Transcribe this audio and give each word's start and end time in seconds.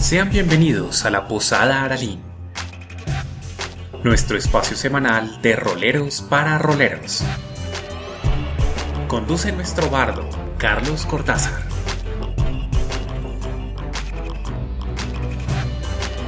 Sean 0.00 0.30
bienvenidos 0.30 1.04
a 1.04 1.10
la 1.10 1.28
Posada 1.28 1.84
Aralín, 1.84 2.20
nuestro 4.02 4.38
espacio 4.38 4.74
semanal 4.74 5.42
de 5.42 5.54
roleros 5.54 6.22
para 6.22 6.56
roleros. 6.56 7.22
Conduce 9.08 9.52
nuestro 9.52 9.90
bardo, 9.90 10.22
Carlos 10.56 11.04
Cortázar. 11.04 11.52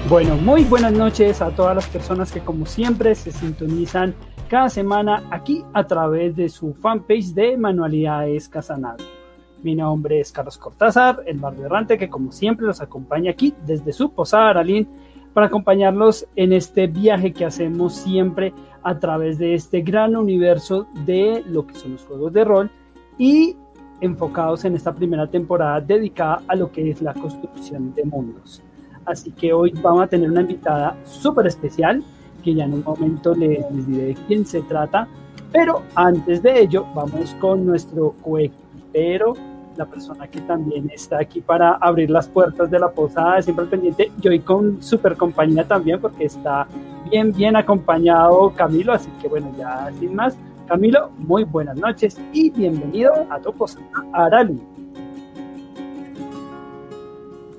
Bueno, 0.07 0.37
muy 0.37 0.65
buenas 0.65 0.93
noches 0.93 1.41
a 1.41 1.51
todas 1.51 1.75
las 1.75 1.87
personas 1.87 2.31
que 2.31 2.41
como 2.41 2.67
siempre 2.67 3.15
se 3.15 3.33
sintonizan 3.33 4.15
cada 4.51 4.69
semana 4.69 5.25
aquí 5.31 5.65
a 5.73 5.87
través 5.87 6.37
de 6.37 6.51
su 6.51 6.75
fanpage 6.75 7.33
de 7.33 7.57
Manualidades 7.57 8.51
Casanago. 8.51 9.22
Mi 9.63 9.77
nombre 9.77 10.19
es 10.19 10.33
Carlos 10.33 10.59
Cortázar, 10.59 11.23
el 11.25 11.39
barrio 11.39 11.67
errante 11.67 11.97
que 11.97 12.11
como 12.11 12.33
siempre 12.33 12.67
los 12.67 12.81
acompaña 12.81 13.31
aquí 13.31 13.55
desde 13.65 13.93
su 13.93 14.11
posada 14.11 14.51
Aralín 14.51 14.89
para 15.33 15.47
acompañarlos 15.47 16.27
en 16.35 16.53
este 16.53 16.89
viaje 16.89 17.33
que 17.33 17.45
hacemos 17.45 17.95
siempre 17.95 18.53
a 18.83 18.99
través 18.99 19.39
de 19.39 19.55
este 19.55 19.83
gran 19.83 20.17
universo 20.17 20.89
de 21.07 21.45
lo 21.47 21.65
que 21.65 21.77
son 21.77 21.93
los 21.93 22.05
juegos 22.05 22.33
de 22.33 22.45
rol 22.45 22.71
y 23.19 23.57
enfocados 24.01 24.65
en 24.65 24.75
esta 24.75 24.93
primera 24.93 25.29
temporada 25.29 25.81
dedicada 25.81 26.43
a 26.49 26.57
lo 26.57 26.73
que 26.73 26.91
es 26.91 27.01
la 27.01 27.15
construcción 27.15 27.95
de 27.95 28.03
mundos. 28.03 28.61
Así 29.05 29.31
que 29.31 29.53
hoy 29.53 29.73
vamos 29.81 30.03
a 30.03 30.07
tener 30.09 30.29
una 30.29 30.41
invitada 30.41 30.97
súper 31.05 31.47
especial 31.47 32.03
que 32.43 32.53
ya 32.53 32.65
en 32.65 32.75
un 32.75 32.83
momento 32.83 33.33
les, 33.33 33.65
les 33.71 33.87
diré 33.87 34.07
de 34.07 34.17
quién 34.27 34.45
se 34.45 34.63
trata, 34.63 35.07
pero 35.53 35.83
antes 35.95 36.43
de 36.43 36.63
ello 36.63 36.85
vamos 36.97 37.37
con 37.41 37.65
nuestro 37.65 38.17
coequipero 38.23 39.52
la 39.77 39.87
persona 39.87 40.27
que 40.27 40.41
también 40.43 40.91
está 40.91 41.19
aquí 41.19 41.41
para 41.41 41.73
abrir 41.75 42.11
las 42.11 42.29
puertas 42.29 42.71
de 42.71 42.79
la 42.79 42.91
posada, 42.91 43.41
siempre 43.43 43.67
pendiente, 43.67 44.11
y 44.21 44.29
hoy 44.29 44.41
con 44.41 44.83
super 44.83 45.17
compañía 45.17 45.67
también, 45.67 46.01
porque 46.01 46.25
está 46.25 46.67
bien, 47.11 47.33
bien 47.33 47.57
acompañado 47.57 48.51
Camilo, 48.55 48.93
así 48.93 49.11
que 49.21 49.29
bueno, 49.29 49.53
ya 49.57 49.91
sin 49.99 50.15
más, 50.15 50.37
Camilo, 50.69 51.11
muy 51.19 51.45
buenas 51.45 51.77
noches 51.77 52.21
y 52.33 52.51
bienvenido 52.51 53.13
a 53.31 53.39
tu 53.41 53.53
posada 53.53 53.87
Arali. 54.13 54.61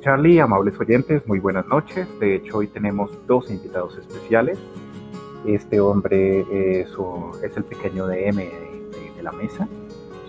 Charlie, 0.02 0.40
amables 0.40 0.78
oyentes, 0.80 1.26
muy 1.28 1.40
buenas 1.40 1.66
noches. 1.68 2.08
De 2.20 2.36
hecho, 2.36 2.58
hoy 2.58 2.68
tenemos 2.68 3.10
dos 3.26 3.50
invitados 3.50 3.98
especiales. 3.98 4.60
Este 5.46 5.80
hombre 5.80 6.42
es, 6.82 6.90
es 7.42 7.58
el 7.58 7.64
pequeño 7.64 8.08
DM 8.08 8.36
de, 8.36 9.14
de 9.16 9.24
la 9.24 9.32
mesa, 9.32 9.68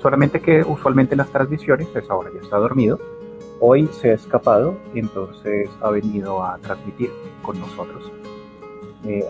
solamente 0.04 0.38
que 0.38 0.62
usualmente 0.62 1.14
en 1.14 1.18
las 1.18 1.30
transmisiones, 1.30 1.88
pues 1.88 2.10
ahora 2.10 2.28
ya 2.34 2.40
está 2.42 2.58
dormido, 2.58 3.00
hoy 3.58 3.88
se 3.90 4.10
ha 4.10 4.12
escapado 4.12 4.76
y 4.92 4.98
entonces 4.98 5.70
ha 5.80 5.88
venido 5.88 6.44
a 6.44 6.58
transmitir 6.58 7.10
con 7.40 7.58
nosotros. 7.58 8.12
Eh, 9.06 9.24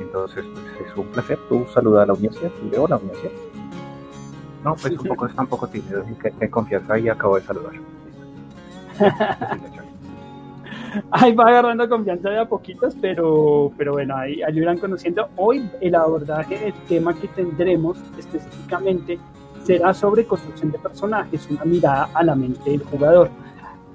entonces, 0.00 0.46
pues 0.54 0.64
es 0.88 0.96
un 0.96 1.06
placer. 1.08 1.38
Tú 1.50 1.66
saluda 1.74 2.04
a 2.04 2.06
la 2.06 2.14
audiencia, 2.14 2.48
tú 2.48 2.70
leo 2.70 2.88
la 2.88 2.94
audiencia. 2.94 3.30
No, 4.64 4.74
pues 4.76 4.98
un 4.98 5.08
poco, 5.08 5.26
está 5.26 5.42
un 5.42 5.48
poco 5.48 5.68
tímido, 5.68 6.02
que 6.22 6.30
ten 6.30 6.50
confianza 6.50 6.98
y 6.98 7.10
acabo 7.10 7.36
de 7.36 7.42
saludar. 7.42 7.74
ahí 11.10 11.34
va 11.34 11.48
agarrando 11.48 11.86
confianza 11.86 12.30
de 12.30 12.38
a 12.38 12.46
poquitos, 12.46 12.96
pero, 12.98 13.70
pero 13.76 13.92
bueno, 13.92 14.16
ahí, 14.16 14.40
ahí 14.40 14.56
irán 14.56 14.78
conociendo. 14.78 15.28
Hoy 15.36 15.70
el 15.82 15.94
abordaje, 15.94 16.68
el 16.68 16.72
tema 16.88 17.12
que 17.12 17.28
tendremos 17.28 17.98
específicamente 18.16 19.18
será 19.66 19.92
sobre 19.92 20.24
construcción 20.24 20.70
de 20.70 20.78
personajes, 20.78 21.48
una 21.50 21.64
mirada 21.64 22.08
a 22.14 22.22
la 22.22 22.36
mente 22.36 22.70
del 22.70 22.84
jugador. 22.84 23.30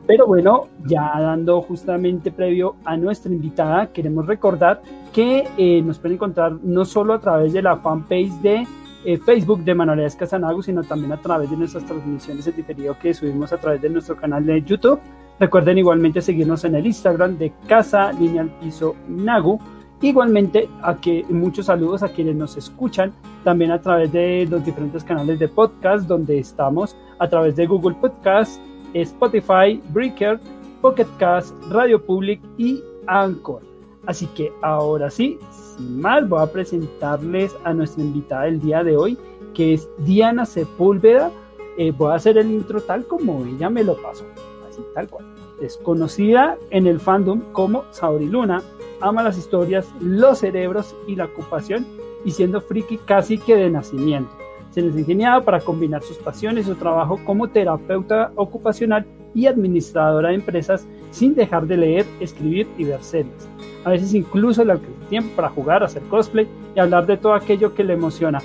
Pero 0.05 0.27
bueno, 0.27 0.67
ya 0.85 1.13
dando 1.17 1.61
justamente 1.61 2.31
previo 2.31 2.75
a 2.83 2.97
nuestra 2.97 3.31
invitada, 3.31 3.87
queremos 3.93 4.25
recordar 4.25 4.81
que 5.13 5.47
eh, 5.57 5.81
nos 5.81 5.99
pueden 5.99 6.15
encontrar 6.15 6.51
no 6.61 6.83
solo 6.83 7.13
a 7.13 7.19
través 7.19 7.53
de 7.53 7.61
la 7.61 7.77
fanpage 7.77 8.33
de 8.41 8.67
eh, 9.05 9.17
Facebook 9.17 9.63
de 9.63 9.73
Manualidades 9.73 10.15
Casanago, 10.15 10.61
sino 10.61 10.83
también 10.83 11.13
a 11.13 11.21
través 11.21 11.49
de 11.49 11.55
nuestras 11.55 11.85
transmisiones 11.85 12.45
en 12.45 12.55
diferido 12.55 12.97
que 12.99 13.13
subimos 13.13 13.53
a 13.53 13.57
través 13.57 13.81
de 13.81 13.89
nuestro 13.89 14.17
canal 14.17 14.45
de 14.45 14.61
YouTube. 14.61 14.99
Recuerden 15.39 15.77
igualmente 15.77 16.21
seguirnos 16.21 16.65
en 16.65 16.75
el 16.75 16.85
Instagram 16.85 17.37
de 17.37 17.53
Casa 17.67 18.11
Lineal 18.11 18.49
Piso 18.59 18.95
Nagu 19.07 19.59
Igualmente, 20.01 20.67
a 20.81 20.95
que 20.95 21.23
muchos 21.29 21.67
saludos 21.67 22.01
a 22.01 22.09
quienes 22.09 22.35
nos 22.35 22.57
escuchan 22.57 23.13
también 23.43 23.71
a 23.71 23.79
través 23.79 24.11
de 24.11 24.47
los 24.49 24.65
diferentes 24.65 25.03
canales 25.03 25.37
de 25.37 25.47
podcast 25.47 26.07
donde 26.07 26.39
estamos, 26.39 26.95
a 27.19 27.29
través 27.29 27.55
de 27.55 27.67
Google 27.67 27.95
Podcast, 28.01 28.59
Spotify, 28.95 29.79
Breaker, 29.89 30.39
Pocket 30.81 31.07
Cast, 31.19 31.55
Radio 31.69 32.03
Public 32.03 32.41
y 32.57 32.81
Anchor. 33.05 33.61
Así 34.07 34.25
que 34.27 34.51
ahora 34.63 35.11
sí, 35.11 35.37
sin 35.77 36.01
más, 36.01 36.27
voy 36.27 36.41
a 36.41 36.51
presentarles 36.51 37.55
a 37.63 37.73
nuestra 37.73 38.03
invitada 38.03 38.43
del 38.45 38.59
día 38.59 38.83
de 38.83 38.97
hoy, 38.97 39.17
que 39.53 39.75
es 39.75 39.87
Diana 39.99 40.47
Sepúlveda. 40.47 41.31
Eh, 41.77 41.91
voy 41.91 42.11
a 42.11 42.15
hacer 42.15 42.39
el 42.39 42.49
intro 42.51 42.81
tal 42.81 43.05
como 43.05 43.45
ella 43.45 43.69
me 43.69 43.83
lo 43.83 43.95
pasó, 44.01 44.25
así 44.67 44.81
tal 44.95 45.07
cual. 45.07 45.25
Es 45.61 45.77
conocida 45.77 46.57
en 46.71 46.87
el 46.87 46.99
fandom 46.99 47.41
como 47.51 47.83
Saori 47.91 48.25
Luna, 48.27 48.63
ama 49.01 49.23
las 49.23 49.37
historias, 49.37 49.87
los 49.99 50.39
cerebros 50.39 50.95
y 51.07 51.15
la 51.15 51.25
ocupación 51.25 51.85
y 52.23 52.31
siendo 52.31 52.61
friki 52.61 52.97
casi 52.97 53.37
que 53.37 53.55
de 53.55 53.69
nacimiento. 53.69 54.31
Se 54.69 54.81
les 54.81 54.95
ingeniaba 54.95 55.43
para 55.43 55.59
combinar 55.59 56.01
sus 56.01 56.17
pasiones 56.17 56.65
su 56.65 56.75
trabajo 56.75 57.19
como 57.25 57.49
terapeuta 57.49 58.31
ocupacional 58.35 59.05
y 59.33 59.47
administradora 59.47 60.29
de 60.29 60.35
empresas 60.35 60.87
sin 61.11 61.35
dejar 61.35 61.67
de 61.67 61.77
leer, 61.77 62.05
escribir 62.19 62.67
y 62.77 62.85
ver 62.85 63.03
series. 63.03 63.49
A 63.83 63.89
veces 63.89 64.13
incluso 64.13 64.63
le 64.63 64.73
alcanza 64.73 65.09
tiempo 65.09 65.35
para 65.35 65.49
jugar, 65.49 65.83
hacer 65.83 66.03
cosplay 66.03 66.47
y 66.75 66.79
hablar 66.79 67.05
de 67.05 67.17
todo 67.17 67.33
aquello 67.33 67.73
que 67.73 67.83
le 67.83 67.93
emociona. 67.93 68.39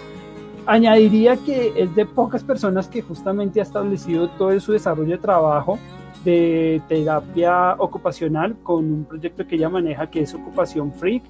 Añadiría 0.66 1.36
que 1.36 1.72
es 1.76 1.94
de 1.94 2.06
pocas 2.06 2.42
personas 2.42 2.88
que 2.88 3.02
justamente 3.02 3.60
ha 3.60 3.62
establecido 3.62 4.28
todo 4.30 4.58
su 4.58 4.72
desarrollo 4.72 5.12
de 5.12 5.18
trabajo 5.18 5.78
de 6.26 6.82
terapia 6.88 7.74
ocupacional 7.78 8.56
con 8.64 8.84
un 8.84 9.04
proyecto 9.04 9.46
que 9.46 9.54
ella 9.54 9.68
maneja 9.68 10.10
que 10.10 10.22
es 10.22 10.34
Ocupación 10.34 10.92
Freak, 10.92 11.22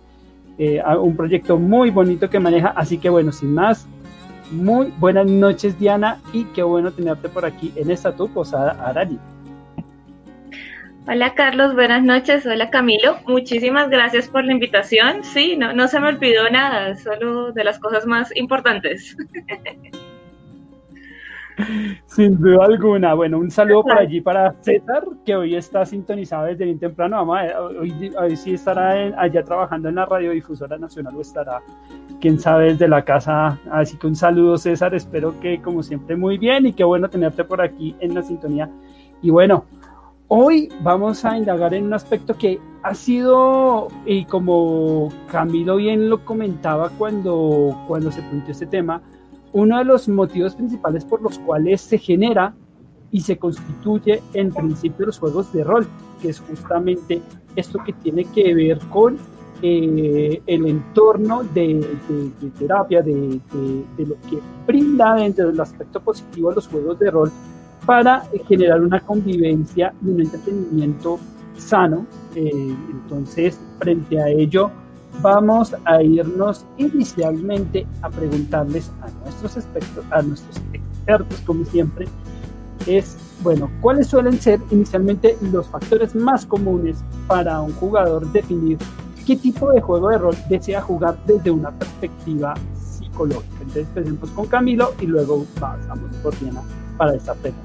eh, 0.59 0.83
un 0.99 1.15
proyecto 1.15 1.59
muy 1.59 1.91
bonito 1.91 2.31
que 2.31 2.41
maneja, 2.41 2.69
así 2.69 2.97
que 2.97 3.11
bueno, 3.11 3.31
sin 3.31 3.53
más, 3.53 3.87
muy 4.51 4.93
buenas 4.99 5.27
noches 5.27 5.79
Diana 5.79 6.19
y 6.33 6.45
qué 6.45 6.63
bueno 6.63 6.93
tenerte 6.93 7.29
por 7.29 7.45
aquí 7.45 7.75
en 7.77 7.91
esta 7.91 8.17
tu 8.17 8.27
posada 8.29 8.71
Arali. 8.87 9.19
Hola 11.07 11.35
Carlos, 11.35 11.75
buenas 11.75 12.03
noches. 12.03 12.47
Hola 12.47 12.71
Camilo, 12.71 13.19
muchísimas 13.27 13.91
gracias 13.91 14.29
por 14.29 14.45
la 14.45 14.53
invitación. 14.53 15.23
Sí, 15.23 15.57
no, 15.57 15.75
no 15.75 15.89
se 15.89 16.01
me 16.01 16.09
olvidó 16.09 16.49
nada, 16.49 16.97
solo 16.97 17.53
de 17.53 17.65
las 17.65 17.79
cosas 17.79 18.07
más 18.07 18.35
importantes. 18.35 19.15
Sin 22.07 22.39
duda 22.39 22.65
alguna. 22.65 23.15
Bueno, 23.15 23.39
un 23.39 23.51
saludo 23.51 23.85
por 23.85 23.99
allí 23.99 24.21
para 24.21 24.55
César, 24.61 25.05
que 25.25 25.35
hoy 25.35 25.55
está 25.55 25.85
sintonizado 25.87 26.47
desde 26.47 26.65
bien 26.65 26.79
temprano. 26.79 27.17
Vamos 27.17 27.39
a 27.39 27.43
ver, 27.43 27.57
hoy, 27.57 28.37
sí 28.37 28.55
estará 28.55 28.91
allá 29.19 29.43
trabajando 29.43 29.89
en 29.89 29.95
la 29.97 30.07
radiodifusora 30.07 30.79
nacional 30.79 31.17
o 31.17 31.21
estará, 31.21 31.63
quién 32.21 32.39
sabe, 32.39 32.73
desde 32.73 32.89
la 32.89 33.05
casa. 33.05 33.59
Así 33.71 33.97
que 33.97 34.07
un 34.07 34.17
saludo, 34.17 34.59
César. 34.59 34.95
Espero 34.95 35.39
que, 35.41 35.61
como 35.63 35.83
siempre, 35.83 36.17
muy 36.17 36.39
bien 36.39 36.67
y 36.67 36.73
qué 36.73 36.85
bueno 36.85 37.09
tenerte 37.09 37.45
por 37.45 37.61
aquí 37.61 37.97
en 38.01 38.15
la 38.15 38.23
sintonía. 38.23 38.71
Y 39.23 39.31
bueno, 39.31 39.65
hoy 40.29 40.69
vamos 40.83 41.25
a 41.25 41.39
indagar 41.39 41.73
en 41.75 41.87
un 41.87 41.95
aspecto 41.95 42.37
que 42.37 42.61
ha 42.83 42.95
sido, 42.95 43.89
y 44.05 44.27
como 44.27 45.09
Camilo 45.31 45.77
bien 45.77 46.09
lo 46.09 46.25
comentaba 46.25 46.91
cuando, 46.91 47.77
cuando 47.89 48.13
se 48.13 48.23
planteó 48.23 48.53
este 48.53 48.67
tema, 48.67 49.03
uno 49.57 49.79
de 49.79 49.85
los 49.85 50.07
motivos 50.09 50.55
principales 50.55 51.03
por 51.07 51.23
los 51.23 51.39
cuales 51.39 51.81
se 51.81 51.97
genera 51.97 52.55
y 53.11 53.23
se 53.23 53.39
constituye 53.39 54.23
en 54.35 54.53
principio 54.53 55.07
los 55.07 55.19
juegos 55.19 55.51
de 55.55 55.65
rol, 55.65 55.87
que 56.21 56.29
es 56.29 56.41
justamente 56.41 57.23
esto 57.57 57.79
que 57.83 57.95
tiene 57.95 58.27
que 58.27 58.53
ver 58.55 58.79
con 58.91 59.17
eh, 59.63 60.43
el 60.47 60.67
entorno 60.67 61.43
de, 61.43 61.87
terapia, 62.59 63.01
de, 63.01 63.41
lo 63.97 64.15
que 64.29 64.39
brinda 64.67 65.15
dentro 65.15 65.47
del 65.47 65.59
aspecto 65.59 66.01
positivo 66.01 66.53
los 66.53 66.69
juegos 66.69 66.99
de 66.99 67.11
rol 67.11 67.33
para 67.87 68.25
generar 68.47 68.83
una 68.83 69.01
convivencia 69.01 69.95
y 70.05 70.11
un 70.11 70.21
entretenimiento 70.21 71.19
sano. 71.57 72.05
Eh, 72.35 72.75
entonces, 72.91 73.59
frente 73.79 74.21
a 74.21 74.29
ello, 74.29 74.71
vamos 75.23 75.75
a 75.85 76.03
irnos 76.03 76.65
inicialmente 76.77 77.87
a 78.03 78.11
preguntarles 78.11 78.91
a 79.03 79.11
nuestros 79.25 79.57
expertos, 79.57 80.05
a 80.11 80.23
nuestros 80.23 80.61
expertos, 80.73 81.41
como 81.47 81.65
siempre, 81.65 82.07
es, 82.87 83.17
bueno, 83.43 83.71
¿cuáles 83.81 84.07
suelen 84.07 84.41
ser 84.41 84.61
inicialmente 84.71 85.37
los 85.41 85.67
factores 85.67 86.15
más 86.15 86.47
comunes 86.47 87.03
para 87.27 87.61
un 87.61 87.73
jugador 87.75 88.31
definir 88.33 88.79
qué 89.27 89.37
tipo 89.37 89.73
de 89.73 89.81
juego 89.81 90.11
de 90.11 90.19
rol 90.19 90.37
desea 90.49 90.81
jugar 90.81 91.19
desde 91.27 91.51
una 91.51 91.71
perspectiva 91.71 92.55
psicológica? 92.75 93.57
Entonces, 93.61 93.87
empecemos 93.89 94.31
con 94.31 94.47
Camilo 94.47 94.95
y 95.01 95.07
luego 95.07 95.45
pasamos 95.59 96.15
por 96.23 96.39
Diana 96.39 96.63
para 96.97 97.15
esta 97.15 97.35
pregunta. 97.35 97.65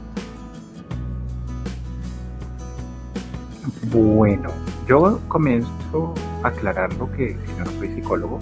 Bueno, 3.91 4.49
yo 4.87 5.19
comienzo 5.27 6.13
aclarando 6.43 7.11
que, 7.11 7.35
que 7.35 7.47
yo 7.57 7.65
no 7.65 7.71
soy 7.71 7.89
psicólogo, 7.95 8.39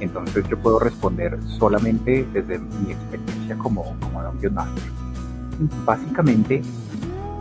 entonces 0.00 0.44
yo 0.48 0.58
puedo 0.58 0.78
responder 0.78 1.38
solamente 1.58 2.26
desde 2.32 2.58
mi 2.58 2.92
experiencia 2.92 3.56
como, 3.56 3.96
como 4.00 4.22
Dungeon 4.22 4.54
Master. 4.54 4.82
Básicamente, 5.84 6.62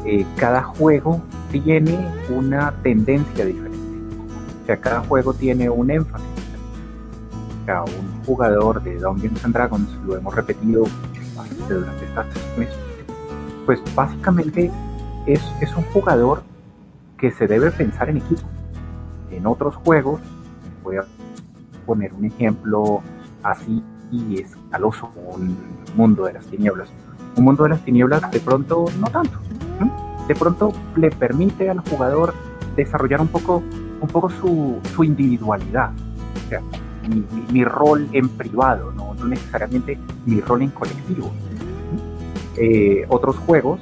eh, 0.05 0.25
cada 0.37 0.63
juego 0.63 1.21
tiene 1.51 1.97
una 2.29 2.71
tendencia 2.83 3.45
diferente. 3.45 3.77
O 4.63 4.65
sea, 4.65 4.77
cada 4.77 5.01
juego 5.01 5.33
tiene 5.33 5.69
un 5.69 5.89
énfasis. 5.89 6.27
O 7.61 7.65
sea, 7.65 7.83
un 7.83 8.23
jugador 8.25 8.81
de 8.83 8.97
Dungeons 8.97 9.43
and 9.45 9.53
Dragons, 9.53 9.89
lo 10.05 10.17
hemos 10.17 10.35
repetido 10.35 10.85
durante 11.79 12.05
estas 12.05 12.27
meses, 12.57 12.75
pues 13.65 13.79
básicamente 13.95 14.71
es, 15.25 15.41
es 15.61 15.75
un 15.75 15.83
jugador 15.85 16.43
que 17.17 17.31
se 17.31 17.47
debe 17.47 17.71
pensar 17.71 18.09
en 18.09 18.17
equipo. 18.17 18.41
En 19.31 19.47
otros 19.47 19.75
juegos, 19.75 20.21
voy 20.83 20.97
a 20.97 21.05
poner 21.85 22.13
un 22.13 22.25
ejemplo 22.25 23.01
así 23.43 23.83
y 24.11 24.41
escaloso, 24.41 25.09
un 25.15 25.57
mundo 25.95 26.25
de 26.25 26.33
las 26.33 26.45
tinieblas. 26.45 26.89
Un 27.37 27.45
mundo 27.45 27.63
de 27.63 27.69
las 27.69 27.83
tinieblas 27.83 28.29
de 28.29 28.39
pronto 28.39 28.85
no 28.99 29.07
tanto. 29.07 29.39
De 30.27 30.35
pronto 30.35 30.71
le 30.95 31.09
permite 31.09 31.69
al 31.69 31.79
jugador 31.79 32.33
desarrollar 32.75 33.21
un 33.21 33.27
poco, 33.27 33.63
un 34.01 34.07
poco 34.07 34.29
su, 34.29 34.79
su 34.93 35.03
individualidad. 35.03 35.91
O 36.45 36.49
sea, 36.49 36.61
mi, 37.09 37.25
mi, 37.51 37.63
rol 37.65 38.07
en 38.13 38.29
privado, 38.29 38.91
no, 38.91 39.13
no, 39.15 39.25
necesariamente 39.25 39.97
mi 40.25 40.39
rol 40.39 40.61
en 40.61 40.69
colectivo. 40.69 41.31
Eh, 42.57 43.05
otros 43.09 43.37
juegos, 43.39 43.81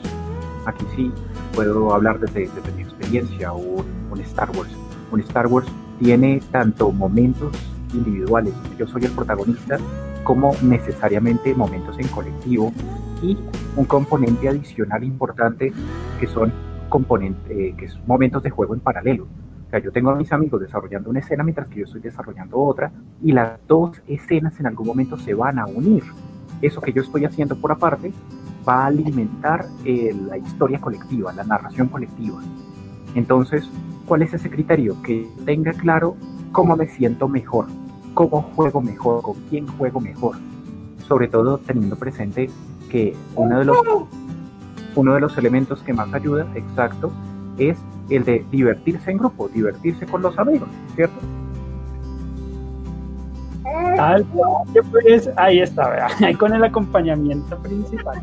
aquí 0.66 0.86
sí 0.96 1.12
puedo 1.54 1.94
hablar 1.94 2.20
desde, 2.20 2.50
desde 2.50 2.72
mi 2.76 2.84
experiencia, 2.84 3.52
un, 3.52 3.86
un 4.10 4.20
Star 4.22 4.50
Wars. 4.52 4.79
Un 5.12 5.22
Star 5.22 5.48
Wars 5.48 5.68
tiene 6.00 6.42
tanto 6.52 6.92
momentos 6.92 7.52
individuales, 7.94 8.54
yo 8.78 8.88
soy 8.88 9.06
el 9.06 9.12
protagonista, 9.12 9.78
como 10.24 10.52
necesariamente 10.62 11.56
momentos 11.56 11.98
en 12.00 12.08
colectivo 12.10 12.72
y 13.22 13.38
un 13.76 13.86
componente 13.86 14.48
adicional 14.48 15.04
importante 15.04 15.74
que 16.20 16.28
son 16.28 16.54
componentes, 16.88 17.50
eh, 17.50 17.74
que 17.78 17.88
son 17.90 18.02
momentos 18.06 18.44
de 18.44 18.50
juego 18.50 18.74
en 18.74 18.80
paralelo. 18.80 19.28
O 19.68 19.70
sea, 19.70 19.80
yo 19.80 19.92
tengo 19.92 20.10
a 20.10 20.16
mis 20.16 20.32
amigos 20.32 20.62
desarrollando 20.62 21.10
una 21.10 21.20
escena 21.20 21.44
mientras 21.44 21.68
que 21.68 21.80
yo 21.80 21.86
estoy 21.86 22.02
desarrollando 22.02 22.58
otra 22.58 22.92
y 23.22 23.32
las 23.32 23.60
dos 23.68 24.02
escenas 24.08 24.60
en 24.60 24.66
algún 24.66 24.88
momento 24.88 25.18
se 25.18 25.34
van 25.34 25.60
a 25.60 25.66
unir. 25.66 26.04
Eso 26.62 26.82
que 26.82 26.92
yo 26.92 27.02
estoy 27.02 27.26
haciendo 27.26 27.56
por 27.56 27.72
aparte 27.72 28.12
va 28.68 28.84
a 28.84 28.88
alimentar 28.88 29.66
eh, 29.86 30.16
la 30.28 30.38
historia 30.38 30.82
colectiva, 30.82 31.32
la 31.34 31.44
narración 31.44 31.88
colectiva. 31.88 32.40
Entonces, 33.16 33.70
¿cuál 34.10 34.24
es 34.24 34.34
ese 34.34 34.50
criterio? 34.50 35.00
Que 35.04 35.30
tenga 35.46 35.72
claro 35.72 36.18
cómo 36.52 36.76
me 36.76 36.88
siento 36.88 37.30
mejor, 37.30 37.68
cómo 38.16 38.42
juego 38.56 38.82
mejor, 38.82 39.22
con 39.22 39.36
quién 39.50 39.68
juego 39.68 40.02
mejor. 40.02 40.36
Sobre 41.08 41.28
todo 41.28 41.60
teniendo 41.60 41.96
presente 41.96 42.50
que 42.90 43.16
uno 43.36 43.60
de 43.60 43.66
los, 43.66 43.78
uno 44.96 45.14
de 45.14 45.20
los 45.20 45.38
elementos 45.38 45.84
que 45.84 45.94
más 45.94 46.12
ayuda, 46.12 46.48
exacto, 46.56 47.12
es 47.60 47.78
el 48.10 48.26
de 48.26 48.44
divertirse 48.50 49.12
en 49.12 49.20
grupo, 49.20 49.48
divertirse 49.48 50.08
con 50.08 50.24
los 50.24 50.38
amigos, 50.40 50.68
¿cierto? 50.96 51.20
Tal 53.96 54.26
¿Qué 54.74 54.82
puedes, 54.82 55.30
ahí 55.36 55.60
está, 55.60 56.08
ahí 56.26 56.34
con 56.34 56.54
el 56.54 56.64
acompañamiento 56.64 57.56
principal. 57.60 58.20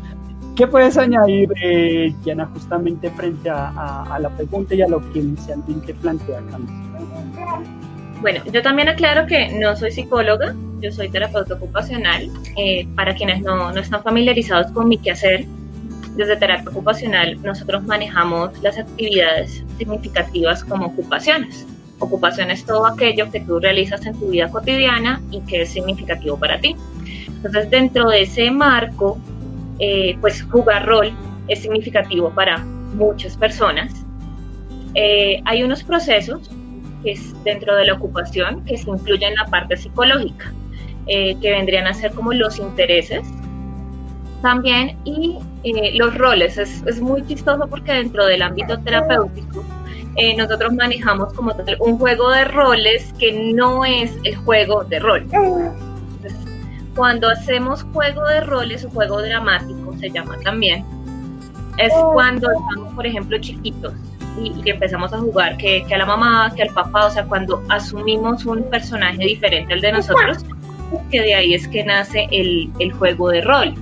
¿Qué 0.57 0.65
puedes 0.65 0.97
añadir, 0.97 1.53
eh, 1.61 2.11
justamente 2.51 3.11
frente 3.11 3.47
a, 3.47 3.69
a, 3.69 4.15
a, 4.15 4.19
la 4.19 4.29
pregunta 4.31 4.73
y 4.73 4.81
a 4.81 4.87
lo 4.87 4.99
que 5.13 5.19
inicialmente 5.19 5.93
plantea 5.93 6.41
Camila? 6.49 7.61
Bueno, 8.21 8.41
yo 8.51 8.63
también 8.63 8.89
aclaro 8.89 9.27
que 9.27 9.49
no 9.49 9.75
soy 9.75 9.91
psicóloga, 9.91 10.55
yo 10.81 10.91
soy 10.91 11.09
terapeuta 11.09 11.53
ocupacional. 11.53 12.31
Eh, 12.57 12.87
para 12.95 13.13
quienes 13.13 13.43
no, 13.43 13.71
no 13.71 13.79
están 13.79 14.01
familiarizados 14.01 14.71
con 14.71 14.89
mi 14.89 14.97
quehacer, 14.97 15.45
desde 16.15 16.35
terapia 16.35 16.71
ocupacional 16.71 17.39
nosotros 17.43 17.83
manejamos 17.83 18.59
las 18.63 18.79
actividades 18.79 19.63
significativas 19.77 20.63
como 20.63 20.87
ocupaciones. 20.87 21.67
Ocupación 21.99 22.49
es 22.49 22.65
todo 22.65 22.87
aquello 22.87 23.29
que 23.29 23.41
tú 23.41 23.59
realizas 23.59 24.03
en 24.07 24.19
tu 24.19 24.29
vida 24.29 24.49
cotidiana 24.49 25.21
y 25.29 25.41
que 25.41 25.61
es 25.61 25.69
significativo 25.69 26.35
para 26.35 26.59
ti. 26.59 26.75
Entonces, 27.27 27.69
dentro 27.69 28.09
de 28.09 28.23
ese 28.23 28.49
marco, 28.49 29.19
eh, 29.79 30.17
pues 30.21 30.43
jugar 30.43 30.85
rol 30.85 31.11
es 31.47 31.61
significativo 31.61 32.29
para 32.31 32.57
muchas 32.95 33.37
personas. 33.37 33.93
Eh, 34.95 35.41
hay 35.45 35.63
unos 35.63 35.83
procesos 35.83 36.49
que 37.03 37.11
es 37.11 37.43
dentro 37.43 37.75
de 37.75 37.85
la 37.85 37.93
ocupación 37.93 38.63
que 38.65 38.77
se 38.77 38.89
incluyen 38.89 39.29
en 39.29 39.35
la 39.35 39.45
parte 39.45 39.77
psicológica, 39.77 40.51
eh, 41.07 41.35
que 41.41 41.51
vendrían 41.51 41.85
a 41.87 41.93
ser 41.93 42.11
como 42.11 42.33
los 42.33 42.57
intereses 42.57 43.27
también 44.41 44.97
y 45.03 45.37
los 45.93 46.15
roles. 46.17 46.57
Es, 46.57 46.83
es, 46.87 47.01
muy 47.01 47.25
chistoso 47.25 47.67
porque 47.67 47.93
dentro 47.93 48.25
del 48.25 48.41
ámbito 48.41 48.79
terapéutico 48.79 49.63
nosotros 50.35 50.73
manejamos 50.73 51.31
como 51.33 51.53
tal 51.55 51.77
un 51.79 51.99
juego 51.99 52.31
de 52.31 52.45
roles 52.45 53.13
que 53.19 53.53
no 53.53 53.85
es 53.85 54.15
el 54.23 54.35
juego 54.37 54.83
de 54.83 54.99
rol. 54.99 55.27
Cuando 56.97 57.29
hacemos 57.29 57.83
juego 57.93 58.25
de 58.25 58.41
roles 58.41 58.83
o 58.83 58.89
juego 58.89 59.21
dramático, 59.21 59.95
se 59.99 60.09
llama 60.09 60.35
también, 60.43 60.83
es 61.77 61.93
cuando 62.11 62.49
estamos, 62.51 62.93
por 62.95 63.05
ejemplo, 63.05 63.37
chiquitos 63.37 63.93
y, 64.41 64.51
y, 64.65 64.69
empezamos 64.69 65.13
a 65.13 65.19
jugar 65.19 65.57
que, 65.57 65.85
que, 65.87 65.95
a 65.95 65.99
la 65.99 66.05
mamá, 66.05 66.51
que 66.55 66.63
al 66.63 66.73
papá, 66.73 67.05
o 67.05 67.11
sea, 67.11 67.23
cuando 67.25 67.63
asumimos 67.69 68.45
un 68.45 68.63
personaje 68.63 69.23
diferente 69.23 69.73
al 69.73 69.81
de 69.81 69.91
nosotros, 69.91 70.43
que 71.11 71.21
de 71.21 71.35
ahí 71.35 71.53
es 71.53 71.67
que 71.67 71.83
nace 71.83 72.27
el, 72.31 72.71
el 72.79 72.91
juego 72.93 73.29
de 73.29 73.41
rol. 73.41 73.73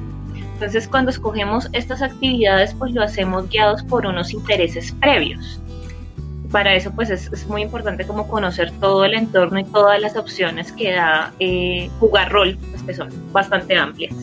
Entonces, 0.53 0.87
cuando 0.87 1.11
escogemos 1.11 1.69
estas 1.73 2.01
actividades, 2.01 2.73
pues 2.73 2.93
lo 2.93 3.03
hacemos 3.03 3.49
guiados 3.49 3.83
por 3.83 4.05
unos 4.05 4.33
intereses 4.33 4.93
previos. 5.01 5.61
Para 6.51 6.75
eso, 6.75 6.91
pues 6.91 7.09
es, 7.09 7.47
muy 7.47 7.61
importante 7.61 8.05
como 8.05 8.27
conocer 8.27 8.71
todo 8.79 9.05
el 9.05 9.13
entorno 9.13 9.59
y 9.59 9.63
todas 9.63 10.01
las 10.01 10.15
opciones 10.15 10.71
que 10.71 10.93
da 10.93 11.33
eh, 11.39 11.89
jugar 11.99 12.31
rol, 12.31 12.57
pues 12.71 12.83
que 12.83 12.93
son 12.93 13.09
bastante 13.31 13.75
amplias. 13.77 14.15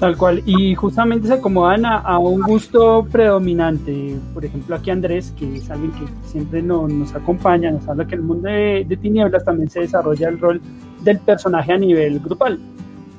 Tal 0.00 0.16
cual, 0.16 0.42
y 0.44 0.74
justamente 0.74 1.28
se 1.28 1.34
acomodan 1.34 1.86
a, 1.86 2.18
un 2.18 2.42
gusto 2.42 3.06
predominante. 3.10 4.16
Por 4.34 4.44
ejemplo, 4.44 4.74
aquí 4.74 4.90
Andrés, 4.90 5.32
que 5.38 5.56
es 5.56 5.70
alguien 5.70 5.92
que 5.92 6.28
siempre 6.28 6.62
no, 6.62 6.88
nos 6.88 7.14
acompaña, 7.14 7.70
nos 7.70 7.86
habla 7.88 8.06
que 8.06 8.16
en 8.16 8.20
el 8.20 8.26
mundo 8.26 8.48
de, 8.48 8.84
de, 8.86 8.96
tinieblas 8.96 9.44
también 9.44 9.70
se 9.70 9.80
desarrolla 9.80 10.28
el 10.28 10.40
rol 10.40 10.60
del 11.02 11.20
personaje 11.20 11.72
a 11.72 11.78
nivel 11.78 12.18
grupal. 12.18 12.58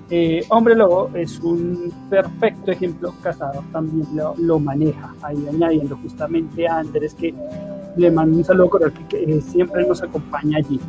Eh, 0.10 0.44
Hombre 0.50 0.76
Lobo 0.76 1.10
es 1.16 1.40
un 1.40 1.92
perfecto 2.10 2.72
ejemplo, 2.72 3.14
Cazador 3.24 3.64
también 3.72 4.08
lo, 4.16 4.36
lo, 4.38 4.60
maneja, 4.60 5.14
ahí 5.24 5.48
añadiendo 5.48 5.98
justamente 5.98 6.68
a 6.68 6.80
Andrés 6.80 7.16
que 7.16 7.34
le 7.98 8.12
mando 8.12 8.38
un 8.38 8.44
saludo 8.44 8.70
cordial 8.70 8.94
que, 9.10 9.42
siempre 9.42 9.88
nos 9.88 10.04
acompaña 10.04 10.60
allí 10.60 10.80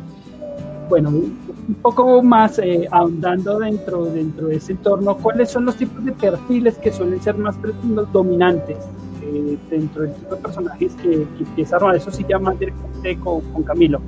bueno, 0.89 1.09
un 1.09 1.75
poco 1.81 2.21
más 2.23 2.59
eh, 2.59 2.87
ahondando 2.91 3.59
dentro, 3.59 4.05
dentro 4.05 4.47
de 4.47 4.55
ese 4.55 4.73
entorno, 4.73 5.17
¿cuáles 5.17 5.49
son 5.49 5.65
los 5.65 5.75
tipos 5.75 6.03
de 6.05 6.13
perfiles 6.13 6.77
que 6.77 6.91
suelen 6.91 7.21
ser 7.21 7.37
más 7.37 7.57
dominantes 8.13 8.77
eh, 9.21 9.57
dentro 9.69 10.03
del 10.03 10.13
tipo 10.13 10.35
de 10.35 10.41
personajes 10.41 10.93
que, 10.95 11.09
que 11.09 11.43
empieza 11.43 11.75
a 11.75 11.79
armar? 11.79 11.95
Eso 11.95 12.11
sí 12.11 12.25
ya 12.27 12.39
más 12.39 12.57
directamente 12.57 13.17
con, 13.17 13.41
con 13.51 13.63
Camilo. 13.63 13.99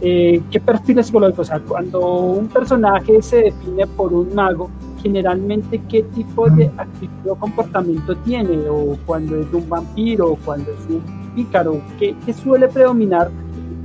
Eh, 0.00 0.42
¿Qué 0.50 0.60
perfiles 0.60 1.06
psicológicos? 1.06 1.48
O 1.48 1.50
sea, 1.50 1.60
cuando 1.60 2.06
un 2.06 2.48
personaje 2.48 3.22
se 3.22 3.36
define 3.36 3.86
por 3.86 4.12
un 4.12 4.34
mago, 4.34 4.70
generalmente 5.02 5.80
qué 5.88 6.02
tipo 6.02 6.48
de 6.50 6.70
actitud 6.76 7.30
o 7.30 7.36
comportamiento 7.36 8.16
tiene, 8.18 8.68
o 8.68 8.96
cuando 9.06 9.40
es 9.40 9.46
un 9.52 9.68
vampiro, 9.68 10.32
o 10.32 10.36
cuando 10.36 10.72
es 10.72 10.80
un 10.88 11.02
pícaro, 11.34 11.80
¿qué, 11.98 12.14
qué 12.24 12.32
suele 12.32 12.68
predominar 12.68 13.30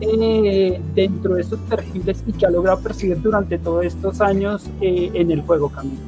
eh, 0.01 0.81
dentro 0.95 1.35
de 1.35 1.41
estos 1.41 1.59
perfiles 1.61 2.23
y 2.25 2.31
que 2.31 2.45
ha 2.45 2.49
logrado 2.49 2.79
percibir 2.79 3.21
durante 3.21 3.57
todos 3.57 3.85
estos 3.85 4.21
años 4.21 4.69
eh, 4.81 5.11
en 5.13 5.31
el 5.31 5.41
juego, 5.41 5.69
Camilo? 5.69 5.99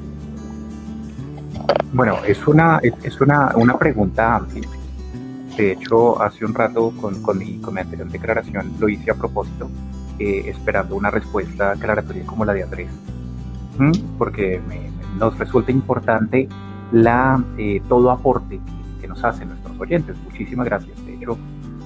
Bueno, 1.94 2.16
es 2.26 2.48
una, 2.48 2.80
es 2.80 3.20
una, 3.20 3.52
una 3.56 3.78
pregunta 3.78 4.36
amplia. 4.36 4.68
De 5.58 5.74
hecho, 5.74 6.22
hace 6.22 6.46
un 6.46 6.54
rato 6.54 6.92
con, 7.00 7.22
con, 7.22 7.38
mi, 7.38 7.60
con 7.60 7.74
mi 7.74 7.82
anterior 7.82 8.10
declaración 8.10 8.74
lo 8.80 8.90
hice 8.90 9.12
a 9.12 9.16
propósito, 9.16 9.70
eh, 10.18 10.44
esperando 10.48 10.96
una 10.96 11.12
respuesta 11.12 11.72
aclaratoria 11.72 12.26
como 12.26 12.46
la 12.46 12.54
de 12.54 12.64
Andrés. 12.64 12.90
¿Mm? 13.78 13.92
Porque 14.18 14.62
me, 14.68 14.90
nos 15.18 15.38
resulta 15.38 15.72
importante 15.72 16.48
la, 16.92 17.44
eh, 17.58 17.82
todo 17.88 18.12
aporte 18.12 18.60
que, 18.60 19.02
que, 19.02 19.08
nos 19.08 19.24
hacen 19.24 19.50
nuestros 19.50 19.80
oyentes. 19.80 20.16
Muchísimas 20.24 20.66
gracias. 20.66 21.06
De 21.06 21.16
hecho, 21.16 21.38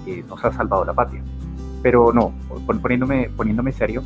eh, 0.05 0.23
nos 0.27 0.43
ha 0.45 0.51
salvado 0.51 0.85
la 0.85 0.93
patria 0.93 1.21
pero 1.85 2.11
no, 2.11 2.33
poniéndome, 2.81 3.29
poniéndome 3.37 3.71
serio, 3.71 4.01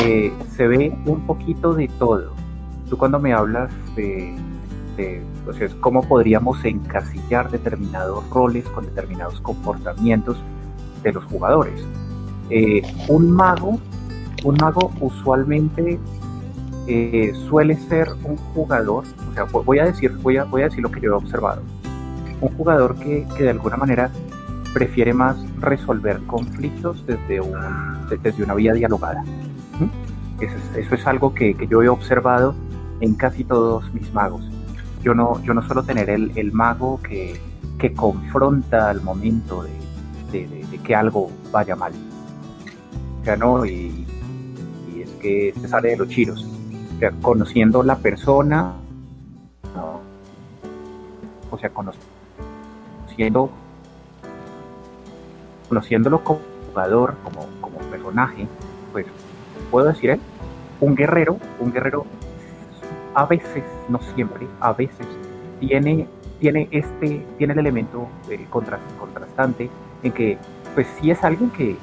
eh, 0.00 0.32
se 0.56 0.66
ve 0.66 0.90
un 1.04 1.26
poquito 1.26 1.74
de 1.74 1.86
todo. 1.86 2.32
Tú 2.88 2.96
cuando 2.96 3.20
me 3.20 3.34
hablas 3.34 3.70
de, 3.94 4.34
de 4.96 5.22
entonces, 5.48 5.74
cómo 5.80 6.02
podríamos 6.02 6.62
encasillar 6.62 7.50
determinados 7.50 8.28
roles 8.28 8.66
con 8.68 8.84
determinados 8.84 9.40
comportamientos 9.40 10.36
de 11.02 11.10
los 11.10 11.24
jugadores. 11.24 11.82
Eh, 12.50 12.82
un 13.08 13.30
mago, 13.30 13.78
un 14.44 14.56
mago 14.60 14.92
usualmente 15.00 15.98
eh, 16.86 17.32
suele 17.48 17.76
ser 17.76 18.08
un 18.24 18.36
jugador, 18.36 19.04
o 19.30 19.32
sea, 19.32 19.44
voy 19.44 19.78
a 19.78 19.86
decir, 19.86 20.12
voy 20.18 20.36
a, 20.36 20.44
voy 20.44 20.60
a 20.60 20.64
decir 20.66 20.82
lo 20.82 20.90
que 20.90 21.00
yo 21.00 21.12
he 21.12 21.16
observado, 21.16 21.62
un 22.42 22.54
jugador 22.54 22.96
que, 22.96 23.26
que 23.34 23.44
de 23.44 23.50
alguna 23.50 23.78
manera 23.78 24.10
prefiere 24.74 25.14
más 25.14 25.38
resolver 25.60 26.20
conflictos 26.26 27.06
desde, 27.06 27.40
un, 27.40 27.56
desde 28.22 28.42
una 28.42 28.52
vía 28.52 28.74
dialogada. 28.74 29.24
Eso 30.40 30.54
es, 30.54 30.84
eso 30.84 30.94
es 30.94 31.06
algo 31.06 31.32
que, 31.32 31.54
que, 31.54 31.66
yo 31.66 31.82
he 31.82 31.88
observado 31.88 32.54
en 33.00 33.14
casi 33.14 33.44
todos 33.44 33.90
mis 33.94 34.12
magos. 34.12 34.42
Yo 35.02 35.14
no, 35.14 35.42
yo 35.42 35.54
no 35.54 35.62
suelo 35.62 35.82
tener 35.82 36.10
el, 36.10 36.32
el 36.36 36.52
mago 36.52 37.00
que, 37.02 37.40
que, 37.78 37.92
confronta 37.92 38.90
al 38.90 39.00
momento 39.00 39.62
de, 39.62 40.48
de, 40.48 40.78
que 40.82 40.94
algo 40.94 41.30
vaya 41.52 41.76
mal. 41.76 41.92
O 43.20 43.24
sea, 43.24 43.36
no, 43.36 43.64
y, 43.64 44.06
y 44.94 45.02
es 45.02 45.10
que 45.20 45.54
se 45.60 45.68
sale 45.68 45.90
de 45.90 45.96
los 45.96 46.08
chiros. 46.08 46.44
O 46.96 46.98
sea, 46.98 47.12
conociendo 47.22 47.82
la 47.82 47.96
persona, 47.96 48.72
o 51.50 51.58
sea, 51.58 51.70
conociendo 51.70 53.50
conociéndolo 55.68 56.24
como 56.24 56.40
jugador, 56.68 57.14
como, 57.22 57.46
como 57.60 57.78
personaje, 57.90 58.46
pues 58.92 59.06
puedo 59.70 59.88
decir 59.88 60.10
él, 60.10 60.20
un 60.80 60.94
guerrero, 60.94 61.38
un 61.60 61.72
guerrero 61.72 62.06
a 63.18 63.26
veces, 63.26 63.64
no 63.88 63.98
siempre, 64.14 64.46
a 64.60 64.72
veces 64.72 65.04
tiene, 65.58 66.06
tiene 66.38 66.68
este, 66.70 67.26
tiene 67.36 67.52
el 67.52 67.58
elemento 67.58 68.06
eh, 68.30 68.46
contrastante 68.48 69.68
en 70.04 70.12
que, 70.12 70.38
pues 70.76 70.86
sí 71.00 71.10
es 71.10 71.24
alguien 71.24 71.50
que, 71.50 71.76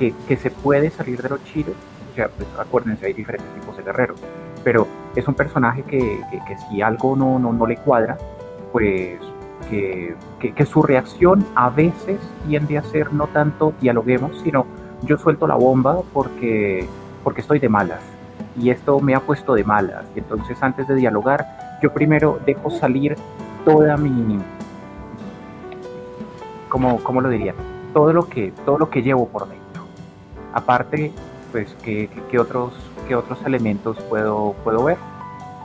que, 0.00 0.12
que, 0.26 0.36
se 0.36 0.50
puede 0.50 0.90
salir 0.90 1.22
de 1.22 1.28
los 1.28 1.44
chiros, 1.44 1.76
o 2.10 2.14
sea, 2.16 2.28
pues 2.28 2.48
acuérdense, 2.58 3.06
hay 3.06 3.12
diferentes 3.12 3.48
tipos 3.54 3.76
de 3.76 3.84
guerreros, 3.84 4.18
pero 4.64 4.88
es 5.14 5.28
un 5.28 5.34
personaje 5.34 5.84
que, 5.84 6.20
que 6.44 6.56
si 6.68 6.82
algo 6.82 7.14
no, 7.14 7.38
no, 7.38 7.52
no 7.52 7.66
le 7.68 7.76
cuadra, 7.76 8.18
pues 8.72 9.20
que, 9.70 10.16
que, 10.40 10.54
que, 10.54 10.66
su 10.66 10.82
reacción 10.82 11.46
a 11.54 11.70
veces 11.70 12.18
tiende 12.48 12.78
a 12.78 12.82
ser 12.82 13.12
no 13.12 13.28
tanto 13.28 13.74
dialoguemos, 13.80 14.40
sino 14.42 14.66
yo 15.02 15.18
suelto 15.18 15.46
la 15.46 15.54
bomba 15.54 16.00
porque, 16.12 16.88
porque 17.22 17.42
estoy 17.42 17.60
de 17.60 17.68
malas 17.68 18.13
y 18.56 18.70
esto 18.70 19.00
me 19.00 19.14
ha 19.14 19.20
puesto 19.20 19.54
de 19.54 19.64
malas. 19.64 20.04
Entonces 20.14 20.62
antes 20.62 20.88
de 20.88 20.94
dialogar, 20.94 21.78
yo 21.82 21.92
primero 21.92 22.38
dejo 22.46 22.70
salir 22.70 23.16
toda 23.64 23.96
mi, 23.96 24.38
¿cómo, 26.68 27.02
cómo 27.02 27.20
lo 27.20 27.28
diría? 27.28 27.54
Todo 27.92 28.12
lo 28.12 28.28
que, 28.28 28.52
todo 28.64 28.78
lo 28.78 28.90
que 28.90 29.02
llevo 29.02 29.28
por 29.28 29.48
dentro. 29.48 29.84
Aparte, 30.52 31.12
pues, 31.52 31.76
¿qué, 31.82 32.08
qué 32.30 32.38
otros, 32.38 32.74
qué 33.06 33.14
otros 33.14 33.38
elementos 33.44 33.96
puedo, 34.08 34.54
puedo 34.64 34.84
ver? 34.84 34.96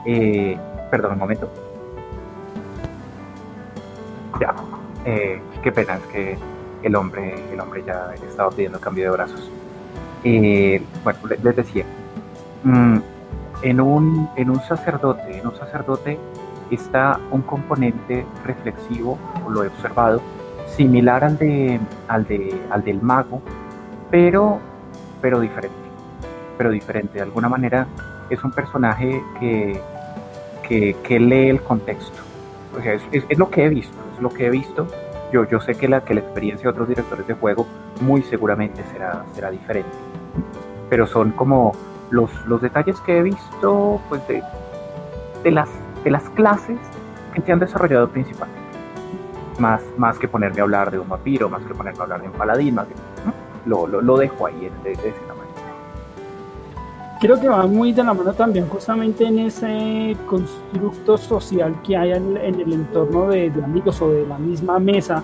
Eh, 0.06 0.56
perdón 0.90 1.12
un 1.12 1.18
momento. 1.18 1.50
Ya, 4.40 4.54
eh, 5.04 5.40
qué 5.62 5.72
pena, 5.72 5.96
es 5.96 6.06
que 6.06 6.38
el 6.82 6.96
hombre, 6.96 7.34
el 7.52 7.60
hombre 7.60 7.82
ya 7.84 8.14
estaba 8.14 8.50
pidiendo 8.50 8.80
cambio 8.80 9.04
de 9.04 9.10
brazos. 9.10 9.50
Eh, 10.24 10.82
bueno, 11.02 11.18
les 11.42 11.56
decía, 11.56 11.84
en, 12.64 13.80
un, 13.80 14.28
en 14.36 14.50
un 14.50 14.60
sacerdote, 14.60 15.38
en 15.38 15.46
un 15.46 15.54
sacerdote 15.56 16.18
está 16.70 17.18
un 17.30 17.42
componente 17.42 18.24
reflexivo, 18.44 19.18
lo 19.48 19.64
he 19.64 19.68
observado, 19.68 20.20
similar 20.76 21.24
al, 21.24 21.36
de, 21.36 21.80
al, 22.08 22.26
de, 22.26 22.60
al 22.70 22.84
del 22.84 23.02
mago, 23.02 23.42
pero, 24.10 24.58
pero 25.20 25.40
diferente. 25.40 25.76
Pero 26.56 26.70
diferente. 26.70 27.14
De 27.14 27.22
alguna 27.22 27.48
manera 27.48 27.86
es 28.28 28.42
un 28.44 28.52
personaje 28.52 29.22
que, 29.38 29.80
que, 30.66 30.96
que 31.02 31.20
lee 31.20 31.48
el 31.48 31.60
contexto. 31.62 32.18
O 32.78 32.82
sea, 32.82 32.94
es, 32.94 33.02
es, 33.10 33.24
es, 33.28 33.38
lo 33.38 33.50
que 33.50 33.64
he 33.64 33.68
visto, 33.68 33.96
es 34.14 34.22
lo 34.22 34.30
que 34.30 34.46
he 34.46 34.50
visto. 34.50 34.86
Yo, 35.32 35.48
yo 35.48 35.60
sé 35.60 35.74
que 35.74 35.88
la, 35.88 36.04
que 36.04 36.14
la 36.14 36.20
experiencia 36.20 36.64
de 36.64 36.70
otros 36.70 36.88
directores 36.88 37.26
de 37.26 37.34
juego 37.34 37.66
muy 38.00 38.22
seguramente 38.22 38.82
será, 38.92 39.24
será 39.34 39.50
diferente. 39.50 39.90
Pero 40.88 41.06
son 41.06 41.32
como 41.32 41.72
los, 42.10 42.30
los 42.46 42.60
detalles 42.60 43.00
que 43.00 43.18
he 43.18 43.22
visto 43.22 44.00
pues 44.08 44.26
de, 44.28 44.42
de, 45.42 45.50
las, 45.50 45.68
de 46.04 46.10
las 46.10 46.28
clases 46.30 46.78
que 47.34 47.40
se 47.42 47.52
han 47.52 47.58
desarrollado 47.58 48.08
principalmente. 48.08 48.60
Más, 49.58 49.82
más 49.98 50.18
que 50.18 50.26
ponerme 50.26 50.60
a 50.60 50.62
hablar 50.62 50.90
de 50.90 50.98
un 50.98 51.08
vampiro, 51.08 51.48
más 51.48 51.62
que 51.62 51.74
ponerme 51.74 52.00
a 52.00 52.02
hablar 52.02 52.22
de 52.22 52.28
un 52.28 52.34
paladín, 52.34 52.74
más 52.74 52.86
que, 52.86 52.94
lo, 53.66 53.86
lo, 53.86 54.00
lo, 54.00 54.16
dejo 54.16 54.46
ahí 54.46 54.70
de, 54.82 54.90
de 54.96 55.08
ese 55.08 55.20
tamaño 55.26 55.50
creo 57.20 57.38
que 57.38 57.48
va 57.48 57.66
muy 57.66 57.92
de 57.92 58.02
la 58.02 58.14
mano 58.14 58.32
también 58.32 58.66
justamente 58.66 59.26
en 59.26 59.38
ese 59.40 60.16
constructo 60.26 61.18
social 61.18 61.76
que 61.82 61.94
hay 61.94 62.12
en, 62.12 62.36
en 62.38 62.60
el 62.60 62.72
entorno 62.72 63.28
de, 63.28 63.50
de, 63.50 63.62
amigos 63.62 64.00
o 64.00 64.10
de 64.10 64.26
la 64.26 64.38
misma 64.38 64.78
mesa 64.78 65.22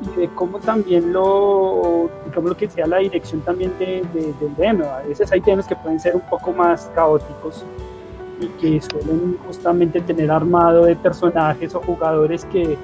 y 0.00 0.20
de 0.20 0.28
cómo 0.34 0.58
también 0.58 1.12
lo, 1.12 2.08
digamos 2.26 2.50
lo 2.50 2.56
que 2.56 2.68
sea 2.68 2.86
la 2.86 2.98
dirección 2.98 3.40
también 3.40 3.72
de, 3.78 4.04
de, 4.12 4.32
del 4.40 4.54
DM. 4.56 4.82
A 4.82 5.02
veces 5.02 5.30
hay 5.32 5.40
temas 5.40 5.66
que 5.66 5.76
pueden 5.76 5.98
ser 5.98 6.14
un 6.14 6.22
poco 6.22 6.52
más 6.52 6.90
caóticos 6.94 7.64
y 8.40 8.46
que 8.60 8.80
suelen 8.80 9.36
justamente 9.46 10.00
tener 10.00 10.30
armado 10.30 10.84
de 10.84 10.94
personajes 10.96 11.74
o 11.74 11.80
jugadores 11.80 12.44
que 12.44 12.76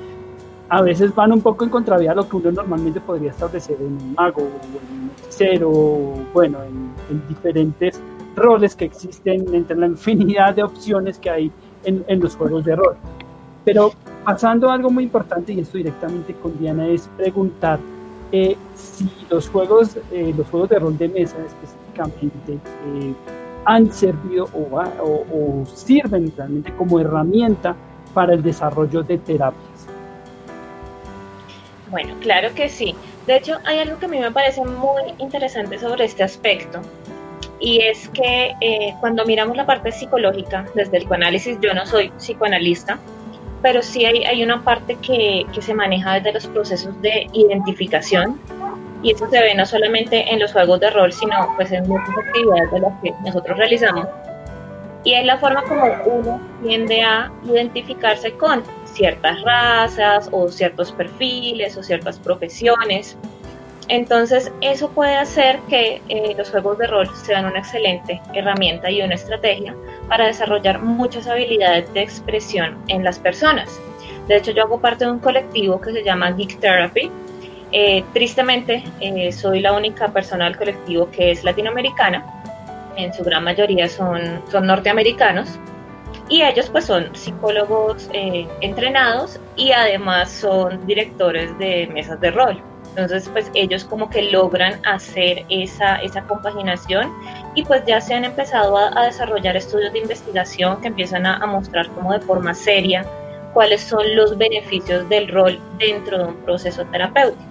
a 0.68 0.82
veces 0.82 1.14
van 1.14 1.32
un 1.32 1.40
poco 1.40 1.64
en 1.64 1.70
contravía 1.70 2.12
a 2.12 2.14
lo 2.14 2.28
que 2.28 2.36
uno 2.36 2.50
normalmente 2.50 3.00
podría 3.00 3.30
establecer 3.30 3.76
en 3.78 3.92
un 3.92 4.14
mago 4.14 4.42
o 4.42 4.46
en 4.46 5.02
un 5.02 5.10
hechicero, 5.18 5.70
bueno, 6.32 6.62
en, 6.62 6.90
en 7.10 7.28
diferentes 7.28 8.00
roles 8.34 8.74
que 8.74 8.86
existen 8.86 9.54
entre 9.54 9.76
la 9.76 9.86
infinidad 9.86 10.54
de 10.54 10.62
opciones 10.62 11.18
que 11.18 11.30
hay 11.30 11.52
en, 11.84 12.04
en, 12.08 12.20
los 12.20 12.34
juegos 12.34 12.64
de 12.64 12.74
rol. 12.76 12.96
Pero 13.64 13.92
pasando 14.24 14.70
algo 14.70 14.90
muy 14.90 15.04
importante, 15.04 15.52
y 15.52 15.60
esto 15.60 15.78
directamente 15.78 16.34
con 16.34 16.58
Diana, 16.58 16.86
es 16.88 17.08
preguntar 17.16 17.78
eh, 18.32 18.56
si 18.74 19.08
los 19.30 19.48
juegos, 19.48 19.96
eh, 20.10 20.34
los 20.36 20.48
juegos 20.48 20.68
de 20.70 20.78
rol 20.78 20.98
de 20.98 21.08
mesa 21.08 21.36
específicamente 21.46 22.54
eh, 22.54 23.14
han 23.64 23.92
servido 23.92 24.48
o, 24.52 24.80
o, 24.80 25.64
sirven 25.66 26.32
realmente 26.36 26.72
como 26.72 26.98
herramienta 26.98 27.76
para 28.12 28.34
el 28.34 28.42
desarrollo 28.42 29.02
de 29.02 29.18
terapias. 29.18 29.86
Bueno, 31.90 32.14
claro 32.20 32.48
que 32.54 32.68
sí. 32.68 32.94
De 33.26 33.36
hecho, 33.36 33.58
hay 33.64 33.78
algo 33.78 33.98
que 33.98 34.06
a 34.06 34.08
mí 34.08 34.18
me 34.18 34.32
parece 34.32 34.64
muy 34.64 35.02
interesante 35.18 35.78
sobre 35.78 36.04
este 36.04 36.24
aspecto, 36.24 36.80
y 37.60 37.82
es 37.82 38.08
que 38.08 38.52
cuando 39.00 39.24
miramos 39.24 39.56
la 39.56 39.64
parte 39.64 39.92
psicológica 39.92 40.66
desde 40.74 40.96
el 40.96 41.04
psicoanálisis, 41.04 41.58
yo 41.60 41.72
no 41.72 41.86
soy 41.86 42.10
psicoanalista, 42.10 42.98
pero 43.64 43.80
sí 43.80 44.04
hay, 44.04 44.24
hay 44.24 44.44
una 44.44 44.62
parte 44.62 44.96
que, 44.96 45.46
que, 45.54 45.62
se 45.62 45.72
maneja 45.72 46.16
desde 46.16 46.34
los 46.34 46.46
procesos 46.48 47.00
de 47.00 47.26
identificación 47.32 48.38
y 49.02 49.12
eso 49.12 49.26
se 49.30 49.40
ve 49.40 49.54
no 49.54 49.64
solamente 49.64 50.30
en 50.30 50.38
los 50.38 50.52
juegos 50.52 50.80
de 50.80 50.90
rol, 50.90 51.10
sino 51.10 51.50
pues 51.56 51.72
en 51.72 51.88
muchas 51.88 52.10
actividades 52.10 52.70
de 52.72 52.80
las 52.80 52.92
que 53.02 53.14
nosotros 53.24 53.56
realizamos. 53.56 54.06
Y 55.02 55.14
es 55.14 55.24
la 55.24 55.38
forma 55.38 55.62
como 55.62 55.82
uno 56.04 56.40
tiende 56.62 57.00
a 57.00 57.32
identificarse 57.44 58.32
con 58.34 58.62
ciertas 58.84 59.40
razas 59.40 60.28
o 60.30 60.46
ciertos 60.48 60.92
perfiles 60.92 61.78
o 61.78 61.82
ciertas 61.82 62.18
profesiones. 62.18 63.16
Entonces, 63.88 64.50
eso 64.62 64.88
puede 64.90 65.14
hacer 65.14 65.58
que 65.68 66.00
eh, 66.08 66.34
los 66.38 66.50
juegos 66.50 66.78
de 66.78 66.86
rol 66.86 67.08
sean 67.24 67.44
una 67.44 67.58
excelente 67.58 68.20
herramienta 68.32 68.90
y 68.90 69.02
una 69.02 69.14
estrategia 69.14 69.74
para 70.08 70.26
desarrollar 70.26 70.80
muchas 70.80 71.26
habilidades 71.26 71.92
de 71.92 72.00
expresión 72.00 72.78
en 72.88 73.04
las 73.04 73.18
personas. 73.18 73.78
De 74.26 74.36
hecho, 74.36 74.52
yo 74.52 74.62
hago 74.62 74.80
parte 74.80 75.04
de 75.04 75.10
un 75.10 75.18
colectivo 75.18 75.78
que 75.80 75.92
se 75.92 76.02
llama 76.02 76.30
Geek 76.30 76.58
Therapy. 76.60 77.10
Eh, 77.72 78.02
tristemente, 78.14 78.84
eh, 79.00 79.30
soy 79.32 79.60
la 79.60 79.74
única 79.74 80.08
persona 80.08 80.46
del 80.46 80.56
colectivo 80.56 81.10
que 81.10 81.32
es 81.32 81.44
latinoamericana. 81.44 82.24
En 82.96 83.12
su 83.12 83.22
gran 83.22 83.44
mayoría 83.44 83.86
son, 83.88 84.40
son 84.50 84.66
norteamericanos. 84.66 85.58
Y 86.30 86.40
ellos 86.40 86.70
pues 86.70 86.86
son 86.86 87.14
psicólogos 87.14 88.08
entrenados 88.62 89.38
y 89.56 89.72
además 89.72 90.30
son 90.30 90.86
directores 90.86 91.58
de 91.58 91.86
mesas 91.88 92.18
de 92.18 92.30
rol. 92.30 92.62
Entonces, 92.96 93.28
pues 93.28 93.50
ellos 93.54 93.82
como 93.82 94.08
que 94.08 94.22
logran 94.22 94.80
hacer 94.86 95.44
esa, 95.48 95.96
esa 95.96 96.22
compaginación 96.22 97.12
y 97.56 97.64
pues 97.64 97.84
ya 97.86 98.00
se 98.00 98.14
han 98.14 98.24
empezado 98.24 98.78
a, 98.78 99.04
desarrollar 99.04 99.56
estudios 99.56 99.92
de 99.92 99.98
investigación 99.98 100.80
que 100.80 100.88
empiezan 100.88 101.26
a, 101.26 101.44
mostrar 101.44 101.88
como 101.88 102.12
de 102.12 102.20
forma 102.20 102.54
seria 102.54 103.04
cuáles 103.52 103.80
son 103.80 104.14
los 104.14 104.38
beneficios 104.38 105.08
del 105.08 105.26
rol 105.26 105.58
dentro 105.76 106.18
de 106.18 106.24
un 106.24 106.36
proceso 106.36 106.84
terapéutico. 106.86 107.42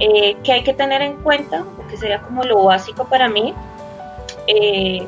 Eh, 0.00 0.36
que 0.44 0.52
hay 0.52 0.62
que 0.62 0.74
tener 0.74 1.00
en 1.00 1.16
cuenta, 1.22 1.64
que 1.88 1.96
sería 1.96 2.20
como 2.20 2.44
lo 2.44 2.64
básico 2.64 3.06
para 3.06 3.26
mí, 3.26 3.54
eh, 4.46 5.06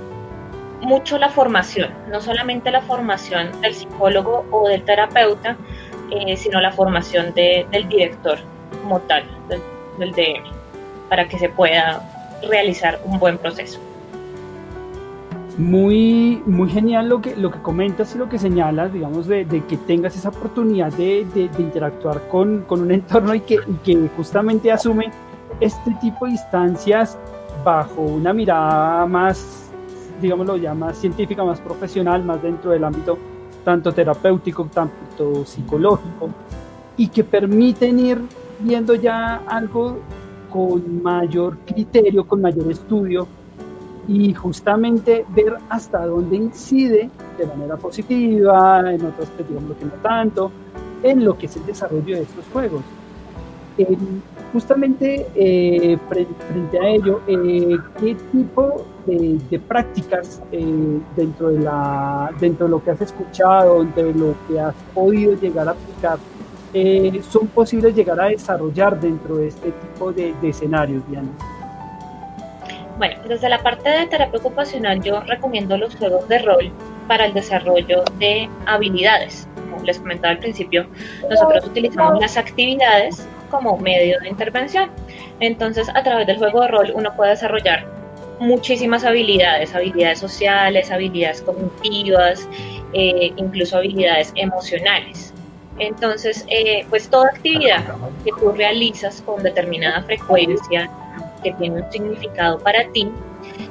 mucho 0.80 1.18
la 1.18 1.28
formación, 1.28 1.92
no 2.08 2.22
solamente 2.22 2.70
la 2.70 2.80
formación 2.80 3.60
del 3.60 3.74
psicólogo 3.74 4.46
o 4.50 4.68
del 4.68 4.84
terapeuta, 4.84 5.58
eh, 6.10 6.34
sino 6.38 6.62
la 6.62 6.72
formación 6.72 7.34
del 7.34 7.88
director 7.90 8.38
como 8.82 9.00
tal, 9.00 9.24
del, 9.48 9.60
del 9.98 10.12
DM, 10.12 10.44
para 11.08 11.28
que 11.28 11.38
se 11.38 11.48
pueda 11.48 12.02
realizar 12.48 13.00
un 13.04 13.18
buen 13.18 13.38
proceso. 13.38 13.78
Muy, 15.58 16.42
muy 16.46 16.70
genial 16.70 17.08
lo 17.08 17.20
que, 17.20 17.36
lo 17.36 17.50
que 17.50 17.60
comentas 17.60 18.14
y 18.14 18.18
lo 18.18 18.28
que 18.28 18.38
señalas, 18.38 18.92
digamos, 18.92 19.26
de, 19.26 19.44
que 19.68 19.76
tengas 19.76 20.16
esa 20.16 20.30
oportunidad 20.30 20.92
de, 20.92 21.26
interactuar 21.58 22.28
con, 22.28 22.64
un 22.68 22.90
entorno 22.92 23.34
y 23.34 23.40
que, 23.40 23.58
que 23.84 24.08
justamente 24.16 24.72
asume 24.72 25.10
este 25.60 25.94
tipo 26.00 26.24
de 26.24 26.32
instancias 26.32 27.18
bajo 27.64 28.00
una 28.00 28.32
mirada 28.32 29.04
más, 29.06 29.70
digámoslo 30.22 30.56
ya, 30.56 30.72
más 30.72 30.96
científica, 30.96 31.44
más 31.44 31.60
profesional, 31.60 32.24
más 32.24 32.42
dentro 32.42 32.70
del 32.70 32.84
ámbito 32.84 33.18
tanto 33.64 33.92
terapéutico, 33.92 34.66
tanto 34.72 35.44
psicológico, 35.44 36.30
y 36.96 37.08
que 37.08 37.24
permiten 37.24 37.98
ir 37.98 38.20
viendo 38.62 38.94
ya 38.94 39.42
algo 39.46 39.98
con 40.50 41.02
mayor 41.02 41.58
criterio, 41.66 42.26
con 42.26 42.40
mayor 42.40 42.70
estudio, 42.70 43.26
y 44.08 44.34
justamente 44.34 45.24
ver 45.34 45.56
hasta 45.68 46.04
dónde 46.04 46.36
incide 46.36 47.10
de 47.38 47.46
manera 47.46 47.76
positiva, 47.76 48.80
en 48.92 49.06
otros 49.06 49.28
digamos 49.48 49.76
que 49.76 49.84
no 49.84 49.92
tanto, 50.02 50.50
en 51.02 51.24
lo 51.24 51.38
que 51.38 51.46
es 51.46 51.56
el 51.56 51.66
desarrollo 51.66 52.16
de 52.16 52.22
estos 52.22 52.44
juegos. 52.52 52.82
justamente 54.52 55.28
eh, 55.34 55.96
frente, 56.08 56.78
a 56.78 56.88
ello, 56.88 57.20
eh, 57.28 57.78
¿qué 58.00 58.16
tipo 58.32 58.84
de, 59.06 59.60
prácticas 59.60 60.42
eh, 60.50 60.98
dentro, 61.16 61.50
de 61.50 61.60
la, 61.60 62.30
dentro 62.40 62.66
de 62.66 62.70
lo 62.72 62.82
que 62.82 62.90
has 62.90 63.00
escuchado, 63.00 63.78
dentro 63.84 64.04
de 64.04 64.14
lo 64.14 64.34
que 64.48 64.58
has 64.58 64.74
podido 64.92 65.34
llegar 65.34 65.68
a 65.68 65.70
aplicar, 65.70 66.18
son 67.28 67.48
posibles 67.48 67.94
llegar 67.94 68.20
a 68.20 68.28
desarrollar 68.28 68.98
dentro 69.00 69.36
de 69.36 69.48
este 69.48 69.70
tipo 69.72 70.12
de, 70.12 70.34
de 70.40 70.48
escenarios, 70.48 71.02
Diana? 71.08 71.30
Bueno, 72.98 73.18
desde 73.26 73.48
la 73.48 73.58
parte 73.62 73.88
de 73.88 74.06
terapia 74.08 74.38
ocupacional 74.38 75.02
yo 75.02 75.20
recomiendo 75.22 75.76
los 75.78 75.96
juegos 75.96 76.28
de 76.28 76.38
rol 76.40 76.70
para 77.08 77.24
el 77.24 77.32
desarrollo 77.32 78.04
de 78.18 78.48
habilidades. 78.66 79.48
Como 79.70 79.82
les 79.84 79.98
comentaba 79.98 80.32
al 80.32 80.38
principio, 80.38 80.86
nosotros 81.28 81.64
utilizamos 81.64 82.20
las 82.20 82.36
actividades 82.36 83.26
como 83.50 83.78
medio 83.78 84.20
de 84.20 84.28
intervención. 84.28 84.90
Entonces, 85.40 85.88
a 85.94 86.02
través 86.02 86.26
del 86.26 86.36
juego 86.36 86.60
de 86.60 86.68
rol 86.68 86.92
uno 86.94 87.10
puede 87.16 87.30
desarrollar 87.30 87.86
muchísimas 88.38 89.04
habilidades, 89.04 89.74
habilidades 89.74 90.18
sociales, 90.18 90.90
habilidades 90.90 91.42
cognitivas, 91.42 92.46
eh, 92.92 93.32
incluso 93.36 93.78
habilidades 93.78 94.32
emocionales. 94.36 95.32
Entonces, 95.80 96.44
eh, 96.48 96.84
pues 96.90 97.08
toda 97.08 97.28
actividad 97.28 97.82
que 98.22 98.30
tú 98.38 98.52
realizas 98.52 99.22
con 99.22 99.42
determinada 99.42 100.02
frecuencia 100.02 100.90
que 101.42 101.52
tiene 101.54 101.80
un 101.80 101.90
significado 101.90 102.58
para 102.58 102.86
ti, 102.92 103.10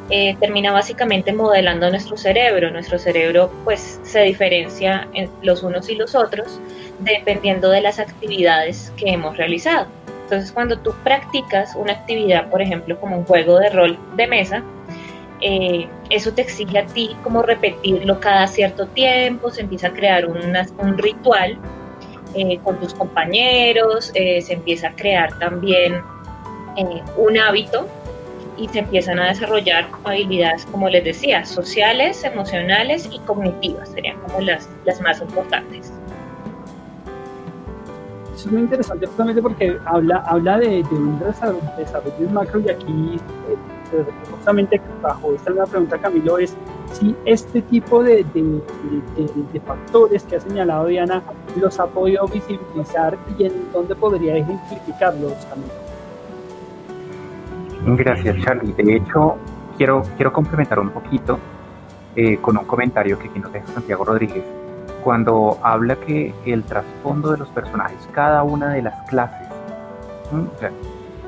eh, 0.10 0.36
termina 0.40 0.72
básicamente 0.72 1.32
modelando 1.32 1.88
nuestro 1.92 2.18
cerebro. 2.18 2.72
Nuestro 2.72 2.98
cerebro 2.98 3.52
pues 3.64 4.00
se 4.04 4.22
diferencia 4.22 5.08
en 5.14 5.30
los 5.44 5.62
unos 5.62 5.88
y 5.88 5.96
los 5.96 6.16
otros 6.16 6.60
dependiendo 6.98 7.70
de 7.70 7.82
las 7.82 8.00
actividades 8.00 8.92
que 8.98 9.12
hemos 9.12 9.38
realizado. 9.38 9.86
Entonces 10.24 10.52
cuando 10.52 10.80
tú 10.80 10.96
practicas 11.04 11.76
una 11.76 11.94
actividad, 11.94 12.50
por 12.50 12.64
ejemplo, 12.64 13.00
como 13.00 13.20
un 13.20 13.26
juego 13.26 13.60
de 13.60 13.70
rol 13.70 14.00
de 14.16 14.26
mesa, 14.26 14.64
eh, 15.42 15.88
eso 16.10 16.34
te 16.34 16.42
exige 16.42 16.80
a 16.80 16.86
ti 16.88 17.16
como 17.24 17.44
repetirlo 17.44 18.20
cada 18.20 18.48
cierto 18.48 18.88
tiempo, 18.88 19.52
se 19.52 19.62
empieza 19.62 19.88
a 19.88 19.94
crear 19.94 20.26
un 20.26 20.98
ritual 20.98 21.60
eh, 22.36 22.60
con 22.64 22.80
tus 22.80 22.94
compañeros, 22.94 24.12
se 24.14 24.54
empieza 24.54 24.90
a 24.90 24.96
crear 24.96 25.38
también 25.40 26.02
eh, 26.78 27.02
un 27.18 27.38
hábito 27.38 27.88
y 28.58 28.68
se 28.68 28.80
empiezan 28.80 29.20
a 29.20 29.28
desarrollar 29.28 29.88
habilidades, 30.04 30.66
como 30.66 30.90
les 30.90 31.04
decía, 31.04 31.46
sociales, 31.46 32.24
emocionales 32.24 33.10
y 33.12 33.20
cognitivas, 33.20 33.90
serían 33.90 34.18
como 34.20 34.42
las, 34.42 34.70
las 34.86 35.02
más 35.02 35.22
importantes. 35.22 35.92
Eso 38.36 38.48
es 38.48 38.52
muy 38.54 38.62
interesante 38.62 39.06
justamente 39.06 39.42
porque 39.42 39.78
habla, 39.86 40.24
habla 40.28 40.60
de, 40.60 40.82
un 40.92 41.20
desarrollo, 41.20 42.30
macro 42.32 42.62
y 42.62 42.70
aquí 42.70 43.20
eh, 43.94 44.06
justamente 44.32 44.82
bajo 45.02 45.34
esta 45.34 45.52
nueva 45.52 45.66
pregunta 45.66 45.98
Camilo 45.98 46.38
es 46.38 46.56
si 46.94 47.16
este 47.26 47.62
tipo 47.64 48.04
de, 48.04 48.26
de, 48.34 49.60
factores 49.62 50.24
que 50.24 50.36
ha 50.36 50.40
señalado 50.40 50.88
Diana 50.88 51.24
los 51.60 51.80
ha 51.80 51.88
podido 51.88 52.28
visibilizar 52.28 53.18
y 53.38 53.46
en 53.46 53.72
dónde 53.72 53.96
podría 53.96 54.38
ejemplificarlos 54.38 55.34
Camilo. 55.46 55.90
Gracias, 57.86 58.36
Charlie. 58.44 58.74
De 58.74 58.96
hecho, 58.96 59.38
quiero, 59.78 60.04
quiero 60.18 60.34
complementar 60.34 60.80
un 60.80 60.90
poquito 60.90 61.40
eh, 62.16 62.38
con 62.42 62.58
un 62.58 62.66
comentario 62.66 63.18
que 63.18 63.30
aquí 63.30 63.40
nos 63.40 63.54
deja 63.54 63.68
Santiago 63.68 64.04
Rodríguez, 64.04 64.44
cuando 65.04 65.58
habla 65.64 65.96
que 65.96 66.34
el 66.46 66.64
trasfondo 66.64 67.32
de 67.32 67.38
los 67.38 67.50
personajes, 67.50 67.98
cada 68.12 68.44
una 68.44 68.74
de 68.74 68.82
las 68.82 69.10
clases, 69.10 69.48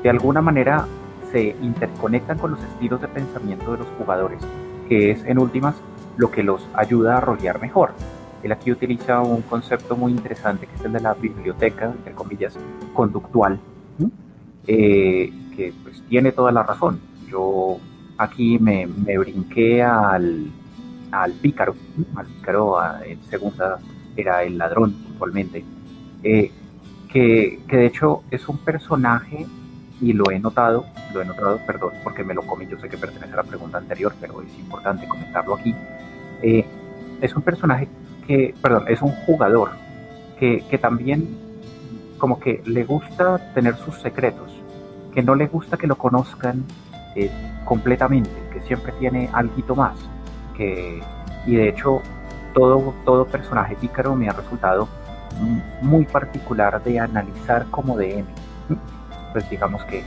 de 0.02 0.10
alguna 0.10 0.42
manera 0.42 0.86
se 1.32 1.56
interconectan 1.62 2.38
con 2.38 2.52
los 2.52 2.62
estilos 2.62 3.00
de 3.00 3.08
pensamiento 3.08 3.72
de 3.72 3.78
los 3.78 3.88
jugadores, 3.98 4.40
que 4.88 5.10
es 5.10 5.24
en 5.24 5.38
últimas 5.38 5.74
lo 6.16 6.30
que 6.30 6.42
los 6.42 6.68
ayuda 6.74 7.16
a 7.16 7.20
rolear 7.20 7.60
mejor. 7.60 7.92
Él 8.42 8.52
aquí 8.52 8.70
utiliza 8.70 9.20
un 9.20 9.42
concepto 9.42 9.96
muy 9.96 10.12
interesante 10.12 10.66
que 10.66 10.74
es 10.74 10.84
el 10.84 10.92
de 10.92 11.00
la 11.00 11.14
biblioteca, 11.14 11.86
entre 11.86 12.12
comillas, 12.12 12.56
conductual, 12.92 13.58
eh, 14.66 15.32
que 15.56 15.72
pues 15.82 16.02
tiene 16.08 16.32
toda 16.32 16.52
la 16.52 16.62
razón. 16.62 17.00
Yo 17.28 17.78
aquí 18.18 18.58
me, 18.58 18.86
brinqué 18.86 19.82
al, 19.82 20.50
al 21.10 21.32
pícaro, 21.32 21.74
al 22.16 22.26
pícaro 22.26 22.78
en 23.04 23.22
segunda 23.22 23.78
era 24.16 24.42
el 24.42 24.58
ladrón 24.58 24.92
puntualmente, 24.92 25.64
eh, 26.22 26.50
que, 27.08 27.60
de 27.68 27.86
hecho 27.86 28.22
es 28.30 28.48
un 28.48 28.58
personaje 28.58 29.46
y 30.02 30.12
lo 30.12 30.30
he 30.32 30.38
notado, 30.40 30.84
lo 31.14 31.22
he 31.22 31.24
notado, 31.24 31.60
perdón, 31.64 31.92
porque 32.02 32.24
me 32.24 32.34
lo 32.34 32.42
comí, 32.42 32.66
yo 32.66 32.76
sé 32.78 32.88
que 32.88 32.98
pertenece 32.98 33.32
a 33.32 33.36
la 33.36 33.44
pregunta 33.44 33.78
anterior, 33.78 34.12
pero 34.20 34.42
es 34.42 34.52
importante 34.58 35.06
comentarlo 35.06 35.54
aquí. 35.54 35.74
Eh, 36.42 36.66
es 37.20 37.34
un 37.36 37.42
personaje 37.42 37.88
que, 38.26 38.52
perdón, 38.60 38.86
es 38.88 39.00
un 39.00 39.12
jugador 39.24 39.70
que, 40.40 40.64
que 40.68 40.76
también 40.76 41.28
como 42.18 42.40
que 42.40 42.62
le 42.66 42.84
gusta 42.84 43.52
tener 43.54 43.76
sus 43.76 44.00
secretos, 44.00 44.50
que 45.14 45.22
no 45.22 45.36
le 45.36 45.46
gusta 45.46 45.76
que 45.76 45.86
lo 45.86 45.96
conozcan 45.96 46.64
eh, 47.14 47.30
completamente, 47.64 48.30
que 48.52 48.60
siempre 48.62 48.92
tiene 48.98 49.30
algo 49.32 49.76
más. 49.76 49.96
Que, 50.56 51.00
y 51.46 51.54
de 51.54 51.68
hecho, 51.68 52.02
todo, 52.54 52.92
todo 53.04 53.24
personaje 53.26 53.76
pícaro 53.76 54.16
me 54.16 54.28
ha 54.28 54.32
resultado 54.32 54.88
muy 55.80 56.04
particular 56.06 56.82
de 56.82 56.98
analizar 56.98 57.66
como 57.70 57.96
DM. 57.96 58.26
Pues 59.32 59.48
digamos 59.48 59.84
que, 59.84 60.02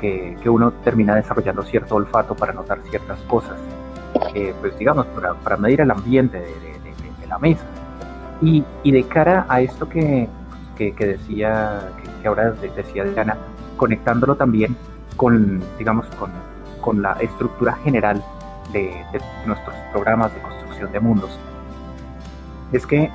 que, 0.00 0.48
uno 0.48 0.72
termina 0.84 1.14
desarrollando 1.14 1.62
cierto 1.62 1.96
olfato 1.96 2.34
para 2.34 2.52
notar 2.52 2.80
ciertas 2.90 3.18
cosas, 3.20 3.56
pues 4.60 4.78
digamos, 4.78 5.06
para, 5.06 5.34
para, 5.34 5.56
medir 5.56 5.80
el 5.80 5.90
ambiente 5.90 6.38
de, 6.38 7.26
la 7.26 7.38
mesa. 7.38 7.64
Y, 8.40 8.62
y, 8.84 8.92
de 8.92 9.02
cara 9.04 9.46
a 9.48 9.60
esto 9.60 9.88
que, 9.88 10.28
que, 10.76 10.92
decía, 10.92 11.90
que, 12.22 12.28
ahora 12.28 12.52
decía 12.52 13.04
Diana, 13.04 13.36
conectándolo 13.76 14.36
también 14.36 14.76
con, 15.16 15.62
digamos, 15.78 16.06
con, 16.18 16.30
con 16.80 17.02
la 17.02 17.12
estructura 17.14 17.72
general 17.82 18.22
de, 18.72 18.92
nuestros 19.46 19.74
programas 19.92 20.34
de 20.34 20.40
construcción 20.40 20.92
de 20.92 21.00
mundos. 21.00 21.38
Es 22.72 22.86
que 22.86 23.10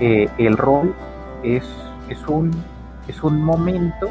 eh, 0.00 0.28
el 0.38 0.56
rol 0.56 0.94
es, 1.42 1.64
es, 2.08 2.26
un, 2.28 2.50
es 3.08 3.22
un 3.22 3.42
momento 3.42 4.08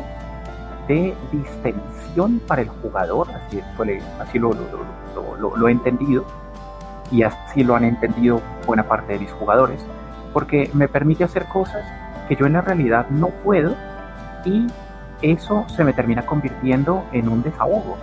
de 0.89 1.13
distensión 1.31 2.41
para 2.47 2.63
el 2.63 2.67
jugador, 2.67 3.27
así, 3.31 3.61
así 4.19 4.39
lo, 4.39 4.51
lo, 4.51 5.55
lo, 5.55 5.67
he 5.67 5.71
entendido, 5.71 6.25
y 7.11 7.21
así 7.21 7.63
lo 7.63 7.75
han 7.75 7.85
entendido 7.85 8.41
buena 8.65 8.83
parte 8.83 9.13
de 9.13 9.19
mis 9.19 9.31
jugadores, 9.31 9.85
porque 10.33 10.69
me 10.73 10.87
permite 10.87 11.23
hacer 11.23 11.45
cosas 11.45 11.85
que 12.27 12.35
yo 12.35 12.47
en 12.47 12.53
la 12.53 12.61
realidad 12.61 13.07
no 13.09 13.27
puedo 13.27 13.75
y 14.45 14.65
eso 15.21 15.65
se 15.75 15.83
me 15.83 15.93
termina 15.93 16.25
convirtiendo 16.25 17.05
en 17.13 17.29
un 17.29 17.43
desahogo, 17.43 17.95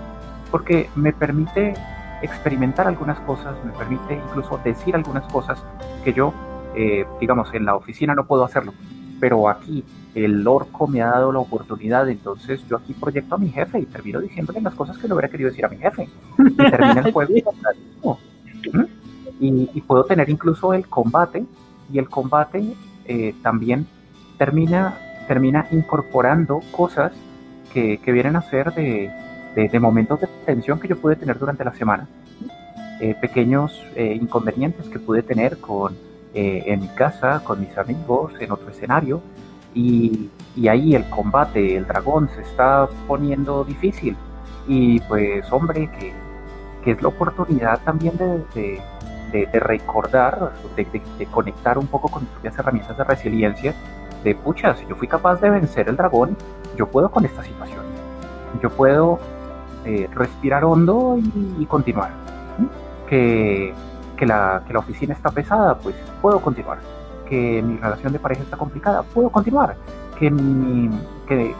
porque 0.52 0.88
me 0.94 1.12
permite 1.12 1.74
experimentar 2.22 2.86
algunas 2.86 3.18
cosas, 3.20 3.56
me 3.64 3.72
permite 3.72 4.14
incluso 4.14 4.60
decir 4.64 4.94
algunas 4.94 5.26
cosas 5.32 5.62
que 6.04 6.12
yo, 6.12 6.32
eh, 6.76 7.04
digamos, 7.20 7.52
en 7.52 7.64
la 7.64 7.74
oficina 7.74 8.14
no 8.14 8.26
puedo 8.26 8.44
hacerlo, 8.44 8.72
pero 9.18 9.48
aquí 9.48 9.84
el 10.16 10.48
orco 10.48 10.86
me 10.86 11.02
ha 11.02 11.10
dado 11.10 11.30
la 11.30 11.40
oportunidad, 11.40 12.08
entonces 12.08 12.66
yo 12.70 12.78
aquí 12.78 12.94
proyecto 12.94 13.34
a 13.34 13.38
mi 13.38 13.50
jefe 13.50 13.80
y 13.80 13.84
termino 13.84 14.18
diciéndole 14.18 14.62
las 14.62 14.74
cosas 14.74 14.96
que 14.96 15.06
no 15.06 15.14
hubiera 15.14 15.28
querido 15.28 15.50
decir 15.50 15.66
a 15.66 15.68
mi 15.68 15.76
jefe. 15.76 16.08
Y 16.38 16.56
termina 16.56 17.02
el 17.04 17.12
juego. 17.12 17.32
¿Mm? 18.72 18.84
Y, 19.38 19.80
puedo 19.82 20.04
tener 20.04 20.30
incluso 20.30 20.72
el 20.72 20.88
combate, 20.88 21.44
y 21.92 21.98
el 21.98 22.08
combate 22.08 22.64
eh, 23.04 23.34
también 23.42 23.86
termina, 24.38 24.94
termina 25.28 25.66
incorporando 25.70 26.60
cosas 26.72 27.12
que, 27.74 28.00
vienen 28.06 28.36
a 28.36 28.40
ser 28.40 28.72
de, 28.72 29.10
de, 29.54 29.80
momentos 29.80 30.18
de 30.22 30.28
tensión 30.46 30.80
que 30.80 30.88
yo 30.88 30.96
pude 30.96 31.16
tener 31.16 31.38
durante 31.38 31.62
la 31.62 31.74
semana. 31.74 32.08
Eh, 33.02 33.14
pequeños 33.20 33.84
eh, 33.94 34.16
inconvenientes 34.18 34.88
que 34.88 34.98
pude 34.98 35.22
tener 35.22 35.58
con, 35.58 35.94
en 36.32 36.80
mi 36.80 36.88
casa, 36.88 37.42
con 37.44 37.60
mis 37.60 37.76
amigos, 37.76 38.32
en 38.40 38.50
otro 38.50 38.70
escenario. 38.70 39.20
Y, 39.76 40.30
ahí 40.70 40.94
el 40.94 41.08
combate, 41.10 41.76
el 41.76 41.86
dragón 41.86 42.30
se 42.34 42.40
está 42.40 42.88
poniendo 43.06 43.62
difícil. 43.62 44.16
Y 44.66 45.00
pues 45.00 45.52
hombre, 45.52 45.90
que, 45.98 46.14
que 46.82 46.92
es 46.92 47.02
la 47.02 47.08
oportunidad 47.08 47.78
también 47.84 48.16
de, 48.16 48.80
recordar, 49.52 50.52
de, 50.76 51.26
conectar 51.26 51.76
un 51.76 51.86
poco 51.88 52.08
con 52.08 52.22
mis 52.22 52.30
propias 52.30 52.58
herramientas 52.58 52.96
de 52.96 53.04
resiliencia, 53.04 53.74
de 54.24 54.34
pucha, 54.34 54.74
si 54.74 54.86
yo 54.86 54.96
fui 54.96 55.06
capaz 55.06 55.42
de 55.42 55.50
vencer 55.50 55.90
el 55.90 55.96
dragón, 55.96 56.38
yo 56.74 56.88
puedo 56.88 57.10
con 57.10 57.26
esta 57.26 57.44
situación. 57.44 57.84
Yo 58.62 58.70
puedo 58.70 59.18
eh, 59.84 60.08
respirar 60.14 60.64
hondo 60.64 61.18
y, 61.58 61.66
continuar. 61.66 62.12
Que 63.06 63.74
la 64.20 64.62
oficina 64.74 65.12
está 65.12 65.30
pesada, 65.30 65.76
pues 65.76 65.94
puedo 66.22 66.40
continuar. 66.40 66.78
Que 67.28 67.62
mi 67.62 67.76
relación 67.76 68.12
de 68.12 68.18
pareja 68.18 68.42
está 68.42 68.56
complicada, 68.56 69.02
puedo 69.02 69.30
continuar 69.30 69.76
que, 70.18 70.90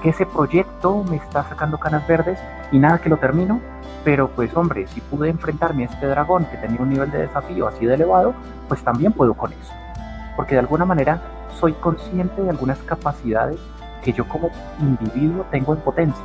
que, 0.02 0.08
ese 0.08 0.26
proyecto 0.26 1.04
me 1.04 1.16
está 1.16 1.44
sacando 1.44 1.78
canas 1.78 2.06
verdes 2.06 2.38
y 2.72 2.78
nada 2.78 2.98
que 2.98 3.08
lo 3.08 3.18
termino, 3.18 3.60
pero 4.04 4.28
pues 4.28 4.56
hombre, 4.56 4.86
si 4.88 5.00
pude 5.00 5.28
enfrentarme 5.28 5.84
a 5.84 5.86
este 5.86 6.06
dragón 6.06 6.46
que 6.46 6.56
tenía 6.56 6.80
un 6.80 6.90
nivel 6.90 7.10
de 7.10 7.18
desafío 7.18 7.68
así 7.68 7.86
de 7.86 7.94
elevado, 7.94 8.34
pues 8.68 8.82
también 8.82 9.12
puedo 9.12 9.34
con 9.34 9.52
eso. 9.52 9.72
Porque 10.36 10.54
de 10.54 10.60
alguna 10.60 10.84
manera 10.84 11.20
soy 11.58 11.72
consciente 11.74 12.42
de 12.42 12.50
algunas 12.50 12.78
capacidades 12.80 13.58
que 14.02 14.12
yo 14.12 14.26
como 14.28 14.50
individuo 14.80 15.44
tengo 15.50 15.74
en 15.74 15.80
potencia. 15.80 16.24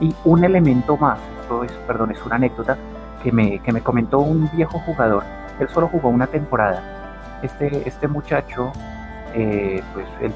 Y 0.00 0.14
un 0.24 0.44
elemento 0.44 0.96
más, 0.96 1.18
esto 1.40 1.64
es, 1.64 1.72
perdón, 1.86 2.12
es 2.12 2.24
una 2.24 2.36
anécdota 2.36 2.76
que 3.22 3.32
me, 3.32 3.58
que 3.60 3.72
me 3.72 3.80
comentó 3.80 4.20
un 4.20 4.48
viejo 4.54 4.78
jugador. 4.80 5.24
Él 5.58 5.68
solo 5.68 5.88
jugó 5.88 6.08
una 6.08 6.26
temporada. 6.26 6.97
Este, 7.42 7.88
este 7.88 8.08
muchacho, 8.08 8.72
eh, 9.34 9.82
pues 9.94 10.06
él 10.20 10.32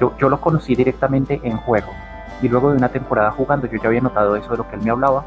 yo, 0.00 0.16
yo 0.18 0.28
lo 0.28 0.40
conocí 0.40 0.74
directamente 0.74 1.40
en 1.42 1.56
juego. 1.56 1.92
Y 2.40 2.48
luego 2.48 2.70
de 2.70 2.76
una 2.76 2.88
temporada 2.88 3.30
jugando, 3.30 3.68
yo 3.68 3.78
ya 3.80 3.88
había 3.88 4.00
notado 4.00 4.36
eso 4.36 4.50
de 4.50 4.58
lo 4.58 4.68
que 4.68 4.76
él 4.76 4.82
me 4.82 4.90
hablaba. 4.90 5.24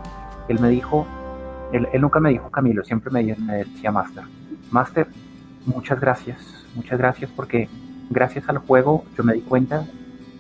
Él 0.48 0.60
me 0.60 0.70
dijo, 0.70 1.06
él, 1.72 1.88
nunca 2.00 2.20
me 2.20 2.30
dijo 2.30 2.50
Camilo, 2.50 2.84
siempre 2.84 3.12
me, 3.12 3.24
decía 3.24 3.92
Master. 3.92 4.24
Master, 4.72 5.08
muchas 5.66 6.00
gracias, 6.00 6.66
muchas 6.76 6.98
gracias 6.98 7.32
porque 7.36 7.70
gracias 8.10 8.48
al 8.50 8.58
juego 8.60 9.06
yo 9.18 9.24
me 9.24 9.34
di 9.34 9.42
cuenta 9.42 9.86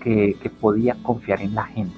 que, 0.01 0.37
que 0.41 0.49
podía 0.49 0.95
confiar 1.01 1.41
en 1.41 1.55
la 1.55 1.63
gente. 1.63 1.97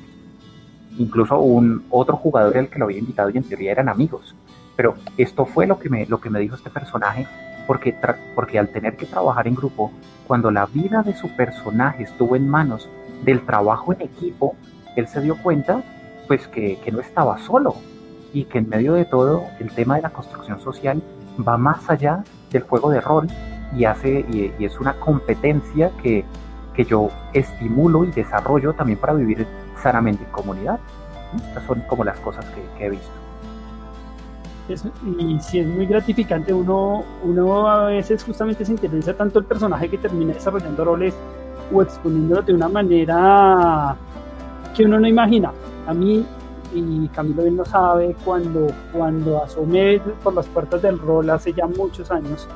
Incluso 0.97 1.39
un 1.39 1.85
otro 1.89 2.17
jugador 2.17 2.57
el 2.57 2.69
que 2.69 2.79
lo 2.79 2.85
había 2.85 2.99
invitado 2.99 3.29
y 3.29 3.37
en 3.37 3.43
teoría 3.43 3.71
eran 3.71 3.89
amigos. 3.89 4.35
Pero 4.75 4.95
esto 5.17 5.45
fue 5.45 5.65
lo 5.65 5.79
que 5.79 5.89
me, 5.89 6.05
lo 6.05 6.21
que 6.21 6.29
me 6.29 6.39
dijo 6.39 6.55
este 6.55 6.69
personaje 6.69 7.27
porque, 7.67 7.93
porque 8.33 8.57
al 8.57 8.69
tener 8.69 8.95
que 8.95 9.05
trabajar 9.05 9.47
en 9.47 9.55
grupo, 9.55 9.91
cuando 10.25 10.49
la 10.49 10.65
vida 10.65 11.03
de 11.03 11.15
su 11.15 11.29
personaje 11.35 12.03
estuvo 12.03 12.35
en 12.35 12.49
manos 12.49 12.89
del 13.23 13.45
trabajo 13.45 13.93
en 13.93 14.01
equipo, 14.01 14.55
él 14.95 15.07
se 15.07 15.21
dio 15.21 15.37
cuenta 15.43 15.83
pues 16.27 16.47
que, 16.47 16.79
no 16.91 16.99
estaba 17.01 17.37
solo 17.37 17.75
y 18.33 18.45
que 18.45 18.57
en 18.57 18.69
medio 18.69 18.93
de 18.93 19.05
todo 19.05 19.43
el 19.59 19.71
tema 19.71 19.97
de 19.97 20.01
la 20.01 20.09
construcción 20.09 20.59
social 20.59 21.01
va 21.47 21.57
más 21.57 21.89
allá 21.89 22.23
del 22.51 22.63
juego 22.63 22.89
de 22.89 23.01
rol 23.01 23.27
y, 23.75 23.85
hace, 23.85 24.25
y, 24.31 24.53
es 24.63 24.79
una 24.79 24.93
competencia 24.93 25.91
que, 26.01 26.23
que, 26.73 26.85
yo 26.85 27.09
estimulo 27.33 28.05
y 28.05 28.11
desarrollo 28.11 28.73
también 28.73 28.99
para 28.99 29.13
vivir 29.13 29.45
sanamente 29.81 30.23
en 30.23 30.31
comunidad. 30.31 30.79
Estas 31.35 31.63
son 31.65 31.81
como 31.81 32.03
las 32.03 32.19
cosas 32.19 32.45
que 32.77 32.85
he 32.85 32.89
visto 32.89 33.26
y 34.69 35.39
si 35.39 35.59
es 35.59 35.67
muy 35.67 35.85
gratificante, 35.85 36.53
uno, 36.53 37.03
uno 37.23 37.69
a 37.69 37.85
veces 37.85 38.23
justamente 38.23 38.65
se 38.65 38.71
interesa 38.71 39.13
tanto 39.13 39.39
el 39.39 39.45
personaje 39.45 39.89
que 39.89 39.97
termina 39.97 40.33
desarrollando 40.33 40.83
roles 40.83 41.13
o 41.73 41.81
exponiéndolo 41.81 42.41
de 42.41 42.53
una 42.53 42.67
manera 42.67 43.95
que 44.75 44.83
uno 44.83 44.99
no 44.99 45.07
imagina. 45.07 45.51
A 45.87 45.93
mí, 45.93 46.25
y 46.73 47.07
Camilo 47.09 47.43
bien 47.43 47.57
lo 47.57 47.65
sabe, 47.65 48.15
cuando, 48.25 48.67
cuando 48.91 49.43
asomé 49.43 49.99
por 50.23 50.33
las 50.33 50.47
puertas 50.47 50.81
del 50.81 50.99
rol 50.99 51.29
hace 51.29 51.53
ya 51.53 51.65
muchos 51.65 52.11
años, 52.11 52.47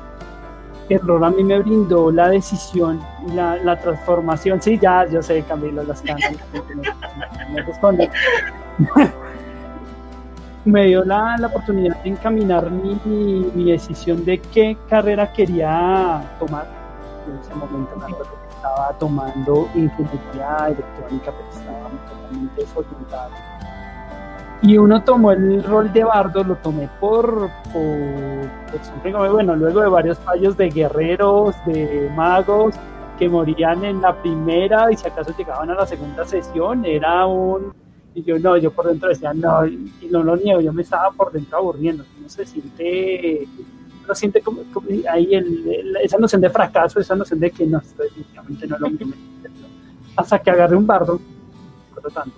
el 0.88 1.00
rol 1.00 1.24
a 1.24 1.30
mí 1.30 1.42
me 1.42 1.58
brindó 1.60 2.10
la 2.10 2.28
decisión, 2.28 3.00
la, 3.34 3.56
la 3.56 3.78
transformación. 3.78 4.60
Sí, 4.60 4.78
ya, 4.78 5.06
yo 5.08 5.22
sé, 5.22 5.42
Camilo, 5.42 5.82
las 5.82 6.02
canas, 6.02 6.32
no, 6.52 7.62
responde 7.64 8.10
me 10.64 10.86
dio 10.86 11.04
la, 11.04 11.36
la 11.38 11.48
oportunidad 11.48 12.02
de 12.02 12.10
encaminar 12.10 12.70
mi, 12.70 12.98
mi, 13.54 13.64
decisión 13.72 14.24
de 14.24 14.38
qué 14.38 14.76
carrera 14.88 15.32
quería 15.32 16.22
tomar. 16.38 16.66
En 17.26 17.38
ese 17.38 17.54
momento 17.54 17.96
me 17.96 18.10
estaba 18.54 18.92
tomando 18.98 19.68
ingeniería 19.74 20.68
electrónica, 20.68 21.32
pero 21.32 21.50
estaba 21.50 21.90
totalmente 22.08 22.60
desorientado. 22.60 23.30
Y 24.62 24.78
uno 24.78 25.02
tomó 25.02 25.32
el 25.32 25.64
rol 25.64 25.92
de 25.92 26.04
bardo, 26.04 26.44
lo 26.44 26.54
tomé 26.56 26.88
por, 27.00 27.50
por, 27.72 28.80
siempre, 28.80 29.12
bueno, 29.28 29.56
luego 29.56 29.80
de 29.80 29.88
varios 29.88 30.18
fallos 30.20 30.56
de 30.56 30.70
guerreros, 30.70 31.56
de 31.66 32.08
magos, 32.14 32.76
que 33.18 33.28
morían 33.28 33.84
en 33.84 34.00
la 34.00 34.14
primera 34.14 34.92
y 34.92 34.96
si 34.96 35.08
acaso 35.08 35.34
llegaban 35.36 35.70
a 35.70 35.74
la 35.74 35.86
segunda 35.86 36.24
sesión, 36.24 36.84
era 36.84 37.26
un 37.26 37.74
y 38.14 38.22
yo 38.22 38.38
no, 38.38 38.56
yo 38.56 38.70
por 38.70 38.88
dentro 38.88 39.08
decía, 39.08 39.32
no, 39.32 39.66
y 39.66 40.08
no 40.10 40.22
lo 40.22 40.36
niego, 40.36 40.60
yo 40.60 40.72
me 40.72 40.82
estaba 40.82 41.10
por 41.10 41.32
dentro 41.32 41.58
aburriendo, 41.58 42.04
no 42.20 42.28
se 42.28 42.44
siente, 42.44 43.48
no 44.06 44.14
siente 44.14 44.40
como, 44.42 44.62
ahí 45.10 45.34
el, 45.34 45.96
esa 46.02 46.18
noción 46.18 46.40
de 46.40 46.50
fracaso, 46.50 47.00
esa 47.00 47.16
noción 47.16 47.40
de 47.40 47.50
que 47.50 47.64
no, 47.66 47.78
esto 47.78 48.02
definitivamente 48.02 48.66
no 48.66 48.76
es 48.76 48.80
lo 48.80 48.90
mismo. 48.90 49.14
Hasta 50.16 50.38
que 50.40 50.50
agarré 50.50 50.76
un 50.76 50.86
bardo, 50.86 51.18
por 51.94 52.04
lo 52.04 52.10
tanto. 52.10 52.36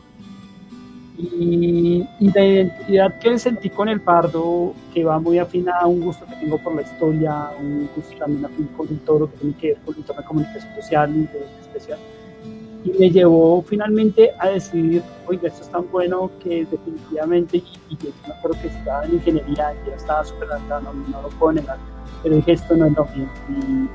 Y, 1.17 2.05
y, 2.21 2.33
la 2.33 2.45
identidad 2.45 3.19
que 3.21 3.39
sentí 3.39 3.71
con 3.71 3.89
el 3.89 4.01
bardo, 4.01 4.75
que 4.93 5.05
va 5.05 5.19
muy 5.19 5.39
afín 5.39 5.69
a 5.69 5.87
un 5.87 6.01
gusto 6.01 6.27
que 6.27 6.35
tengo 6.37 6.59
por 6.59 6.75
la 6.75 6.83
historia, 6.83 7.51
un 7.61 7.89
gusto 7.95 8.17
también 8.17 8.45
afín 8.45 8.67
con 8.77 8.89
todo 8.99 9.21
lo 9.21 9.31
que 9.31 9.39
tiene 9.39 9.57
que 9.57 9.69
ver 9.69 9.79
con 9.85 9.97
el 9.97 10.05
tema 10.05 10.21
de 10.21 10.27
comunicación 10.27 10.75
social, 10.75 11.13
de 11.13 11.47
especial 11.63 11.99
y 12.85 12.91
me 12.99 13.11
llevó 13.11 13.63
finalmente 13.63 14.33
a 14.39 14.49
decidir, 14.49 15.03
oiga, 15.27 15.49
esto 15.49 15.63
es 15.63 15.71
tan 15.71 15.91
bueno 15.91 16.31
que 16.43 16.67
definitivamente, 16.71 17.57
y, 17.57 17.97
yo 17.97 18.11
me 18.29 18.35
acuerdo 18.35 18.61
que 18.61 18.69
estaba 18.69 19.05
en 19.07 19.15
ingeniería, 19.15 19.75
y 19.75 19.89
ya 19.89 19.97
estaba 19.97 20.23
súper 20.23 20.51
adaptado, 20.51 20.93
no, 20.93 21.23
lo 21.23 21.29
puedo 21.31 21.55
negar, 21.55 21.79
pero 22.23 22.37
dije, 22.37 22.53
esto 22.53 22.77
no 22.77 22.87
es 22.87 22.93
lo 22.93 23.07
mío, 23.07 23.29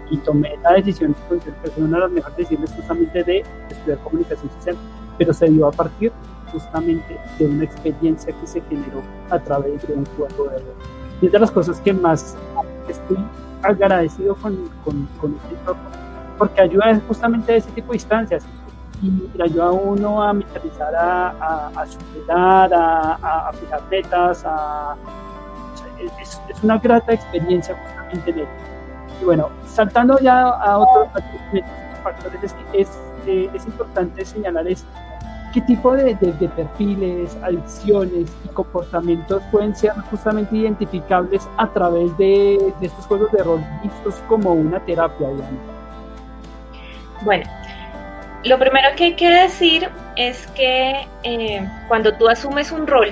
y, 0.09 0.17
tomé 0.17 0.57
la 0.63 0.73
decisión, 0.73 1.15
que 1.29 1.69
fue 1.69 1.83
una 1.83 1.97
de 1.97 2.03
las 2.03 2.11
mejores 2.11 2.37
decisiones 2.37 2.71
justamente 2.71 3.23
de 3.23 3.43
estudiar 3.69 3.99
comunicación 3.99 4.51
social, 4.53 4.75
pero 5.19 5.33
se 5.33 5.47
dio 5.47 5.67
a 5.67 5.71
partir 5.71 6.11
justamente 6.51 7.19
de 7.37 7.45
una 7.45 7.65
experiencia 7.65 8.33
que 8.33 8.47
se 8.47 8.59
generó 8.61 9.03
a 9.29 9.37
través 9.37 9.87
de 9.87 9.93
un 9.93 10.05
juego 10.17 10.45
de 10.45 10.57
rol. 10.57 10.75
Y 11.21 11.27
es 11.27 11.31
de 11.31 11.37
las 11.37 11.51
cosas 11.51 11.79
que 11.81 11.93
más 11.93 12.35
estoy 12.87 13.17
agradecido 13.61 14.35
con, 14.35 14.55
con, 14.83 15.07
con 15.19 15.35
este 15.35 15.55
porque 16.39 16.61
ayuda 16.61 16.99
justamente 17.05 17.51
a 17.51 17.57
ese 17.57 17.69
tipo 17.71 17.91
de 17.91 17.97
instancias 17.97 18.45
y 19.01 19.37
le 19.37 19.43
ayuda 19.43 19.67
a 19.67 19.71
uno 19.71 20.21
a 20.21 20.33
mentalizar, 20.33 20.93
a, 20.95 21.29
a, 21.29 21.71
a 21.75 23.47
a, 23.47 23.53
fijar 23.53 23.81
metas, 23.89 24.43
a, 24.45 24.95
es, 26.21 26.41
es, 26.49 26.63
una 26.63 26.77
grata 26.77 27.13
experiencia 27.13 27.75
justamente 27.75 28.33
de 28.33 28.47
Y 29.21 29.25
bueno, 29.25 29.49
saltando 29.65 30.19
ya 30.19 30.49
a 30.49 30.77
otros 30.77 31.07
factores, 32.03 32.43
es, 32.43 32.55
es, 32.73 32.99
eh, 33.25 33.49
es 33.53 33.65
importante 33.65 34.25
señalar 34.25 34.67
es 34.67 34.85
qué 35.53 35.61
tipo 35.61 35.93
de, 35.93 36.15
de, 36.15 36.49
perfiles, 36.49 37.35
adicciones 37.41 38.31
y 38.45 38.47
comportamientos 38.49 39.41
pueden 39.51 39.75
ser 39.75 39.93
justamente 40.11 40.55
identificables 40.55 41.47
a 41.57 41.67
través 41.67 42.15
de, 42.17 42.73
de 42.79 42.85
estos 42.85 43.05
juegos 43.05 43.31
de 43.31 43.43
rol 43.43 43.63
vistos 43.81 44.15
como 44.27 44.53
una 44.53 44.79
terapia, 44.79 45.27
digamos. 45.29 45.79
Bueno, 47.23 47.49
lo 48.43 48.57
primero 48.57 48.89
que 48.95 49.05
hay 49.05 49.15
que 49.15 49.29
decir 49.29 49.89
es 50.15 50.47
que 50.47 51.05
eh, 51.23 51.67
cuando 51.87 52.13
tú 52.13 52.29
asumes 52.29 52.71
un 52.71 52.87
rol, 52.87 53.11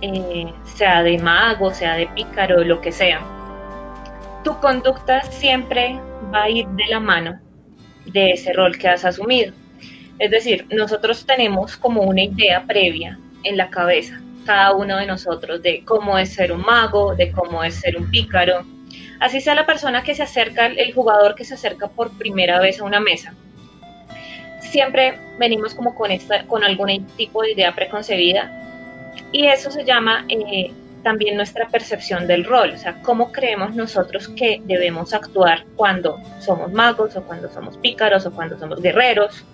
eh, 0.00 0.52
sea 0.64 1.02
de 1.02 1.18
mago, 1.18 1.72
sea 1.72 1.96
de 1.96 2.06
pícaro, 2.08 2.64
lo 2.64 2.80
que 2.80 2.92
sea, 2.92 3.20
tu 4.42 4.58
conducta 4.60 5.20
siempre 5.22 6.00
va 6.32 6.44
a 6.44 6.50
ir 6.50 6.66
de 6.68 6.86
la 6.88 7.00
mano 7.00 7.38
de 8.06 8.30
ese 8.30 8.52
rol 8.54 8.78
que 8.78 8.88
has 8.88 9.04
asumido. 9.04 9.52
Es 10.18 10.30
decir, 10.30 10.66
nosotros 10.70 11.26
tenemos 11.26 11.76
como 11.76 12.02
una 12.02 12.22
idea 12.22 12.64
previa 12.66 13.18
en 13.44 13.56
la 13.56 13.70
cabeza. 13.70 14.20
cada 14.46 14.74
uno 14.74 14.96
de 14.96 15.06
nosotros 15.06 15.62
de 15.62 15.84
cómo 15.84 16.18
es 16.18 16.32
ser 16.32 16.50
un 16.50 16.62
mago, 16.62 17.14
de 17.14 17.30
cómo 17.30 17.62
es 17.62 17.74
ser 17.74 17.96
un 17.98 18.10
pícaro. 18.10 18.64
Así 19.20 19.40
sea 19.40 19.54
la 19.54 19.66
persona 19.66 20.02
que 20.02 20.14
se 20.14 20.22
acerca, 20.22 20.66
el 20.66 20.92
jugador 20.94 21.34
que 21.34 21.44
se 21.44 21.54
acerca 21.54 21.88
por 21.88 22.10
primera 22.18 22.58
vez 22.58 22.80
a 22.80 22.84
una 22.84 23.00
mesa. 23.00 23.34
Siempre 24.70 25.18
venimos 25.36 25.74
como 25.74 25.96
con, 25.96 26.12
esta, 26.12 26.46
con 26.46 26.62
algún 26.62 27.04
tipo 27.16 27.42
de 27.42 27.52
idea 27.52 27.74
preconcebida 27.74 28.50
y 29.32 29.46
eso 29.46 29.68
se 29.68 29.84
llama 29.84 30.24
eh, 30.28 30.72
también 31.02 31.36
nuestra 31.36 31.66
percepción 31.68 32.28
del 32.28 32.44
rol, 32.44 32.70
o 32.74 32.78
sea, 32.78 33.02
cómo 33.02 33.32
creemos 33.32 33.74
nosotros 33.74 34.28
que 34.28 34.62
debemos 34.66 35.12
actuar 35.12 35.64
cuando 35.74 36.20
somos 36.38 36.72
magos 36.72 37.16
o 37.16 37.22
cuando 37.22 37.50
somos 37.50 37.76
pícaros 37.78 38.26
o 38.26 38.30
cuando 38.30 38.56
somos 38.60 38.80
guerreros. 38.80 39.44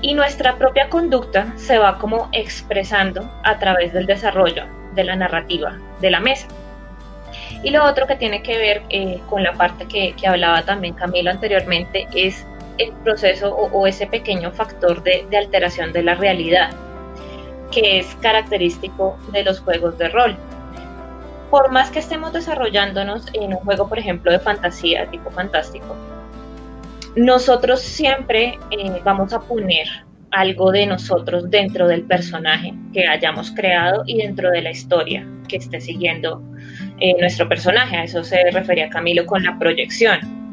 Y 0.00 0.14
nuestra 0.14 0.56
propia 0.56 0.88
conducta 0.88 1.52
se 1.56 1.76
va 1.76 1.98
como 1.98 2.30
expresando 2.32 3.30
a 3.44 3.58
través 3.58 3.92
del 3.92 4.06
desarrollo 4.06 4.64
de 4.94 5.04
la 5.04 5.16
narrativa 5.16 5.78
de 6.00 6.10
la 6.10 6.20
mesa. 6.20 6.48
Y 7.62 7.70
lo 7.70 7.84
otro 7.84 8.06
que 8.06 8.16
tiene 8.16 8.42
que 8.42 8.56
ver 8.56 8.82
eh, 8.88 9.20
con 9.28 9.42
la 9.42 9.52
parte 9.52 9.86
que, 9.86 10.14
hablaba 10.26 10.62
también 10.62 10.94
Camilo 10.94 11.30
anteriormente 11.30 12.06
es 12.14 12.46
el 12.78 12.92
proceso 13.04 13.54
o, 13.54 13.86
ese 13.86 14.06
pequeño 14.06 14.52
factor 14.52 15.02
de 15.02 15.36
alteración 15.36 15.92
de 15.92 16.02
la 16.02 16.14
realidad 16.14 16.70
que 17.70 17.98
es 17.98 18.14
característico 18.16 19.18
de 19.32 19.44
los 19.44 19.60
juegos 19.60 19.98
de 19.98 20.08
rol. 20.08 20.36
Por 21.50 21.70
más 21.70 21.90
que 21.90 22.00
estemos 22.00 22.32
desarrollándonos 22.32 23.26
en 23.32 23.54
un 23.54 23.60
juego, 23.60 23.88
por 23.88 23.98
ejemplo, 23.98 24.32
de 24.32 24.38
fantasía, 24.38 25.08
tipo 25.10 25.30
fantástico, 25.30 25.94
nosotros 27.14 27.80
siempre 27.80 28.58
eh, 28.70 29.00
vamos 29.04 29.32
a 29.32 29.40
poner 29.40 29.86
algo 30.32 30.72
de 30.72 30.86
nosotros 30.86 31.48
dentro 31.50 31.86
del 31.86 32.02
personaje 32.02 32.74
que 32.92 33.06
hayamos 33.06 33.52
creado 33.52 34.02
y 34.06 34.18
dentro 34.18 34.50
de 34.50 34.60
la 34.60 34.70
historia 34.70 35.26
que 35.48 35.56
esté 35.56 35.80
siguiendo 35.80 36.42
eh, 36.98 37.14
nuestro 37.20 37.48
personaje. 37.48 37.96
A 37.96 38.04
eso 38.04 38.24
se 38.24 38.50
refería 38.50 38.90
Camilo 38.90 39.24
con 39.24 39.44
la 39.44 39.56
proyección. 39.58 40.45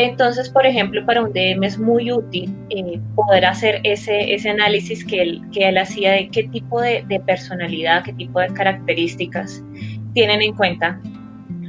Entonces, 0.00 0.48
por 0.48 0.64
ejemplo, 0.64 1.04
para 1.04 1.22
un 1.22 1.32
DM 1.32 1.64
es 1.64 1.76
muy 1.76 2.12
útil 2.12 2.54
eh, 2.70 3.00
poder 3.16 3.44
hacer 3.44 3.80
ese, 3.82 4.32
ese 4.32 4.48
análisis 4.48 5.04
que 5.04 5.20
él, 5.20 5.42
que 5.52 5.68
él 5.68 5.76
hacía 5.76 6.12
de 6.12 6.28
qué 6.28 6.44
tipo 6.44 6.80
de, 6.80 7.04
personalidad, 7.26 8.04
qué 8.04 8.12
tipo 8.12 8.38
de 8.38 8.46
características 8.46 9.60
tienen 10.14 10.40
en 10.40 10.54
cuenta 10.54 11.00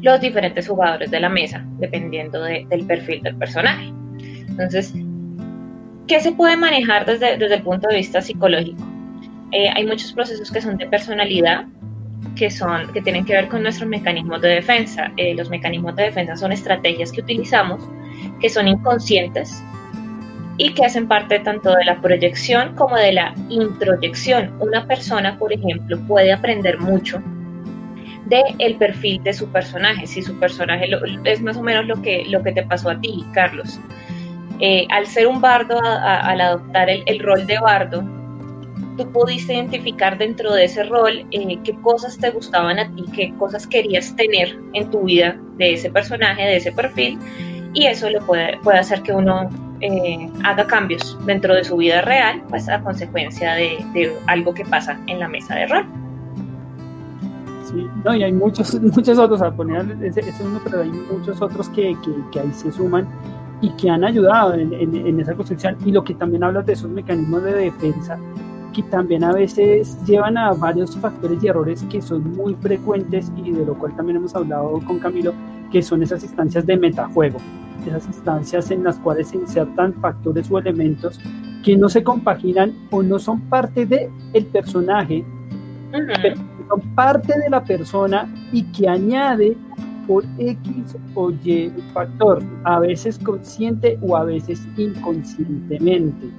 los 0.03 0.21
diferentes 0.21 0.67
jugadores 0.67 1.09
de 1.09 1.19
la 1.19 1.29
mesa, 1.29 1.65
dependiendo 1.79 2.43
del 2.43 2.85
perfil 2.85 3.23
del 3.23 3.35
personaje. 3.35 3.91
Entonces, 4.47 4.93
¿qué 6.05 6.19
se 6.19 6.31
puede 6.31 6.55
manejar 6.55 7.07
desde, 7.07 7.35
desde 7.35 7.55
el 7.55 7.63
punto 7.63 7.87
de 7.87 7.95
vista 7.95 8.21
psicológico? 8.21 8.83
Eh, 9.53 9.71
hay 9.75 9.87
muchos 9.87 10.13
procesos 10.13 10.51
que 10.51 10.61
son 10.61 10.77
de 10.77 10.85
personalidad, 10.85 11.65
que, 12.35 12.51
son, 12.51 12.93
que 12.93 13.01
tienen 13.01 13.25
que 13.25 13.33
ver 13.33 13.47
con 13.47 13.63
nuestros 13.63 13.89
mecanismos 13.89 14.39
de 14.43 14.49
defensa. 14.49 15.11
Eh, 15.17 15.33
los 15.33 15.49
mecanismos 15.49 15.95
de 15.95 16.03
defensa 16.03 16.35
son 16.35 16.51
estrategias 16.51 17.11
que 17.11 17.21
utilizamos 17.21 17.89
que 18.39 18.49
son 18.49 18.67
inconscientes 18.67 19.63
y 20.57 20.73
que 20.73 20.85
hacen 20.85 21.07
parte 21.07 21.39
tanto 21.39 21.73
de 21.73 21.85
la 21.85 22.01
proyección 22.01 22.75
como 22.75 22.97
de 22.97 23.13
la 23.13 23.33
introyección. 23.49 24.53
Una 24.59 24.85
persona, 24.85 25.37
por 25.39 25.53
ejemplo, 25.53 25.97
puede 26.07 26.33
aprender 26.33 26.79
mucho 26.79 27.21
del 28.25 28.43
el 28.59 28.75
perfil 28.75 29.23
de 29.23 29.33
su 29.33 29.47
personaje. 29.47 30.05
Si 30.05 30.21
su 30.21 30.37
personaje 30.37 30.89
es 31.23 31.41
más 31.41 31.57
o 31.57 31.63
menos 31.63 31.85
lo 31.87 32.01
que, 32.01 32.25
lo 32.27 32.43
que 32.43 32.51
te 32.51 32.63
pasó 32.63 32.89
a 32.89 32.99
ti, 32.99 33.23
Carlos. 33.33 33.79
Eh, 34.59 34.85
al 34.89 35.07
ser 35.07 35.27
un 35.27 35.39
bardo, 35.39 35.79
al 35.81 36.41
adoptar 36.41 36.89
el, 36.89 37.03
el, 37.05 37.19
rol 37.19 37.47
de 37.47 37.57
bardo, 37.59 38.03
tú 38.97 39.09
pudiste 39.13 39.53
identificar 39.53 40.17
dentro 40.17 40.53
de 40.53 40.65
ese 40.65 40.83
rol 40.83 41.25
eh, 41.31 41.57
qué 41.63 41.73
cosas 41.81 42.17
te 42.17 42.29
gustaban 42.31 42.77
a 42.79 42.93
ti, 42.93 43.05
qué 43.15 43.33
cosas 43.39 43.65
querías 43.65 44.13
tener 44.17 44.59
en 44.73 44.91
tu 44.91 45.03
vida 45.03 45.39
de 45.57 45.75
ese 45.75 45.89
personaje, 45.89 46.41
de 46.41 46.57
ese 46.57 46.73
perfil, 46.73 47.17
y 47.73 47.85
eso 47.85 48.09
le 48.09 48.19
puede, 48.21 48.57
puede 48.59 48.79
hacer 48.79 49.01
que 49.01 49.13
uno 49.13 49.49
eh, 49.81 50.29
haga 50.43 50.65
cambios 50.67 51.17
dentro 51.25 51.53
de 51.53 51.63
su 51.63 51.77
vida 51.77 52.01
real, 52.01 52.41
pues 52.49 52.67
a 52.67 52.81
consecuencia 52.81 53.53
de, 53.53 54.13
algo 54.27 54.53
que 54.53 54.65
pasa 54.65 54.99
en 55.07 55.19
la 55.19 55.27
mesa 55.27 55.55
de 55.55 55.67
rol. 55.67 55.85
Sí, 57.65 57.87
no, 58.03 58.15
y 58.15 58.23
hay 58.23 58.33
muchos, 58.33 58.73
muchos 58.81 59.17
otros, 59.17 59.41
a 59.41 59.51
poner 59.51 59.85
ese, 60.01 60.21
uno, 60.43 60.59
pero 60.63 60.81
hay 60.81 60.89
muchos 60.89 61.41
otros 61.41 61.69
que, 61.69 61.95
que, 62.31 62.39
ahí 62.39 62.51
se 62.51 62.71
suman 62.71 63.07
y 63.61 63.69
que 63.71 63.89
han 63.89 64.03
ayudado 64.03 64.55
en, 64.55 64.73
en, 64.73 65.19
esa 65.19 65.33
construcción. 65.33 65.77
Y 65.85 65.91
lo 65.91 66.03
que 66.03 66.13
también 66.15 66.43
hablas 66.43 66.65
de 66.65 66.73
esos 66.73 66.89
mecanismos 66.89 67.43
de 67.43 67.53
defensa, 67.53 68.17
que 68.73 68.83
también 68.83 69.23
a 69.23 69.31
veces 69.31 69.97
llevan 70.05 70.37
a 70.37 70.53
varios 70.53 70.97
factores 70.97 71.43
y 71.43 71.47
errores 71.47 71.83
que 71.89 72.01
son 72.01 72.35
muy 72.35 72.55
frecuentes 72.55 73.31
y 73.37 73.51
de 73.51 73.65
lo 73.65 73.75
cual 73.75 73.95
también 73.95 74.17
hemos 74.17 74.35
hablado 74.35 74.79
con 74.85 74.99
Camilo, 74.99 75.33
que 75.71 75.81
son 75.81 76.03
esas 76.03 76.23
instancias 76.23 76.65
de 76.65 76.77
metajuego, 76.77 77.37
esas 77.85 78.05
instancias 78.07 78.71
en 78.71 78.83
las 78.83 78.99
cuales 78.99 79.29
se 79.29 79.37
insertan 79.37 79.93
factores 79.93 80.49
o 80.51 80.59
elementos 80.59 81.19
que 81.63 81.77
no 81.77 81.89
se 81.89 82.03
compaginan 82.03 82.73
o 82.91 83.03
no 83.03 83.19
son 83.19 83.41
parte 83.41 83.85
del 83.85 84.09
el 84.33 84.45
personaje, 84.45 85.25
pero 85.91 86.35
son 86.69 86.81
parte 86.95 87.33
de 87.39 87.49
la 87.49 87.63
persona 87.63 88.33
y 88.51 88.63
que 88.71 88.87
añade 88.87 89.57
por 90.07 90.23
X 90.39 90.97
o 91.13 91.29
Y 91.29 91.71
factor, 91.93 92.41
a 92.63 92.79
veces 92.79 93.19
consciente 93.19 93.99
o 94.01 94.15
a 94.15 94.23
veces 94.23 94.67
inconscientemente. 94.77 96.29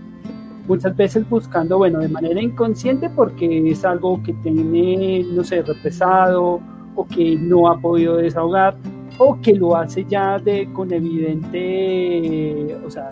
Muchas 0.66 0.97
veces 0.97 1.29
buscando, 1.29 1.79
bueno, 1.79 2.01
de 2.01 2.09
manera 2.09 2.40
inconsciente 2.40 3.11
porque 3.11 3.71
es 3.71 3.85
algo 3.85 4.23
que 4.23 4.33
tiene, 4.35 5.25
no 5.33 5.45
sé, 5.45 5.62
represado 5.62 6.61
o 6.97 7.07
que 7.07 7.37
no 7.37 7.69
ha 7.69 7.79
podido 7.81 8.16
desahogar, 8.16 8.77
o 9.22 9.38
que 9.42 9.52
lo 9.52 9.76
hace 9.76 10.06
ya 10.09 10.38
de, 10.38 10.66
con 10.72 10.90
evidente, 10.90 12.74
o 12.83 12.90
sea, 12.90 13.06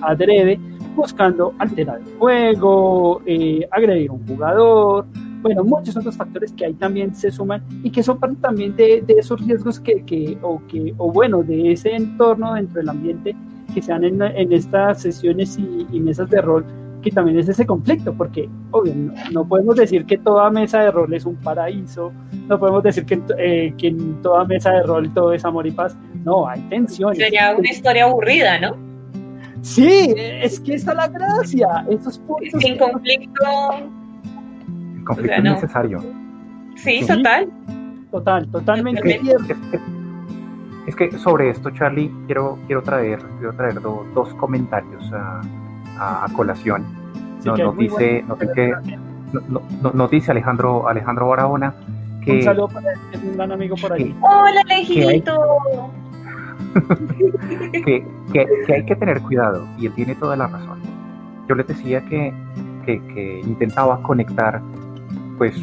adrede, 0.00 0.60
buscando 0.94 1.52
alterar 1.58 1.98
el 1.98 2.18
juego, 2.18 3.20
eh, 3.26 3.66
agredir 3.72 4.10
a 4.10 4.12
un 4.12 4.24
jugador, 4.28 5.06
bueno, 5.42 5.64
muchos 5.64 5.96
otros 5.96 6.16
factores 6.16 6.52
que 6.52 6.66
ahí 6.66 6.74
también 6.74 7.12
se 7.16 7.32
suman 7.32 7.60
y 7.82 7.90
que 7.90 8.00
son 8.00 8.20
parte 8.20 8.36
también 8.40 8.76
de, 8.76 9.02
de 9.04 9.14
esos 9.14 9.44
riesgos 9.44 9.80
que, 9.80 10.04
que, 10.04 10.38
o 10.40 10.62
que, 10.68 10.94
o 10.98 11.10
bueno, 11.10 11.42
de 11.42 11.72
ese 11.72 11.96
entorno 11.96 12.54
dentro 12.54 12.76
del 12.80 12.88
ambiente 12.88 13.34
que 13.74 13.82
se 13.82 13.90
dan 13.90 14.04
en, 14.04 14.52
estas 14.52 15.02
sesiones 15.02 15.58
y 15.58 15.98
mesas 15.98 16.30
de 16.30 16.40
rol 16.40 16.64
que 17.02 17.10
también 17.10 17.38
es 17.38 17.48
ese 17.48 17.64
conflicto, 17.66 18.12
porque 18.12 18.48
obvio, 18.70 18.94
no, 19.32 19.46
podemos 19.46 19.76
decir 19.76 20.04
que 20.04 20.18
toda 20.18 20.50
mesa 20.50 20.80
de 20.80 20.90
rol 20.90 21.12
es 21.14 21.24
un 21.24 21.36
paraíso, 21.36 22.12
no 22.48 22.58
podemos 22.58 22.82
decir 22.82 23.04
que, 23.04 23.20
eh, 23.38 23.74
que 23.78 23.88
en 23.88 24.20
toda 24.22 24.44
mesa 24.44 24.72
de 24.72 24.82
rol 24.82 25.12
todo 25.14 25.32
es 25.32 25.44
amor 25.44 25.66
y 25.66 25.70
paz, 25.70 25.96
no, 26.24 26.48
hay 26.48 26.60
tensiones. 26.62 27.18
Sería 27.18 27.54
una 27.56 27.70
historia 27.70 28.04
aburrida, 28.04 28.58
¿no? 28.58 28.76
Sí, 29.62 30.14
es 30.16 30.60
que 30.60 30.74
esa 30.74 30.92
es 30.92 30.96
la 30.96 31.08
gracia, 31.08 31.86
esos 31.90 32.18
puntos. 32.18 32.62
Sin 32.62 32.78
conflicto. 32.78 33.44
El 34.96 35.04
conflicto 35.04 35.36
es 35.36 35.42
necesario. 35.42 36.04
Sí, 36.76 37.04
total. 37.06 37.48
Total, 38.10 38.50
totalmente 38.50 39.20
Es 40.86 40.96
que 40.96 41.18
sobre 41.18 41.50
esto, 41.50 41.70
Charlie, 41.70 42.10
quiero, 42.26 42.58
quiero 42.66 42.82
traer, 42.82 43.18
quiero 43.38 43.52
traer 43.54 43.80
dos 43.82 44.32
comentarios 44.34 45.12
a, 45.98 46.24
a, 46.24 46.28
colación. 46.32 46.84
nos, 47.44 47.76
dice, 47.76 48.24
nos, 49.92 50.10
dice, 50.10 50.30
Alejandro, 50.30 50.88
Alejandro 50.88 51.28
Barahona 51.28 51.74
que... 52.24 52.32
Un 52.32 52.42
saludo 52.42 52.68
para 52.68 52.92
un 53.22 53.36
gran 53.36 53.52
amigo 53.52 53.76
por 53.80 53.92
ahí. 53.92 54.14
Hola, 54.20 54.60
Alejito. 54.64 55.32
Que, 57.72 58.06
que, 58.32 58.46
que, 58.66 58.74
hay 58.74 58.84
que 58.84 58.94
tener 58.94 59.20
cuidado 59.22 59.66
y 59.78 59.86
él 59.86 59.94
tiene 59.94 60.14
toda 60.14 60.36
la 60.36 60.46
razón. 60.46 60.78
Yo 61.48 61.54
les 61.54 61.66
decía 61.66 62.02
que, 62.02 62.32
que 62.84 63.40
intentaba 63.44 64.02
conectar 64.02 64.60
pues 65.38 65.54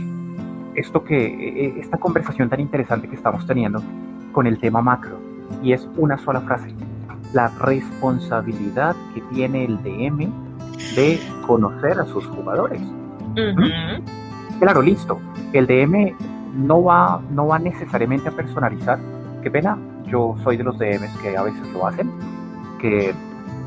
esto 0.76 1.04
que 1.04 1.16
e, 1.16 1.66
e, 1.66 1.80
esta 1.80 1.98
conversación 1.98 2.50
tan 2.50 2.60
interesante 2.60 3.08
que 3.08 3.16
estamos 3.16 3.46
teniendo 3.46 3.82
con 4.32 4.48
el 4.48 4.60
tema 4.60 4.82
macro 4.82 5.18
y 5.62 5.74
es 5.74 5.88
una 5.98 6.18
sola 6.18 6.42
frase 6.42 6.74
la 7.36 7.50
responsabilidad 7.50 8.96
que 9.14 9.20
tiene 9.34 9.66
el 9.66 9.84
DM 9.84 10.32
de 10.96 11.20
conocer 11.46 12.00
a 12.00 12.06
sus 12.06 12.26
jugadores. 12.28 12.82
Claro, 14.60 14.82
listo. 14.82 15.20
El 15.52 15.68
DM 15.68 16.16
no 16.56 16.82
va, 16.82 17.20
no 17.32 17.48
va 17.48 17.60
necesariamente 17.60 18.30
a 18.30 18.32
personalizar. 18.32 19.00
Qué 19.44 19.52
pena, 19.52 19.78
yo 20.08 20.38
soy 20.44 20.56
de 20.56 20.64
los 20.64 20.80
DMs 20.80 21.14
que 21.22 21.36
a 21.36 21.44
veces 21.44 21.62
lo 21.74 21.86
hacen, 21.86 22.10
que 22.80 23.14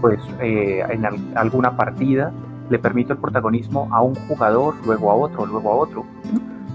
pues 0.00 0.18
eh, 0.40 0.82
en 0.88 1.04
alguna 1.36 1.76
partida 1.76 2.32
le 2.70 2.78
permito 2.78 3.12
el 3.12 3.18
protagonismo 3.18 3.86
a 3.92 4.00
un 4.00 4.14
jugador, 4.14 4.76
luego 4.86 5.10
a 5.10 5.14
otro, 5.14 5.44
luego 5.44 5.72
a 5.72 5.76
otro. 5.76 6.06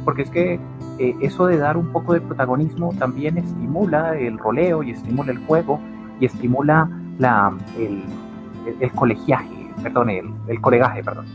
Porque 0.05 0.21
es 0.21 0.29
que 0.29 0.59
eh, 0.99 1.15
eso 1.21 1.47
de 1.47 1.57
dar 1.57 1.75
un 1.75 1.87
poco 1.87 2.13
de 2.13 2.21
protagonismo 2.21 2.93
también 2.99 3.39
estimula 3.39 4.15
el 4.15 4.37
roleo 4.37 4.83
y 4.83 4.91
estimula 4.91 5.31
el 5.31 5.39
juego 5.47 5.79
y 6.23 6.25
estimula 6.25 6.89
la, 7.19 7.51
el, 7.77 8.01
el, 8.79 8.91
colegiaje, 8.91 9.73
perdón, 9.83 10.09
el, 10.09 10.29
el, 10.47 10.61
colegaje, 10.61 11.03
perdón. 11.03 11.25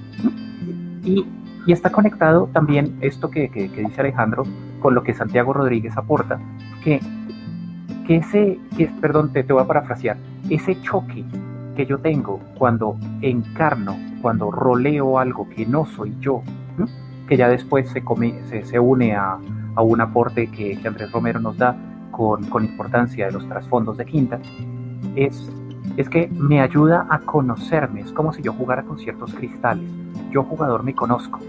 Y 1.04 1.26
está 1.66 1.90
conectado 1.90 2.48
también 2.54 2.96
esto 3.02 3.30
que, 3.30 3.50
dice 3.50 4.00
Alejandro 4.00 4.44
con 4.80 4.94
lo 4.94 5.02
que 5.02 5.12
Santiago 5.12 5.52
Rodríguez 5.52 5.94
aporta, 5.98 6.40
que, 6.82 7.00
que 8.06 8.16
ese, 8.16 8.58
que, 8.78 8.86
perdón, 8.98 9.30
te, 9.30 9.44
te 9.44 9.52
voy 9.52 9.62
a 9.62 9.66
parafrasear, 9.66 10.16
ese 10.48 10.80
choque 10.80 11.22
que 11.76 11.84
yo 11.84 11.98
tengo 11.98 12.40
cuando 12.56 12.96
encarno, 13.20 13.94
cuando 14.22 14.50
roleo 14.50 15.18
algo 15.18 15.50
que 15.50 15.66
no 15.66 15.84
soy 15.84 16.16
yo, 16.18 16.42
que 17.28 17.36
ya 17.36 17.50
después 17.50 17.90
se, 17.90 18.64
se, 18.64 18.78
une 18.78 19.14
a, 19.14 19.36
un 19.76 20.00
aporte 20.00 20.46
que, 20.46 20.80
Andrés 20.82 21.12
Romero 21.12 21.40
nos 21.40 21.58
da 21.58 21.76
con, 22.10 22.44
con 22.44 22.64
importancia 22.64 23.26
de 23.26 23.32
los 23.32 23.46
trasfondos 23.46 23.98
de 23.98 24.06
Quinta, 24.06 24.40
es, 25.26 25.50
es 25.96 26.08
que 26.08 26.28
me 26.28 26.60
ayuda 26.60 27.06
a 27.10 27.20
conocerme, 27.20 28.00
es 28.00 28.12
como 28.12 28.32
si 28.32 28.42
yo 28.42 28.52
jugara 28.52 28.82
con 28.84 28.98
ciertos 28.98 29.34
cristales, 29.34 29.90
yo 30.30 30.44
jugador 30.44 30.82
me 30.82 30.94
conozco, 30.94 31.40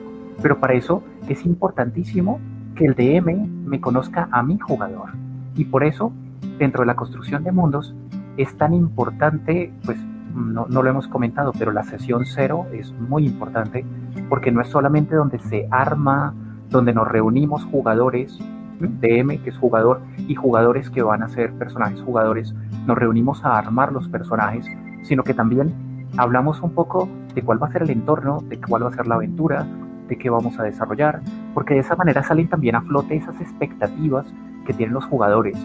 pero 0.42 0.60
para 0.60 0.74
eso 0.74 1.04
es 1.28 1.46
importantísimo 1.46 2.40
que 2.76 2.86
el 2.86 2.96
DM 2.96 3.66
me 3.66 3.82
conozca 3.82 4.30
a 4.32 4.42
mi 4.44 4.58
jugador, 4.58 5.10
y 5.56 5.66
por 5.66 5.84
eso, 5.84 6.12
dentro 6.58 6.82
de 6.82 6.88
la 6.88 6.96
construcción 6.96 7.44
de 7.44 7.52
mundos, 7.52 7.94
es 8.38 8.56
tan 8.58 8.74
importante, 8.74 9.74
pues 9.86 10.00
no, 10.34 10.68
lo 10.68 10.90
hemos 10.90 11.08
comentado, 11.08 11.52
pero 11.58 11.72
la 11.72 11.84
sesión 11.84 12.26
cero 12.26 12.66
es 12.72 12.92
muy 12.94 13.26
importante 13.26 13.86
porque 14.30 14.52
no 14.52 14.62
es 14.62 14.70
solamente 14.70 15.16
donde 15.16 15.40
se 15.40 15.68
arma, 15.72 16.34
donde 16.70 16.94
nos 16.94 17.08
reunimos 17.08 17.66
jugadores, 17.66 18.40
DM 18.80 19.42
que 19.44 19.50
es 19.50 19.58
jugador, 19.58 20.02
y 20.18 20.36
jugadores 20.36 20.90
que 20.90 21.02
van 21.02 21.24
a 21.24 21.30
ser 21.30 21.54
personajes 21.54 22.02
jugadores, 22.02 22.54
nos 22.86 22.98
reunimos 22.98 23.44
a 23.46 23.58
armar 23.58 23.92
los 23.92 24.08
personajes, 24.10 24.66
sino 25.04 25.24
que 25.24 25.34
también 25.34 26.08
hablamos 26.18 26.62
un 26.62 26.74
poco 26.74 27.08
de 27.36 27.42
cuál 27.42 27.62
va 27.62 27.68
a 27.68 27.72
ser 27.72 27.84
el 27.84 27.92
entorno, 27.92 28.42
de 28.48 28.60
cuál 28.60 28.84
va 28.84 28.90
a 28.90 28.94
ser 28.94 29.08
la 29.08 29.16
aventura, 29.16 29.68
de 30.08 30.18
qué 30.18 30.30
vamos 30.30 30.60
a 30.60 30.64
desarrollar, 30.64 31.22
porque 31.54 31.76
de 31.76 31.82
esa 31.82 31.96
manera 31.96 32.24
salen 32.24 32.48
también 32.48 32.76
a 32.76 32.82
flote 32.82 33.16
esas 33.16 33.40
expectativas 33.40 34.26
que 34.66 34.74
tienen 34.74 34.94
los 34.94 35.06
jugadores 35.06 35.58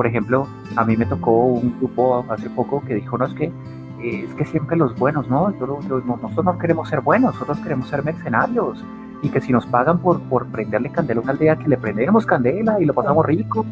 por 0.00 0.06
ejemplo, 0.06 0.46
a 0.76 0.84
mí 0.86 0.96
me 0.96 1.04
tocó 1.04 1.44
un 1.44 1.76
grupo 1.78 2.24
hace 2.30 2.48
poco 2.48 2.82
que 2.82 2.94
dijo, 2.94 3.18
no, 3.18 3.26
es 3.26 3.34
que, 3.34 3.44
eh, 4.02 4.24
es 4.26 4.34
que 4.34 4.46
siempre 4.46 4.74
los 4.74 4.96
buenos, 4.96 5.28
¿no? 5.28 5.50
nosotros 5.50 6.44
no 6.44 6.58
queremos 6.58 6.88
ser 6.88 7.02
buenos, 7.02 7.34
nosotros 7.34 7.58
queremos 7.58 7.86
ser 7.88 8.02
mercenarios. 8.02 8.82
Y 9.22 9.28
que 9.28 9.40
si 9.40 9.52
nos 9.52 9.66
pagan 9.66 9.98
por, 9.98 10.20
por 10.22 10.46
prenderle 10.46 10.90
candela 10.90 11.20
a 11.20 11.22
una 11.22 11.32
aldea, 11.32 11.56
que 11.56 11.68
le 11.68 11.76
prendemos 11.76 12.24
candela 12.24 12.80
y 12.80 12.86
lo 12.86 12.94
pasamos 12.94 13.26
rico. 13.26 13.66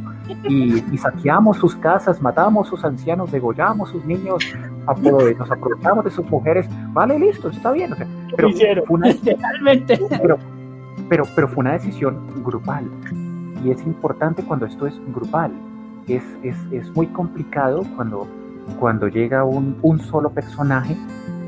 Y, 0.49 0.81
saqueamos 0.99 1.57
sus 1.57 1.75
casas, 1.77 2.21
matamos 2.21 2.69
sus 2.69 2.85
ancianos, 2.85 3.33
degollamos 3.33 3.91
sus 3.91 4.05
niños, 4.05 4.45
nos 5.39 5.51
aprovechamos 5.51 6.05
de 6.05 6.11
sus 6.11 6.29
mujeres. 6.29 6.67
Vale, 6.93 7.19
listo, 7.19 7.49
está 7.49 7.73
bien. 7.73 7.95
pero, 8.37 8.51
fue 8.87 8.97
una, 8.97 9.09
pero, 10.23 10.39
pero, 11.09 11.25
pero 11.35 11.49
fue 11.49 11.61
una 11.61 11.73
decisión 11.73 12.19
grupal. 12.45 12.85
Y 13.65 13.71
es 13.71 13.83
importante 13.85 14.43
cuando 14.43 14.67
esto 14.67 14.87
es 14.87 14.95
grupal 15.15 15.51
es, 16.09 16.23
es, 16.43 16.57
es 16.73 16.95
muy 16.95 17.07
complicado 17.09 17.85
cuando, 17.97 18.27
cuando 18.79 19.09
llega 19.09 19.45
un, 19.45 19.79
un, 19.83 20.01
solo 20.01 20.31
personaje 20.31 20.97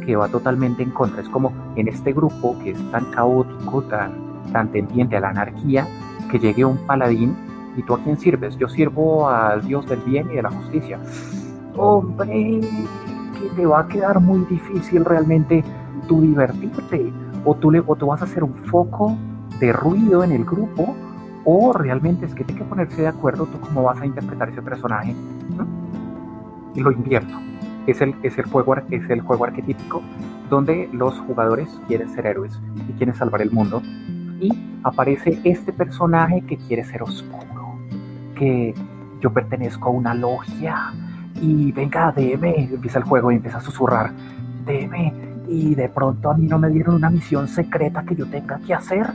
que 0.05 0.17
va 0.17 0.29
totalmente 0.29 0.83
en 0.83 0.91
contra. 0.91 1.23
Es 1.23 1.29
como 1.29 1.53
en 1.77 1.89
este 1.89 2.13
grupo 2.13 2.57
que 2.63 2.71
es 2.71 2.91
tan 2.91 3.05
caótico, 3.13 3.83
tan, 3.83 4.13
tan 4.53 4.69
tendiente 4.69 5.17
a 5.17 5.21
la 5.21 5.31
anarquía, 5.31 5.87
que 6.31 6.39
llegue 6.39 6.65
un 6.65 6.79
paladín 6.87 7.37
y 7.77 7.83
tú 7.83 7.95
a 7.95 8.03
quién 8.03 8.19
sirves. 8.19 8.57
Yo 8.57 8.69
sirvo 8.69 9.29
al 9.29 9.63
Dios 9.63 9.87
del 9.89 10.01
bien 10.01 10.29
y 10.31 10.37
de 10.37 10.43
la 10.43 10.51
justicia. 10.51 10.99
Hombre, 11.77 12.61
que 13.39 13.49
te 13.57 13.67
va 13.67 13.81
a 13.81 13.89
quedar 13.89 14.21
muy 14.21 14.45
difícil 14.47 15.05
realmente 15.05 15.65
tú 16.09 16.21
divertirte. 16.21 17.13
O 17.45 17.55
tú, 17.55 17.71
le, 17.71 17.83
o 17.87 17.97
tú 17.97 18.07
vas 18.07 18.21
a 18.21 18.25
hacer 18.25 18.45
un 18.45 18.55
foco 18.55 19.17
de 19.61 19.73
ruido 19.73 20.23
en 20.23 20.33
el 20.33 20.45
grupo 20.45 20.95
o 21.45 21.73
realmente 21.73 22.27
es 22.27 22.35
que 22.35 22.45
tiene 22.45 22.63
que 22.63 22.69
ponerse 22.69 23.03
de 23.03 23.09
acuerdo 23.09 23.47
tú 23.47 23.59
cómo 23.61 23.83
vas 23.83 24.01
a 24.01 24.07
interpretar 24.07 24.51
ese 24.51 24.63
personaje 24.63 25.15
y 26.75 26.81
lo 26.81 26.93
invierto. 26.93 27.35
Es 27.87 28.01
el, 28.01 28.15
es, 28.23 28.39
el 28.39 28.45
juego, 28.47 28.77
es 28.91 29.09
el 29.11 29.21
juego 29.21 29.45
arquetípico 29.45 30.03
donde 30.51 30.89
los 30.93 31.19
jugadores 31.21 31.81
quieren 31.87 32.09
ser 32.11 32.27
héroes 32.27 32.61
y 32.89 32.93
quieren 32.93 33.15
salvar 33.15 33.41
el 33.41 33.51
mundo. 33.51 33.81
Y 34.41 34.53
aparece 34.83 35.41
este 35.45 35.73
personaje 35.73 36.43
que 36.43 36.57
quiere 36.57 36.85
ser 36.85 37.03
oscuro, 37.03 37.79
que 38.35 38.75
yo 39.21 39.33
pertenezco 39.33 39.89
a 39.89 39.93
una 39.93 40.15
logia 40.15 40.93
y 41.41 41.73
venga, 41.73 42.13
deme, 42.13 42.69
empieza 42.73 42.99
el 42.99 43.05
juego 43.05 43.31
y 43.31 43.37
empieza 43.37 43.59
a 43.59 43.61
susurrar, 43.61 44.13
deme, 44.65 45.15
y 45.49 45.75
de 45.75 45.89
pronto 45.89 46.31
a 46.31 46.37
mí 46.37 46.47
no 46.47 46.59
me 46.59 46.69
dieron 46.69 46.95
una 46.95 47.11
misión 47.11 47.49
secreta 47.49 48.05
que 48.05 48.15
yo 48.15 48.27
tenga 48.27 48.59
que 48.59 48.75
hacer. 48.75 49.07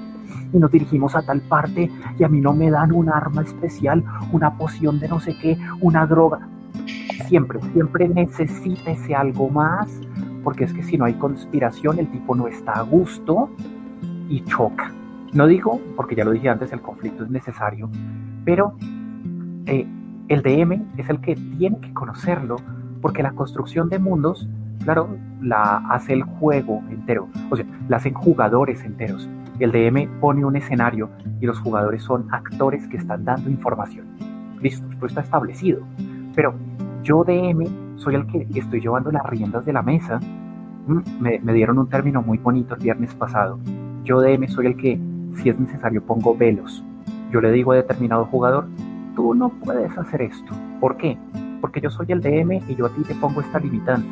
Y 0.51 0.57
nos 0.57 0.71
dirigimos 0.71 1.15
a 1.15 1.21
tal 1.21 1.41
parte 1.41 1.89
y 2.17 2.23
a 2.23 2.27
mí 2.27 2.39
no 2.41 2.53
me 2.53 2.69
dan 2.69 2.91
un 2.91 3.09
arma 3.09 3.41
especial, 3.41 4.03
una 4.31 4.57
poción 4.57 4.99
de 4.99 5.07
no 5.07 5.19
sé 5.19 5.35
qué, 5.37 5.57
una 5.81 6.05
droga. 6.05 6.47
Siempre, 7.27 7.59
siempre 7.73 8.07
necesita 8.07 8.91
ese 8.91 9.15
algo 9.15 9.49
más, 9.49 9.89
porque 10.43 10.65
es 10.65 10.73
que 10.73 10.83
si 10.83 10.97
no 10.97 11.05
hay 11.05 11.13
conspiración, 11.13 11.99
el 11.99 12.07
tipo 12.09 12.35
no 12.35 12.47
está 12.47 12.73
a 12.73 12.81
gusto 12.81 13.49
y 14.29 14.43
choca. 14.45 14.91
No 15.33 15.47
digo, 15.47 15.81
porque 15.95 16.15
ya 16.15 16.23
lo 16.23 16.31
dije 16.31 16.49
antes, 16.49 16.71
el 16.71 16.81
conflicto 16.81 17.23
es 17.23 17.29
necesario, 17.29 17.89
pero 18.45 18.77
eh, 19.65 19.85
el 20.27 20.41
DM 20.41 20.85
es 20.97 21.09
el 21.09 21.19
que 21.19 21.35
tiene 21.35 21.79
que 21.79 21.93
conocerlo, 21.93 22.57
porque 23.01 23.21
la 23.21 23.31
construcción 23.31 23.89
de 23.89 23.99
mundos, 23.99 24.47
claro, 24.83 25.17
la 25.41 25.77
hace 25.89 26.13
el 26.13 26.23
juego 26.23 26.81
entero, 26.89 27.27
o 27.49 27.55
sea, 27.55 27.65
la 27.89 27.97
hacen 27.97 28.13
jugadores 28.13 28.83
enteros. 28.83 29.29
El 29.59 29.71
DM 29.71 30.19
pone 30.19 30.43
un 30.45 30.55
escenario 30.55 31.09
y 31.39 31.45
los 31.45 31.59
jugadores 31.59 32.03
son 32.03 32.27
actores 32.31 32.87
que 32.87 32.97
están 32.97 33.25
dando 33.25 33.49
información. 33.49 34.05
Listo, 34.61 34.87
esto 34.89 35.05
está 35.05 35.21
establecido. 35.21 35.85
Pero 36.35 36.53
yo 37.03 37.23
DM 37.23 37.97
soy 37.97 38.15
el 38.15 38.27
que 38.27 38.47
estoy 38.55 38.81
llevando 38.81 39.11
las 39.11 39.25
riendas 39.25 39.65
de 39.65 39.73
la 39.73 39.81
mesa. 39.81 40.19
Mm, 40.87 41.01
me, 41.19 41.53
dieron 41.53 41.79
un 41.79 41.89
término 41.89 42.21
muy 42.21 42.37
bonito 42.37 42.75
el 42.75 42.81
viernes 42.81 43.13
pasado. 43.15 43.59
Yo 44.03 44.21
DM 44.21 44.47
soy 44.49 44.67
el 44.67 44.77
que, 44.77 44.99
si 45.41 45.49
es 45.49 45.59
necesario, 45.59 46.03
pongo 46.03 46.35
velos. 46.35 46.83
Yo 47.31 47.41
le 47.41 47.51
digo 47.51 47.71
a 47.71 47.75
determinado 47.75 48.25
jugador, 48.25 48.67
tú 49.15 49.33
no 49.33 49.49
puedes 49.49 49.97
hacer 49.97 50.21
esto. 50.21 50.53
¿Por 50.79 50.97
qué? 50.97 51.17
Porque 51.61 51.81
yo 51.81 51.89
soy 51.89 52.07
el 52.09 52.21
DM 52.21 52.61
y 52.67 52.75
yo 52.75 52.85
a 52.85 52.89
ti 52.89 53.01
te 53.03 53.15
pongo 53.15 53.41
esta 53.41 53.59
limitante. 53.59 54.09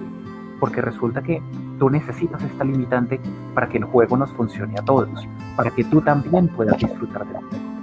Porque 0.59 0.81
resulta 0.81 1.21
que 1.21 1.41
tú 1.77 1.89
necesitas 1.89 2.41
esta 2.43 2.63
limitante 2.63 3.19
para 3.53 3.67
que 3.67 3.77
el 3.77 3.83
juego 3.83 4.15
nos 4.17 4.31
funcione 4.31 4.75
a 4.79 4.83
todos, 4.83 5.27
para 5.55 5.69
que 5.71 5.83
tú 5.83 6.01
también 6.01 6.47
puedas 6.47 6.77
disfrutar 6.77 7.25
del 7.27 7.38
juego. 7.38 7.73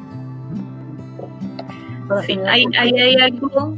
Sí, 2.26 2.38
ahí, 2.48 2.66
hay 2.74 3.16
algo, 3.16 3.76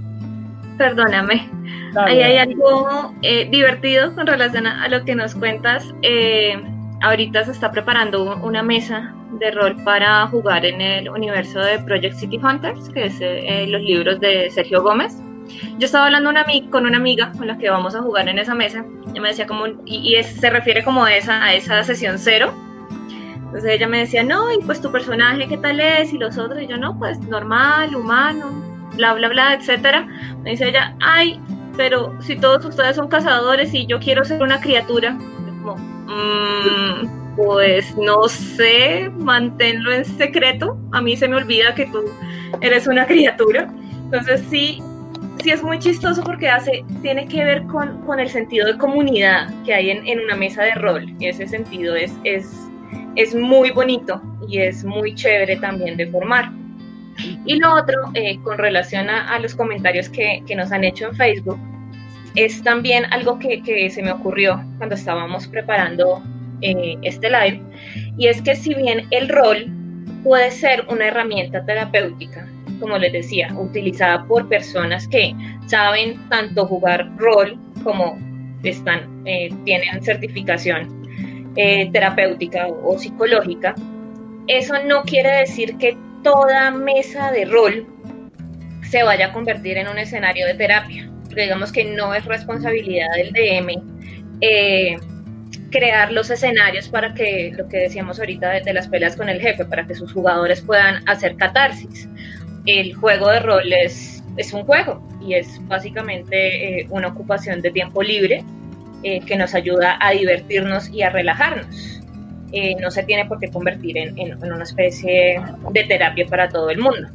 perdóname, 0.83 1.49
ahí 1.95 2.23
hay 2.23 2.39
algo 2.39 3.15
eh, 3.23 3.49
divertido 3.49 4.13
con 4.17 4.27
relación 4.27 4.67
a, 4.67 4.89
lo 4.89 5.05
que 5.05 5.15
nos 5.15 5.33
cuentas. 5.37 5.95
Eh, 6.03 6.61
ahorita 7.03 7.45
se 7.45 7.53
está 7.53 7.71
preparando 7.71 8.37
una 8.43 8.65
mesa 8.65 9.15
de 9.39 9.53
rol 9.53 9.77
para 9.85 10.27
jugar 10.27 10.67
en 10.67 10.81
el 10.81 11.09
universo 11.09 11.61
de 11.61 11.79
Project 11.79 12.17
City 12.17 12.37
Hunters, 12.37 12.89
que 12.89 13.05
es 13.05 13.17
eh, 13.21 13.67
los 13.69 13.81
libros 13.81 14.19
de 14.19 14.51
Sergio 14.51 14.83
Gómez. 14.83 15.17
Yo 15.79 15.87
estaba 15.87 16.07
hablando 16.07 16.31
una, 16.31 16.45
con 16.71 16.85
una 16.85 16.97
amiga 16.97 17.31
con 17.39 17.47
la 17.47 17.57
que 17.59 17.71
vamos 17.71 17.95
a 17.95 18.03
jugar 18.03 18.29
en 18.29 18.41
esa 18.41 18.55
mesa. 18.57 18.85
Ella 19.09 19.21
me 19.21 19.29
decía 19.29 19.47
como, 19.47 19.69
y, 19.85 20.17
y 20.17 20.23
se 20.25 20.51
refiere 20.51 20.83
como 20.83 21.05
a 21.05 21.15
esa, 21.15 21.45
a 21.45 21.55
esa 21.55 21.85
sesión 21.85 22.19
cero. 22.19 22.53
Entonces 23.37 23.71
ella 23.71 23.87
me 23.87 23.99
decía, 23.99 24.25
no, 24.25 24.53
y 24.53 24.59
pues 24.65 24.81
tu 24.81 24.91
personaje, 24.91 25.47
¿qué 25.47 25.59
tal 25.59 25.79
es? 25.79 26.13
Y 26.13 26.19
los 26.19 26.39
otros, 26.39 26.61
y 26.61 26.67
yo, 26.67 26.77
no, 26.77 26.99
pues 26.99 27.21
normal, 27.21 27.95
humano, 27.95 28.72
bla, 28.95 29.15
bla, 29.15 29.29
bla, 29.29 29.55
etcétera. 29.55 30.07
Me 30.43 30.51
dice 30.51 30.69
ella, 30.69 30.97
ay, 31.01 31.41
pero 31.77 32.15
si 32.21 32.37
todos 32.37 32.65
ustedes 32.65 32.97
son 32.97 33.09
cazadores 33.09 33.73
y 33.75 33.87
yo 33.87 33.99
quiero 33.99 34.25
ser 34.25 34.43
una 34.43 34.61
criatura, 34.61 35.17
como, 35.63 35.77
mm, 35.77 37.37
pues 37.37 37.97
no 37.97 38.29
sé, 38.29 39.11
manténlo 39.19 39.93
en 39.93 40.05
secreto. 40.05 40.79
A 40.93 41.01
mí 41.01 41.17
se 41.17 41.29
me 41.29 41.37
olvida 41.37 41.75
que 41.75 41.87
tú 41.87 42.05
eres 42.61 42.87
una 42.87 43.07
criatura. 43.07 43.73
Entonces 44.05 44.45
sí, 44.51 44.83
sí 45.43 45.51
es 45.51 45.63
muy 45.63 45.79
chistoso 45.79 46.23
porque 46.23 46.49
hace, 46.49 46.85
tiene 47.01 47.27
que 47.27 47.45
ver 47.45 47.63
con, 47.65 48.03
con 48.03 48.21
el 48.21 48.29
sentido 48.29 48.67
de 48.67 48.77
comunidad 48.77 49.49
que 49.65 49.73
hay 49.75 49.91
en, 49.91 50.07
en, 50.07 50.21
una 50.21 50.37
mesa 50.37 50.63
de 50.63 50.75
rol. 50.75 51.07
Y 51.19 51.27
ese 51.27 51.47
sentido 51.47 51.97
es, 51.97 52.13
es, 52.25 52.69
es 53.17 53.35
muy 53.35 53.71
bonito 53.71 54.21
y 54.49 54.59
es 54.59 54.85
muy 54.85 55.15
chévere 55.15 55.57
también 55.57 55.97
de 55.97 56.07
formar. 56.09 56.51
Y 57.45 57.57
lo 57.57 57.75
otro, 57.75 58.11
eh, 58.15 58.39
con 58.43 58.59
relación 58.59 59.11
a, 59.11 59.35
a, 59.35 59.39
los 59.39 59.55
comentarios 59.55 60.09
que, 60.09 60.43
que, 60.47 60.57
nos 60.57 60.73
han 60.73 60.85
hecho 60.85 61.09
en 61.09 61.17
Facebook, 61.17 61.59
es 62.35 62.63
también 62.63 63.05
algo 63.13 63.39
que, 63.39 63.63
que 63.63 63.91
se 63.91 64.03
me 64.03 64.13
ocurrió 64.13 64.63
cuando 64.79 64.95
estábamos 64.95 65.47
preparando 65.47 66.23
eh, 66.63 66.97
este 67.03 67.29
live, 67.29 67.61
y 68.17 68.29
es 68.29 68.41
que 68.41 68.55
si 68.55 68.75
bien 68.75 69.07
el 69.11 69.29
rol 69.29 69.67
puede 70.23 70.51
ser 70.53 70.87
una 70.89 71.09
herramienta 71.09 71.65
terapéutica, 71.65 72.47
como 72.81 72.99
les 72.99 73.13
decía, 73.13 73.53
utilizada 73.55 74.25
por 74.27 74.49
personas 74.49 75.09
que 75.09 75.35
saben 75.67 76.21
tanto 76.29 76.67
jugar 76.67 77.11
rol 77.17 77.59
como 77.83 78.17
están, 78.63 79.23
eh, 79.27 79.51
tienen 79.65 80.03
certificación 80.03 81.03
eh, 81.57 81.91
terapéutica 81.93 82.69
o 82.69 82.97
psicológica, 82.97 83.75
eso 84.47 84.75
no 84.87 85.03
quiere 85.03 85.39
decir 85.39 85.77
que 85.79 85.97
toda 86.23 86.71
mesa 86.71 87.31
de 87.33 87.45
rol 87.45 87.87
se 88.89 89.03
vaya 89.03 89.27
a 89.27 89.33
convertir 89.33 89.79
en 89.79 89.89
un 89.89 89.99
escenario 89.99 90.47
de 90.47 90.55
terapia. 90.55 91.11
digamos 91.29 91.73
que 91.73 91.85
no 91.85 92.15
es 92.15 92.25
responsabilidad 92.27 93.09
del 93.17 93.33
DM 93.33 93.93
eh, 94.41 94.97
crear 95.71 96.13
los 96.13 96.31
escenarios 96.31 96.89
para 96.89 97.15
que, 97.15 97.53
lo 97.57 97.67
que 97.69 97.79
decíamos 97.79 98.19
ahorita 98.19 98.51
de, 98.51 98.73
las 98.73 98.89
peleas 98.89 99.17
con 99.17 99.29
el 99.29 99.41
jefe, 99.41 99.65
para 99.65 99.87
que 99.87 99.95
sus 99.95 100.13
jugadores 100.13 100.61
puedan 100.61 101.09
hacer 101.09 101.37
catarsis. 101.37 102.09
El 102.67 102.95
juego 102.95 103.29
de 103.31 103.41
rol 103.41 103.73
es, 103.73 104.23
un 104.53 104.65
juego 104.65 105.03
y 105.27 105.35
es 105.35 105.59
básicamente 105.69 106.81
eh, 106.81 106.87
una 106.91 107.09
ocupación 107.09 107.61
de 107.61 107.71
tiempo 107.71 108.03
libre 108.03 108.45
eh, 109.03 109.21
que 109.21 109.37
nos 109.37 109.55
ayuda 109.55 109.99
a 110.01 110.11
divertirnos 110.13 110.89
y 110.91 111.03
a 111.03 111.11
relajarnos. 111.11 111.92
Eh, 112.53 112.77
no 112.79 112.91
se 112.91 113.03
tiene 113.05 113.25
por 113.25 113.41
qué 113.41 113.51
convertir 113.51 113.97
en, 113.97 114.37
una 114.43 114.63
especie 114.63 115.41
de 115.71 115.85
terapia 115.85 116.27
para 116.27 116.51
todo 116.51 116.69
el 116.69 116.79
mundo. 116.79 117.09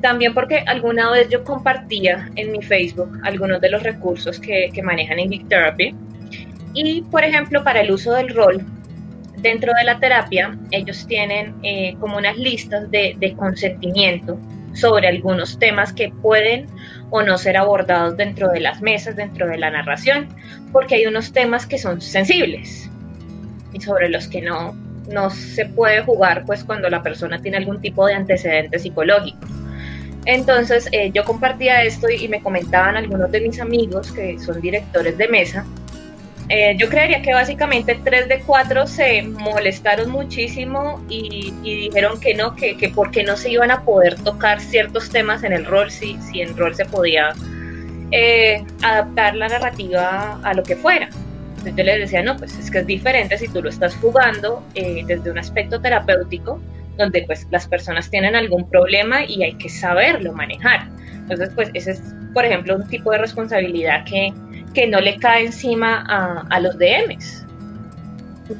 También 0.00 0.32
porque 0.32 0.60
alguna 0.66 1.10
vez 1.10 1.28
yo 1.28 1.44
compartía 1.44 2.30
en 2.36 2.52
mi 2.52 2.62
Facebook 2.62 3.20
algunos 3.22 3.60
de 3.60 3.70
los 3.70 3.82
recursos 3.82 4.40
que, 4.40 4.70
manejan 4.82 5.18
en 5.18 5.30
Geek 5.30 5.48
Therapy. 5.48 5.94
Y, 6.72 7.02
por 7.02 7.22
ejemplo, 7.22 7.62
para 7.64 7.80
el 7.80 7.90
uso 7.90 8.14
del 8.14 8.34
rol, 8.34 8.64
dentro 9.38 9.72
de 9.74 9.84
la 9.84 9.98
terapia, 9.98 10.56
ellos 10.70 11.06
tienen 11.06 11.54
eh, 11.62 11.94
como 12.00 12.16
unas 12.16 12.38
listas 12.38 12.90
de, 12.90 13.14
de 13.18 13.34
consentimiento 13.34 14.38
sobre 14.72 15.08
algunos 15.08 15.58
temas 15.58 15.92
que 15.92 16.10
pueden 16.10 16.66
o 17.10 17.22
no 17.22 17.36
ser 17.36 17.56
abordados 17.58 18.16
dentro 18.16 18.48
de 18.48 18.60
las 18.60 18.80
mesas, 18.80 19.16
dentro 19.16 19.46
de 19.48 19.58
la 19.58 19.70
narración, 19.70 20.28
porque 20.72 20.96
hay 20.96 21.06
unos 21.06 21.32
temas 21.32 21.66
que 21.66 21.78
son 21.78 22.00
sensibles 22.00 22.90
y 23.72 23.80
sobre 23.80 24.08
los 24.08 24.28
que 24.28 24.42
no, 24.42 24.74
no 25.08 25.30
se 25.30 25.66
puede 25.66 26.02
jugar 26.02 26.44
pues 26.46 26.64
cuando 26.64 26.88
la 26.88 27.02
persona 27.02 27.40
tiene 27.40 27.58
algún 27.58 27.80
tipo 27.80 28.06
de 28.06 28.14
antecedente 28.14 28.78
psicológico. 28.78 29.38
Entonces 30.24 30.88
eh, 30.92 31.10
yo 31.12 31.24
compartía 31.24 31.84
esto 31.84 32.08
y 32.10 32.26
me 32.28 32.42
comentaban 32.42 32.96
algunos 32.96 33.30
de 33.30 33.40
mis 33.40 33.60
amigos 33.60 34.10
que 34.12 34.38
son 34.38 34.60
directores 34.60 35.16
de 35.16 35.28
mesa 35.28 35.64
eh, 36.48 36.76
yo 36.78 36.88
creería 36.88 37.22
que 37.22 37.34
básicamente 37.34 37.98
tres 38.04 38.28
de 38.28 38.40
cuatro 38.40 38.86
se 38.86 39.22
molestaron 39.22 40.10
muchísimo 40.10 41.04
y, 41.08 41.52
dijeron 41.62 42.20
que 42.20 42.34
no, 42.34 42.54
que, 42.54 42.76
que 42.76 42.88
porque 42.88 43.24
no 43.24 43.36
se 43.36 43.50
iban 43.50 43.72
a 43.72 43.82
poder 43.82 44.14
tocar 44.22 44.60
ciertos 44.60 45.10
temas 45.10 45.42
en 45.42 45.52
el 45.52 45.64
rol, 45.64 45.90
si, 45.90 46.16
si 46.22 46.42
en 46.42 46.56
rol 46.56 46.74
se 46.76 46.84
podía 46.84 47.32
eh, 48.12 48.64
adaptar 48.80 49.34
la 49.34 49.48
narrativa 49.48 50.38
a 50.42 50.54
lo 50.54 50.62
que 50.62 50.76
fuera. 50.76 51.08
Entonces 51.58 51.74
yo 51.76 51.84
les 51.84 51.98
decía, 51.98 52.22
no, 52.22 52.36
pues 52.36 52.58
es 52.58 52.70
que 52.70 52.78
es 52.78 52.86
diferente 52.86 53.38
si 53.38 53.48
tú 53.48 53.62
lo 53.62 53.68
estás 53.68 53.94
jugando 53.96 54.62
eh, 54.74 55.02
desde 55.06 55.30
un 55.30 55.38
aspecto 55.38 55.80
terapéutico, 55.80 56.60
donde 56.96 57.24
pues 57.26 57.46
las 57.50 57.66
personas 57.66 58.10
tienen 58.10 58.34
algún 58.34 58.68
problema 58.68 59.24
y 59.24 59.42
hay 59.42 59.54
que 59.54 59.68
saberlo 59.68 60.32
manejar. 60.32 60.88
Entonces, 61.12 61.50
pues 61.54 61.70
ese 61.74 61.92
es, 61.92 62.14
por 62.32 62.44
ejemplo, 62.44 62.76
un 62.76 62.86
tipo 62.88 63.10
de 63.10 63.18
responsabilidad 63.18 64.04
que, 64.04 64.32
que 64.74 64.86
no 64.86 65.00
le 65.00 65.18
cae 65.18 65.46
encima 65.46 66.04
a, 66.48 66.60
los 66.60 66.78
DMs. 66.78 67.44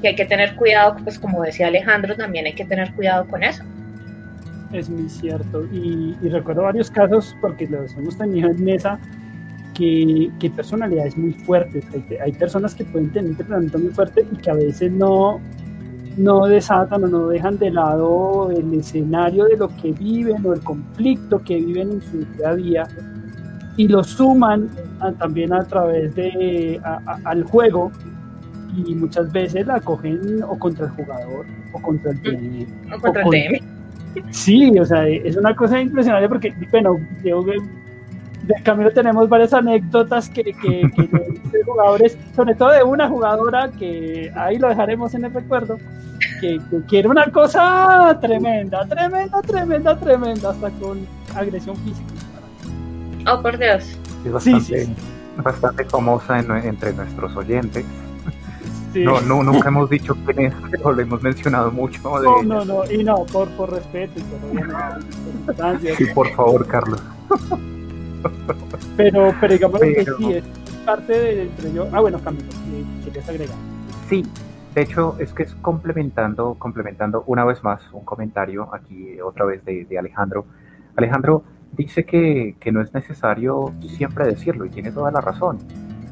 Que 0.02 0.08
hay 0.08 0.16
que 0.16 0.24
tener 0.24 0.56
cuidado, 0.56 0.96
pues 1.04 1.18
como 1.18 1.42
decía 1.42 1.68
Alejandro, 1.68 2.16
también 2.16 2.46
hay 2.46 2.54
que 2.54 2.64
tener 2.64 2.92
cuidado 2.94 3.26
con 3.28 3.44
eso. 3.44 3.62
Es 4.72 4.90
muy 4.90 5.08
cierto. 5.08 5.64
Y, 5.72 6.14
recuerdo 6.28 6.62
varios 6.62 6.90
casos, 6.90 7.36
porque 7.40 7.68
los 7.68 7.92
hemos 7.96 8.18
tenido 8.18 8.50
en 8.50 8.64
mesa, 8.64 8.98
que, 9.76 10.30
que 10.38 10.50
personalidades 10.50 11.16
muy 11.16 11.32
fuertes. 11.32 11.84
Hay, 12.22 12.32
personas 12.32 12.74
que 12.74 12.84
pueden 12.84 13.10
tener 13.12 13.30
un 13.30 13.36
temperamento 13.36 13.78
muy 13.78 13.90
fuerte 13.90 14.26
y 14.30 14.36
que 14.36 14.50
a 14.50 14.54
veces 14.54 14.90
no, 14.90 15.40
no 16.16 16.46
desatan 16.46 17.04
o 17.04 17.06
no 17.08 17.28
dejan 17.28 17.58
de 17.58 17.70
lado 17.70 18.50
el 18.50 18.72
escenario 18.74 19.44
de 19.44 19.56
lo 19.56 19.68
que 19.76 19.92
viven 19.92 20.44
o 20.46 20.52
el 20.54 20.60
conflicto 20.60 21.42
que 21.42 21.56
viven 21.56 21.92
en 21.92 22.02
su 22.02 22.24
día 22.36 22.48
a 22.50 22.56
día 22.56 22.88
y 23.76 23.88
lo 23.88 24.02
suman 24.02 24.70
también 25.18 25.52
a 25.52 25.62
través 25.64 26.14
de 26.14 26.80
al 27.24 27.44
juego 27.44 27.92
y 28.74 28.94
muchas 28.94 29.30
veces 29.30 29.66
la 29.66 29.80
cogen 29.80 30.42
o 30.42 30.58
contra 30.58 30.86
el 30.86 30.92
jugador 30.92 31.46
o 31.72 31.82
contra 31.82 32.12
el 32.12 32.22
DM. 32.22 32.66
O 32.94 33.00
contra 33.00 33.22
el 33.22 33.30
DM. 33.30 33.76
Sí, 34.30 34.78
o 34.78 34.84
sea, 34.84 35.06
es 35.06 35.36
una 35.36 35.54
cosa 35.54 35.80
impresionante 35.80 36.28
porque, 36.28 36.54
bueno, 36.70 36.98
yo 37.22 37.44
de 38.46 38.62
camino 38.62 38.90
tenemos 38.90 39.28
varias 39.28 39.52
anécdotas 39.52 40.28
que, 40.30 40.44
que, 40.44 40.88
de 41.52 41.64
jugadores, 41.64 42.16
sobre 42.34 42.54
todo 42.54 42.70
de 42.70 42.82
una 42.82 43.08
jugadora 43.08 43.70
que 43.72 44.30
ahí 44.36 44.58
lo 44.58 44.68
dejaremos 44.68 45.14
en 45.14 45.24
el 45.24 45.34
recuerdo, 45.34 45.78
que, 46.40 46.60
quiere 46.88 47.08
una 47.08 47.30
cosa 47.30 48.16
tremenda, 48.20 48.86
tremenda, 48.86 49.42
tremenda, 49.42 49.96
tremenda, 49.98 50.50
hasta 50.50 50.70
con 50.70 51.06
agresión 51.34 51.76
física. 51.78 52.12
Oh, 53.32 53.42
por 53.42 53.58
Dios. 53.58 53.98
Es 54.24 54.32
bastante, 54.32 54.88
bastante 55.42 55.84
famosa 55.84 56.38
entre 56.38 56.92
nuestros 56.92 57.34
oyentes. 57.36 57.84
No, 58.94 59.20
no, 59.20 59.42
nunca 59.42 59.68
hemos 59.68 59.90
dicho 59.90 60.16
quién 60.24 60.46
es, 60.46 60.54
pero 60.70 60.92
lo 60.92 61.02
hemos 61.02 61.22
mencionado 61.22 61.70
mucho. 61.70 62.00
no, 62.02 62.42
no, 62.42 62.64
no, 62.64 62.90
y 62.90 63.04
no, 63.04 63.26
por, 63.26 63.48
por 63.50 63.70
respeto 63.72 64.18
y 64.18 64.22
por 64.22 65.80
Sí, 65.96 66.06
por 66.14 66.30
favor, 66.34 66.66
Carlos. 66.66 67.02
pero, 68.96 69.34
pero 69.40 69.52
digamos 69.52 69.80
que 69.80 70.06
sí, 70.18 70.32
es 70.32 70.44
parte 70.84 71.12
de 71.12 71.42
entre 71.42 71.72
yo. 71.72 71.88
Ah, 71.92 72.00
bueno, 72.00 72.18
Camilo, 72.20 72.44
quieres 73.02 73.28
agregar. 73.28 73.56
Sí, 74.08 74.24
de 74.74 74.82
hecho, 74.82 75.16
es 75.18 75.32
que 75.32 75.44
es 75.44 75.54
complementando, 75.56 76.54
complementando 76.54 77.24
una 77.26 77.44
vez 77.44 77.62
más 77.64 77.80
un 77.92 78.04
comentario 78.04 78.72
aquí 78.74 79.20
otra 79.20 79.44
vez 79.44 79.64
de, 79.64 79.84
de 79.84 79.98
Alejandro. 79.98 80.46
Alejandro, 80.96 81.44
dice 81.76 82.04
que, 82.04 82.56
no 82.72 82.80
es 82.80 82.92
necesario 82.94 83.72
siempre 83.96 84.26
decirlo 84.26 84.64
y 84.64 84.70
tiene 84.70 84.90
toda 84.90 85.10
la 85.10 85.20
razón. 85.20 85.58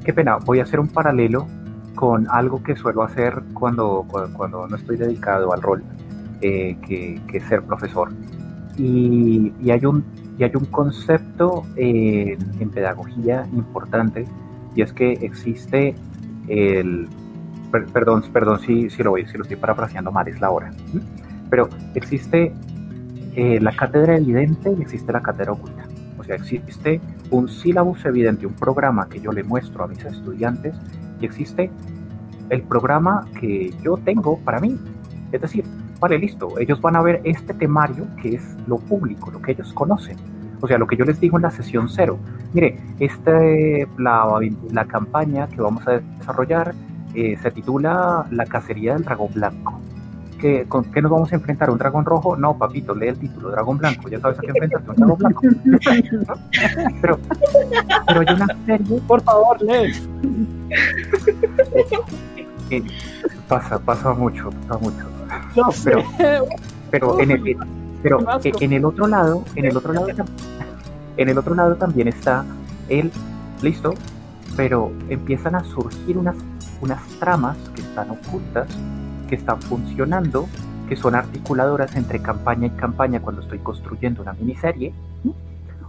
Qué 0.04 0.12
pena, 0.12 0.36
voy 0.36 0.60
a 0.60 0.64
hacer 0.64 0.80
un 0.80 0.88
paralelo 0.88 1.46
con 1.94 2.26
algo 2.30 2.62
que 2.62 2.76
suelo 2.76 3.02
hacer 3.02 3.42
cuando, 3.54 4.06
cuando, 4.08 4.66
no 4.66 4.76
estoy 4.76 4.96
dedicado 4.96 5.52
al 5.52 5.62
rol, 5.62 5.82
eh, 6.40 6.76
que, 6.86 7.20
que, 7.28 7.40
ser 7.40 7.62
profesor. 7.62 8.10
Y, 8.76 9.52
hay, 9.70 9.84
un, 9.86 10.04
y 10.38 10.44
hay 10.44 10.52
un 10.54 10.64
concepto 10.66 11.64
en 11.76 12.70
pedagogía 12.70 13.46
importante 13.52 14.24
y 14.74 14.82
es 14.82 14.92
que 14.92 15.12
existe 15.12 15.94
el... 16.48 17.08
perdón, 17.92 18.24
perdón 18.32 18.60
si, 18.60 18.90
si, 18.90 19.02
lo, 19.02 19.10
voy, 19.10 19.26
si 19.26 19.36
lo 19.36 19.42
estoy 19.42 19.56
parafraseando 19.56 20.10
mal, 20.10 20.26
es 20.28 20.40
la 20.40 20.50
hora. 20.50 20.72
Pero 21.50 21.68
existe 21.94 22.52
eh, 23.36 23.60
la 23.60 23.72
cátedra 23.72 24.16
evidente 24.16 24.74
y 24.76 24.82
existe 24.82 25.12
la 25.12 25.22
cátedra 25.22 25.52
oculta. 25.52 25.84
O 26.18 26.24
sea, 26.24 26.36
existe 26.36 27.00
un 27.30 27.48
sílabus 27.48 28.04
evidente, 28.04 28.46
un 28.46 28.54
programa 28.54 29.08
que 29.08 29.20
yo 29.20 29.30
le 29.30 29.44
muestro 29.44 29.84
a 29.84 29.88
mis 29.88 30.04
estudiantes 30.04 30.74
y 31.20 31.26
existe 31.26 31.70
el 32.50 32.62
programa 32.62 33.26
que 33.38 33.72
yo 33.82 33.96
tengo 33.98 34.38
para 34.40 34.60
mí. 34.60 34.78
Es 35.32 35.40
decir, 35.40 35.64
vale, 36.04 36.18
listo, 36.18 36.58
ellos 36.58 36.82
van 36.82 36.96
a 36.96 37.00
ver 37.02 37.22
este 37.24 37.54
temario 37.54 38.06
que 38.20 38.34
es 38.34 38.42
lo 38.66 38.76
público, 38.76 39.30
lo 39.30 39.40
que 39.40 39.52
ellos 39.52 39.72
conocen. 39.72 40.18
O 40.60 40.68
sea, 40.68 40.76
lo 40.76 40.86
que 40.86 40.96
yo 40.96 41.04
les 41.06 41.18
digo 41.18 41.38
en 41.38 41.42
la 41.44 41.50
sesión 41.50 41.88
cero. 41.88 42.18
Mire, 42.52 42.78
este, 42.98 43.88
la, 43.96 44.38
la 44.70 44.84
campaña 44.84 45.48
que 45.48 45.62
vamos 45.62 45.88
a 45.88 45.92
desarrollar 46.18 46.74
eh, 47.14 47.38
se 47.42 47.50
titula 47.50 48.26
La 48.30 48.44
cacería 48.44 48.92
del 48.92 49.04
dragón 49.04 49.32
blanco. 49.32 49.80
¿con 50.68 50.84
qué 50.92 51.00
nos 51.00 51.10
vamos 51.10 51.32
a 51.32 51.36
enfrentar? 51.36 51.70
¿Un 51.70 51.78
dragón 51.78 52.04
rojo? 52.04 52.36
No, 52.36 52.58
papito, 52.58 52.94
lee 52.94 53.08
el 53.08 53.18
título, 53.18 53.50
dragón 53.50 53.78
blanco. 53.78 54.10
Ya 54.10 54.20
sabes 54.20 54.38
a 54.38 54.42
qué 54.42 54.48
enfrentarte, 54.48 54.90
un 54.90 54.96
dragón 54.96 55.16
blanco. 55.16 55.40
pero, 57.00 57.18
pero 58.06 58.20
hay 58.20 58.26
una 58.34 58.46
serie. 58.66 59.00
Por 59.08 59.22
favor, 59.22 59.62
lee. 59.62 59.94
Eh, 62.70 62.82
pasa, 63.48 63.78
pasa 63.78 64.12
mucho, 64.12 64.50
pasa 64.68 64.78
mucho. 64.80 65.13
Pero, 65.84 66.46
pero 66.90 67.20
en 67.20 67.30
el, 67.30 67.56
pero 68.02 68.18
en 68.42 68.72
el 68.72 68.84
otro 68.84 69.06
lado, 69.06 69.44
en 69.56 69.64
el 69.64 69.76
otro 69.76 69.92
lado, 69.92 70.08
en 71.16 71.28
el 71.28 71.38
otro 71.38 71.54
lado 71.54 71.76
también 71.76 72.08
está 72.08 72.44
el 72.88 73.10
listo, 73.62 73.94
pero 74.56 74.92
empiezan 75.08 75.54
a 75.54 75.64
surgir 75.64 76.18
unas, 76.18 76.36
unas 76.80 77.02
tramas 77.18 77.56
que 77.74 77.80
están 77.82 78.10
ocultas 78.10 78.68
que 79.28 79.36
están 79.36 79.60
funcionando, 79.62 80.46
que 80.88 80.96
son 80.96 81.14
articuladoras 81.14 81.96
entre 81.96 82.20
campaña 82.20 82.66
y 82.66 82.70
campaña 82.70 83.20
cuando 83.20 83.42
estoy 83.42 83.58
construyendo 83.58 84.22
una 84.22 84.34
miniserie, 84.34 84.92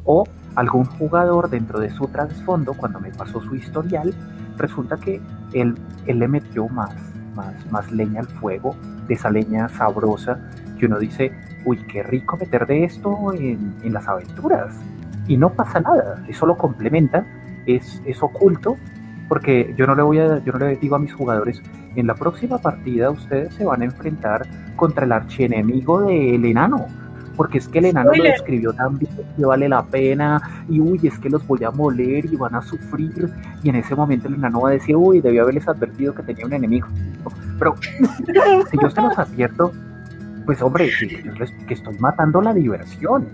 o 0.05 0.23
algún 0.55 0.85
jugador 0.85 1.49
dentro 1.49 1.79
de 1.79 1.89
su 1.89 2.07
trasfondo, 2.07 2.73
cuando 2.73 2.99
me 2.99 3.11
pasó 3.11 3.41
su 3.41 3.55
historial, 3.55 4.13
resulta 4.57 4.97
que 4.97 5.19
él, 5.53 5.75
él 6.05 6.19
le 6.19 6.27
metió 6.27 6.69
más, 6.69 6.95
más, 7.35 7.53
más 7.71 7.91
leña 7.91 8.21
al 8.21 8.27
fuego, 8.27 8.75
de 9.07 9.13
esa 9.13 9.29
leña 9.29 9.69
sabrosa, 9.69 10.39
que 10.79 10.85
uno 10.85 10.99
dice, 10.99 11.31
uy, 11.65 11.77
qué 11.87 12.03
rico 12.03 12.37
meter 12.37 12.65
de 12.65 12.83
esto 12.83 13.33
en, 13.33 13.75
en 13.83 13.93
las 13.93 14.07
aventuras. 14.07 14.75
Y 15.27 15.37
no 15.37 15.51
pasa 15.51 15.79
nada, 15.79 16.23
eso 16.27 16.45
lo 16.45 16.57
complementa, 16.57 17.25
es, 17.65 18.01
es 18.05 18.21
oculto, 18.21 18.77
porque 19.27 19.73
yo 19.77 19.87
no 19.87 19.95
le 19.95 20.03
voy 20.03 20.19
a, 20.19 20.43
yo 20.43 20.53
no 20.53 20.59
le 20.59 20.75
digo 20.75 20.95
a 20.95 20.99
mis 20.99 21.13
jugadores, 21.13 21.61
en 21.95 22.07
la 22.07 22.15
próxima 22.15 22.59
partida 22.59 23.09
ustedes 23.09 23.53
se 23.55 23.65
van 23.65 23.81
a 23.81 23.85
enfrentar 23.85 24.45
contra 24.75 25.05
el 25.05 25.11
archienemigo 25.11 26.01
del 26.01 26.45
enano. 26.45 26.85
Porque 27.35 27.57
es 27.57 27.67
que 27.67 27.79
el 27.79 27.85
enano 27.85 28.11
lo 28.13 28.23
describió 28.23 28.73
tan 28.73 28.97
bien 28.97 29.11
que 29.35 29.45
vale 29.45 29.67
la 29.67 29.83
pena, 29.83 30.65
y 30.69 30.79
uy, 30.79 30.99
es 31.03 31.19
que 31.19 31.29
los 31.29 31.45
voy 31.45 31.63
a 31.63 31.71
moler 31.71 32.25
y 32.25 32.35
van 32.35 32.55
a 32.55 32.61
sufrir. 32.61 33.29
Y 33.63 33.69
en 33.69 33.75
ese 33.75 33.95
momento 33.95 34.27
el 34.27 34.35
enano 34.35 34.61
va 34.61 34.69
a 34.69 34.73
decir, 34.73 34.95
uy, 34.95 35.21
debió 35.21 35.43
haberles 35.43 35.67
advertido 35.67 36.13
que 36.15 36.23
tenía 36.23 36.45
un 36.45 36.53
enemigo. 36.53 36.87
Pero 37.59 37.75
si 38.71 38.77
yo 38.81 38.89
se 38.89 39.01
los 39.01 39.17
advierto, 39.17 39.71
pues 40.45 40.61
hombre, 40.61 40.89
que, 40.99 41.65
que 41.67 41.73
estoy 41.73 41.97
matando 41.97 42.41
la 42.41 42.53
diversión. 42.53 43.27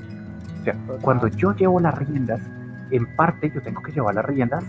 O 0.61 0.63
sea, 0.63 0.75
cuando 1.01 1.27
yo 1.27 1.55
llevo 1.55 1.79
las 1.79 1.95
riendas, 1.97 2.41
en 2.91 3.05
parte 3.15 3.51
yo 3.53 3.61
tengo 3.61 3.81
que 3.81 3.91
llevar 3.91 4.15
las 4.15 4.25
riendas, 4.25 4.63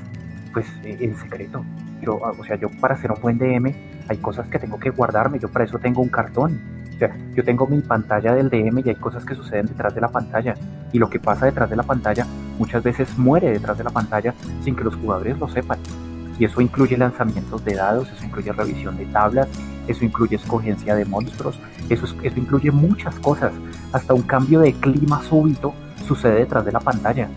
pues 0.53 0.67
en 0.85 1.17
secreto. 1.17 1.65
Yo, 2.01 2.17
o 2.17 2.45
sea, 2.45 2.57
yo 2.57 2.69
para 2.81 2.95
hacer 2.95 3.13
un 3.13 3.21
buen 3.21 3.39
DM 3.39 3.75
hay 4.09 4.17
cosas 4.19 4.49
que 4.49 4.59
tengo 4.59 4.79
que 4.79 4.91
guardarme, 4.91 5.39
yo 5.39 5.49
para 5.49 5.65
eso 5.65 5.79
tengo 5.79 6.03
un 6.03 6.09
cartón. 6.09 6.61
O 6.95 6.99
sea, 6.99 7.17
yo 7.35 7.45
tengo 7.45 7.67
mi 7.67 7.81
pantalla 7.81 8.35
del 8.35 8.49
DM 8.49 8.83
y 8.85 8.91
hay 8.91 8.95
cosas 8.97 9.25
que 9.25 9.35
suceden 9.35 9.67
detrás 9.67 9.95
de 9.95 10.01
la 10.01 10.09
pantalla. 10.09 10.55
Y 10.93 10.99
lo 10.99 11.09
que 11.09 11.19
pasa 11.19 11.47
detrás 11.47 11.71
de 11.71 11.77
la 11.77 11.83
pantalla 11.83 12.27
muchas 12.59 12.83
veces 12.83 13.17
muere 13.19 13.51
detrás 13.51 13.79
de 13.79 13.85
la 13.85 13.91
pantalla 13.91 14.35
sin 14.63 14.77
que 14.77 14.85
los 14.85 14.95
jugadores 14.97 15.39
lo 15.39 15.49
sepan. 15.49 15.79
Y 16.39 16.45
eso 16.45 16.61
incluye 16.61 16.97
lanzamientos 16.97 17.65
de 17.65 17.75
dados, 17.75 18.11
eso 18.11 18.25
incluye 18.25 18.53
revisión 18.53 18.97
de 18.97 19.07
tablas, 19.07 19.49
eso 19.87 20.05
incluye 20.05 20.37
escogencia 20.37 20.95
de 20.95 21.05
monstruos, 21.05 21.61
eso, 21.89 22.07
eso 22.23 22.39
incluye 22.39 22.71
muchas 22.71 23.15
cosas. 23.21 23.53
Hasta 23.93 24.15
un 24.15 24.23
cambio 24.23 24.61
de 24.61 24.73
clima 24.73 25.23
súbito 25.23 25.75
sucede 26.07 26.41
detrás 26.41 26.65
de 26.65 26.73
la 26.73 26.81
pantalla. 26.81 27.29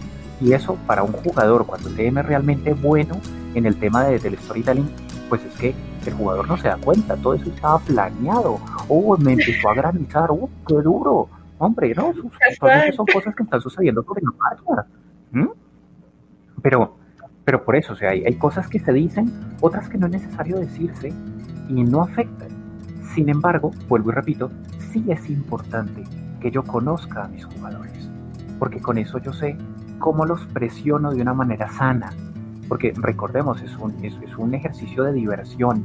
Y 0.41 0.53
eso 0.53 0.77
para 0.85 1.03
un 1.03 1.11
jugador, 1.11 1.65
cuando 1.65 1.89
el 1.89 1.95
DM 1.95 2.19
es 2.19 2.25
realmente 2.25 2.73
bueno 2.73 3.19
en 3.53 3.65
el 3.65 3.75
tema 3.77 4.03
de, 4.03 4.19
del 4.19 4.37
storytelling, 4.37 4.89
pues 5.29 5.43
es 5.43 5.53
que 5.55 5.73
el 6.05 6.13
jugador 6.13 6.47
no 6.47 6.57
se 6.57 6.67
da 6.67 6.77
cuenta, 6.77 7.15
todo 7.15 7.33
eso 7.33 7.49
estaba 7.49 7.79
planeado. 7.79 8.59
Oh, 8.88 9.17
me 9.17 9.33
empezó 9.33 9.69
a 9.69 9.75
granizar, 9.75 10.29
oh, 10.31 10.49
qué 10.67 10.75
duro. 10.75 11.29
Hombre, 11.57 11.93
no, 11.95 12.13
son 12.93 13.05
cosas 13.05 13.36
que 13.36 13.43
están 13.43 13.61
sucediendo 13.61 14.03
sobre 14.03 14.21
la 14.23 14.31
marcha. 14.31 14.88
Pero, 16.61 16.97
pero 17.43 17.63
por 17.63 17.75
eso, 17.75 17.93
o 17.93 17.95
sea, 17.95 18.09
hay, 18.09 18.25
hay 18.25 18.36
cosas 18.36 18.67
que 18.67 18.79
se 18.79 18.91
dicen, 18.91 19.31
otras 19.61 19.88
que 19.88 19.97
no 19.97 20.07
es 20.07 20.13
necesario 20.13 20.59
decirse 20.59 21.13
y 21.69 21.83
no 21.83 22.01
afectan. 22.01 22.49
Sin 23.13 23.29
embargo, 23.29 23.71
vuelvo 23.88 24.11
y 24.11 24.13
repito, 24.13 24.51
sí 24.91 25.05
es 25.07 25.29
importante 25.29 26.03
que 26.41 26.51
yo 26.51 26.63
conozca 26.63 27.23
a 27.23 27.27
mis 27.27 27.45
jugadores, 27.45 28.09
porque 28.59 28.81
con 28.81 28.97
eso 28.97 29.19
yo 29.19 29.31
sé 29.31 29.57
cómo 29.99 30.25
los 30.25 30.45
presiono 30.47 31.11
de 31.11 31.21
una 31.21 31.33
manera 31.33 31.69
sana. 31.69 32.11
Porque 32.67 32.93
recordemos, 32.95 33.61
es 33.61 33.75
un, 33.77 33.93
es, 34.03 34.15
un 34.38 34.53
ejercicio 34.53 35.03
de 35.03 35.13
diversión. 35.13 35.83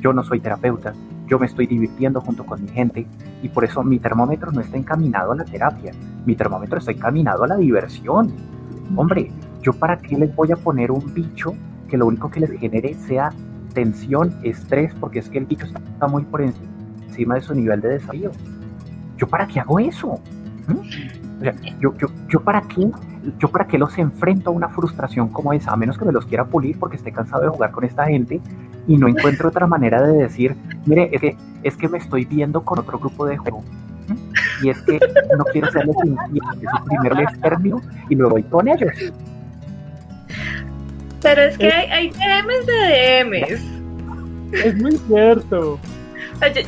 Yo 0.00 0.12
no 0.12 0.22
soy 0.24 0.40
terapeuta, 0.40 0.92
yo 1.26 1.38
me 1.38 1.46
estoy 1.46 1.66
divirtiendo 1.66 2.20
junto 2.20 2.44
con 2.44 2.62
mi 2.62 2.68
gente 2.68 3.06
y 3.42 3.48
por 3.48 3.64
eso 3.64 3.82
mi 3.82 3.98
termómetro 3.98 4.52
no 4.52 4.60
está 4.60 4.76
encaminado 4.76 5.32
a 5.32 5.36
la 5.36 5.44
terapia, 5.44 5.92
mi 6.24 6.34
termómetro 6.34 6.78
está 6.78 6.92
encaminado 6.92 7.44
a 7.44 7.48
la 7.48 7.56
diversión. 7.56 8.32
Hombre, 8.94 9.30
¿yo 9.62 9.72
para 9.72 9.98
qué 9.98 10.16
les 10.16 10.34
voy 10.34 10.52
a 10.52 10.56
poner 10.56 10.90
un 10.90 11.12
bicho 11.12 11.54
que 11.88 11.96
lo 11.96 12.06
único 12.06 12.30
que 12.30 12.40
les 12.40 12.50
genere 12.52 12.94
sea 12.94 13.30
tensión, 13.74 14.34
estrés, 14.42 14.94
porque 14.94 15.18
es 15.18 15.28
que 15.28 15.38
el 15.38 15.46
bicho 15.46 15.66
está 15.66 16.06
muy 16.06 16.24
por 16.24 16.42
encima 16.42 17.34
de 17.34 17.40
su 17.40 17.54
nivel 17.54 17.80
de 17.80 17.88
desafío? 17.90 18.30
¿Yo 19.16 19.26
para 19.26 19.46
qué 19.46 19.60
hago 19.60 19.78
eso? 19.78 20.20
O 21.38 21.40
sea, 21.40 21.54
yo, 21.80 21.94
yo, 21.98 22.08
yo 22.28 22.40
para 22.40 22.62
qué, 22.62 22.90
yo 23.38 23.48
para 23.48 23.66
qué 23.66 23.78
los 23.78 23.96
enfrento 23.98 24.50
a 24.50 24.52
una 24.52 24.68
frustración 24.68 25.28
como 25.28 25.52
esa, 25.52 25.72
a 25.72 25.76
menos 25.76 25.98
que 25.98 26.04
me 26.04 26.12
los 26.12 26.26
quiera 26.26 26.44
pulir 26.46 26.78
porque 26.78 26.96
esté 26.96 27.12
cansado 27.12 27.42
de 27.42 27.48
jugar 27.48 27.72
con 27.72 27.84
esta 27.84 28.06
gente 28.06 28.40
y 28.86 28.96
no 28.96 29.08
encuentro 29.08 29.48
otra 29.48 29.66
manera 29.66 30.02
de 30.02 30.18
decir, 30.18 30.54
mire, 30.84 31.10
es 31.12 31.20
que, 31.20 31.36
es 31.62 31.76
que 31.76 31.88
me 31.88 31.98
estoy 31.98 32.24
viendo 32.24 32.64
con 32.64 32.78
otro 32.78 32.98
grupo 32.98 33.26
de 33.26 33.36
juego. 33.36 33.64
Y 34.62 34.70
es 34.70 34.80
que 34.82 34.98
no 35.36 35.44
quiero 35.52 35.70
serles 35.72 35.96
infiel, 36.04 36.42
primero 36.84 37.14
les 37.16 37.40
termino 37.40 37.80
y 38.08 38.14
luego 38.14 38.32
voy 38.32 38.42
con 38.44 38.68
ellos. 38.68 38.92
Pero 41.22 41.42
es 41.42 41.58
que 41.58 41.72
hay, 41.72 41.90
hay 41.90 42.10
DMs 42.10 42.66
de 42.66 43.24
DMs. 43.24 44.64
Es 44.64 44.76
muy 44.76 44.96
cierto. 45.08 45.78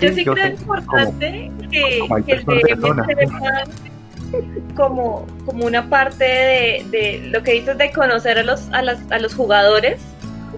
Yo 0.00 0.12
sí, 0.12 0.24
creo 0.24 0.46
importante 0.48 1.52
que, 1.70 2.00
que 2.26 2.32
el 2.32 2.44
DM 2.44 3.06
se 3.06 4.74
como, 4.74 5.26
como 5.44 5.66
una 5.66 5.88
parte 5.88 6.24
de, 6.24 6.86
de, 6.90 7.28
lo 7.28 7.42
que 7.42 7.52
dices 7.52 7.78
de 7.78 7.92
conocer 7.92 8.38
a 8.38 8.42
los, 8.42 8.68
a, 8.72 8.82
las, 8.82 8.98
a 9.10 9.18
los 9.18 9.34
jugadores, 9.34 10.00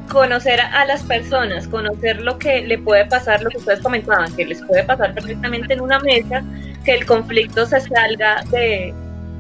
conocer 0.09 0.61
a, 0.61 0.85
las 0.85 1.03
personas, 1.03 1.69
conocer 1.69 2.21
lo 2.21 2.39
que 2.39 2.63
le 2.63 2.79
puede 2.79 3.07
pasar, 3.07 3.43
lo 3.43 3.51
que 3.51 3.59
ustedes 3.59 3.81
comentaban, 3.81 4.35
que 4.35 4.45
les 4.45 4.63
puede 4.63 4.85
pasar 4.85 5.15
perfectamente 5.15 5.75
en 5.75 5.81
una 5.81 5.99
mesa, 6.01 6.43
que 6.85 6.95
el 6.95 7.07
conflicto 7.07 7.67
se 7.67 7.81
salga 7.81 8.43
de, 8.51 8.95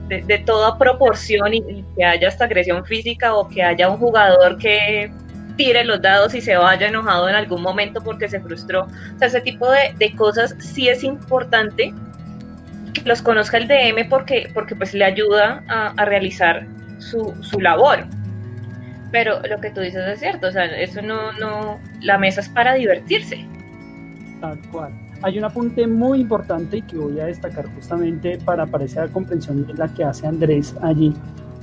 de, 0.08 0.22
de 0.22 0.38
toda 0.38 0.76
proporción 0.78 1.54
y, 1.54 1.84
que 1.96 2.04
haya 2.04 2.28
hasta 2.28 2.44
agresión 2.44 2.84
física 2.84 3.34
o 3.34 3.48
que 3.48 3.62
haya 3.62 3.88
un 3.88 3.98
jugador 3.98 4.58
que 4.58 5.10
tire 5.56 5.84
los 5.84 6.00
dados 6.00 6.34
y 6.34 6.40
se 6.40 6.56
vaya 6.56 6.88
enojado 6.88 7.28
en 7.28 7.34
algún 7.34 7.62
momento 7.62 8.00
porque 8.02 8.28
se 8.28 8.40
frustró. 8.40 8.82
O 8.84 9.18
sea, 9.18 9.28
ese 9.28 9.40
tipo 9.40 9.70
de, 9.70 9.94
de 9.98 10.14
cosas 10.14 10.54
sí 10.58 10.88
es 10.88 11.04
importante 11.04 11.92
que 12.94 13.02
los 13.04 13.22
conozca 13.22 13.56
el 13.56 13.68
DM 13.68 14.08
porque, 14.08 14.50
porque 14.54 14.74
pues 14.74 14.94
le 14.94 15.04
ayuda 15.04 15.62
a, 15.68 15.92
a 15.96 16.04
realizar 16.04 16.66
su, 16.98 17.34
su, 17.40 17.60
labor. 17.60 18.06
Pero 19.10 19.40
lo 19.48 19.60
que 19.60 19.70
tú 19.70 19.80
dices 19.80 20.06
es 20.06 20.20
cierto, 20.20 20.48
o 20.48 20.52
sea, 20.52 20.66
eso 20.66 21.02
no, 21.02 21.32
no, 21.32 21.80
la 22.00 22.18
mesa 22.18 22.40
es 22.40 22.48
para 22.48 22.74
divertirse. 22.74 23.44
Tal 24.40 24.58
cual. 24.70 24.92
Hay 25.22 25.38
un 25.38 25.44
apunte 25.44 25.86
muy 25.86 26.20
importante 26.20 26.80
que 26.82 26.96
voy 26.96 27.20
a 27.20 27.26
destacar 27.26 27.66
justamente 27.74 28.38
para, 28.44 28.64
para 28.66 28.84
esa 28.84 29.06
comprensión 29.08 29.66
de 29.66 29.74
la 29.74 29.88
que 29.88 30.04
hace 30.04 30.26
Andrés 30.26 30.74
allí, 30.82 31.12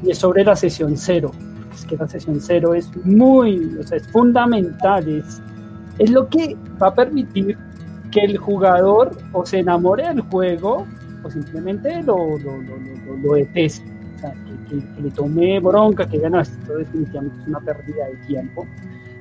y 0.03 0.11
es 0.11 0.17
sobre 0.19 0.43
la 0.43 0.55
sesión 0.55 0.95
cero 0.95 1.31
es 1.77 1.85
que 1.85 1.95
la 1.95 2.07
sesión 2.07 2.39
cero 2.41 2.73
es 2.73 2.89
muy, 3.05 3.77
o 3.79 3.83
sea, 3.83 3.97
es 3.97 4.07
fundamental, 4.07 5.07
es, 5.07 5.41
es 5.99 6.09
lo 6.09 6.27
que 6.27 6.55
va 6.81 6.87
a 6.87 6.95
permitir 6.95 7.57
que 8.11 8.21
el 8.21 8.37
jugador 8.37 9.11
o 9.33 9.45
se 9.45 9.59
enamore 9.59 10.07
del 10.07 10.21
juego 10.21 10.87
o 11.23 11.29
simplemente 11.29 12.01
lo, 12.03 12.17
lo, 12.39 12.57
lo, 12.61 13.17
lo 13.17 13.33
deteste, 13.33 13.89
sea, 14.18 14.34
que, 14.34 14.76
que, 14.76 14.93
que, 14.95 15.01
le 15.01 15.11
tome 15.11 15.59
bronca, 15.59 16.07
que 16.07 16.20
gana, 16.20 16.41
esto 16.41 16.78
definitivamente 16.78 17.41
es 17.41 17.47
una 17.47 17.59
pérdida 17.59 18.07
de 18.07 18.15
tiempo. 18.28 18.65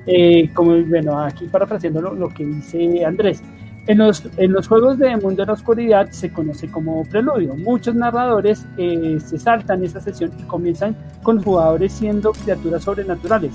Eh, 0.05 0.49
como, 0.53 0.81
bueno, 0.85 1.19
aquí 1.19 1.47
parafraseando 1.47 2.01
lo, 2.01 2.13
lo 2.13 2.29
que 2.29 2.45
dice 2.45 3.03
Andrés, 3.05 3.43
en 3.87 3.99
los, 3.99 4.23
en 4.37 4.51
los, 4.51 4.67
juegos 4.67 4.97
de 4.97 5.15
Mundo 5.15 5.43
de 5.43 5.45
la 5.45 5.53
Oscuridad 5.53 6.09
se 6.11 6.31
conoce 6.31 6.69
como 6.69 7.03
preludio. 7.05 7.55
Muchos 7.55 7.95
narradores 7.95 8.65
eh, 8.77 9.17
se 9.25 9.39
saltan 9.39 9.83
esa 9.83 10.01
sesión 10.01 10.31
y 10.37 10.43
comienzan 10.43 10.95
con 11.23 11.41
jugadores 11.41 11.93
siendo 11.93 12.33
criaturas 12.33 12.83
sobrenaturales. 12.83 13.53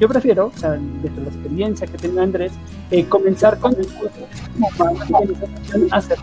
Yo 0.00 0.08
prefiero, 0.08 0.52
o 0.54 0.58
sea, 0.58 0.72
desde 0.72 1.20
la 1.20 1.28
experiencia 1.28 1.86
que 1.86 1.98
tenga 1.98 2.22
Andrés, 2.22 2.52
eh, 2.90 3.04
comenzar 3.06 3.58
con 3.58 3.74
el 3.74 3.86
hacer 5.90 6.18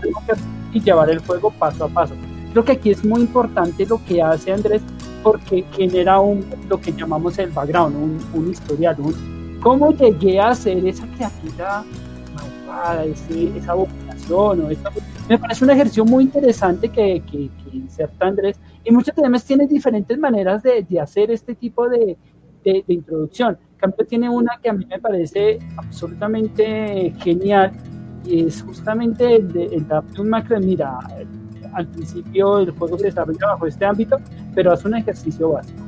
y 0.72 0.80
llevar 0.80 1.10
el 1.10 1.18
juego 1.20 1.50
paso 1.50 1.84
a 1.84 1.88
paso. 1.88 2.14
Creo 2.52 2.64
que 2.64 2.72
aquí 2.72 2.90
es 2.90 3.04
muy 3.04 3.20
importante 3.20 3.86
lo 3.86 4.04
que 4.04 4.22
hace 4.22 4.52
Andrés 4.52 4.82
porque 5.22 5.64
genera 5.72 6.20
un, 6.20 6.44
lo 6.68 6.80
que 6.80 6.92
llamamos 6.92 7.38
el 7.38 7.50
background, 7.50 7.96
un, 7.96 8.18
un 8.34 8.50
historial, 8.50 8.96
un, 8.98 9.58
cómo 9.60 9.92
llegué 9.92 10.40
a 10.40 10.54
ser 10.54 10.84
esa 10.86 11.06
criatura 11.06 11.84
ese, 13.04 13.56
esa 13.56 13.74
vocación 13.74 14.60
o 14.60 14.68
me 15.28 15.38
parece 15.38 15.64
un 15.64 15.70
ejercicio 15.70 16.04
muy 16.04 16.24
interesante 16.24 16.88
que, 16.88 17.22
que, 17.30 17.50
que 17.62 17.76
inserta 17.76 18.26
Andrés 18.26 18.58
y 18.84 18.92
muchos 18.92 19.14
temas 19.14 19.44
tienen 19.44 19.68
diferentes 19.68 20.16
maneras 20.18 20.62
de, 20.62 20.86
de 20.88 21.00
hacer 21.00 21.30
este 21.30 21.54
tipo 21.54 21.88
de, 21.88 22.16
de, 22.64 22.84
de 22.86 22.94
introducción. 22.94 23.58
Campo 23.76 24.04
tiene 24.04 24.28
una 24.28 24.58
que 24.62 24.70
a 24.70 24.72
mí 24.72 24.84
me 24.86 24.98
parece 24.98 25.58
absolutamente 25.76 27.12
genial 27.18 27.72
y 28.24 28.46
es 28.46 28.62
justamente 28.62 29.36
el 29.36 29.52
de, 29.52 29.64
el 29.66 29.88
de 29.88 30.20
un 30.20 30.28
macro. 30.28 30.60
Mira, 30.60 30.98
al 31.72 31.86
principio 31.86 32.58
el 32.60 32.70
juego 32.70 32.98
se 32.98 33.06
desarrolla 33.06 33.46
bajo 33.46 33.66
este 33.66 33.84
ámbito, 33.84 34.16
pero 34.54 34.72
hace 34.72 34.88
un 34.88 34.96
ejercicio 34.96 35.50
básico. 35.52 35.82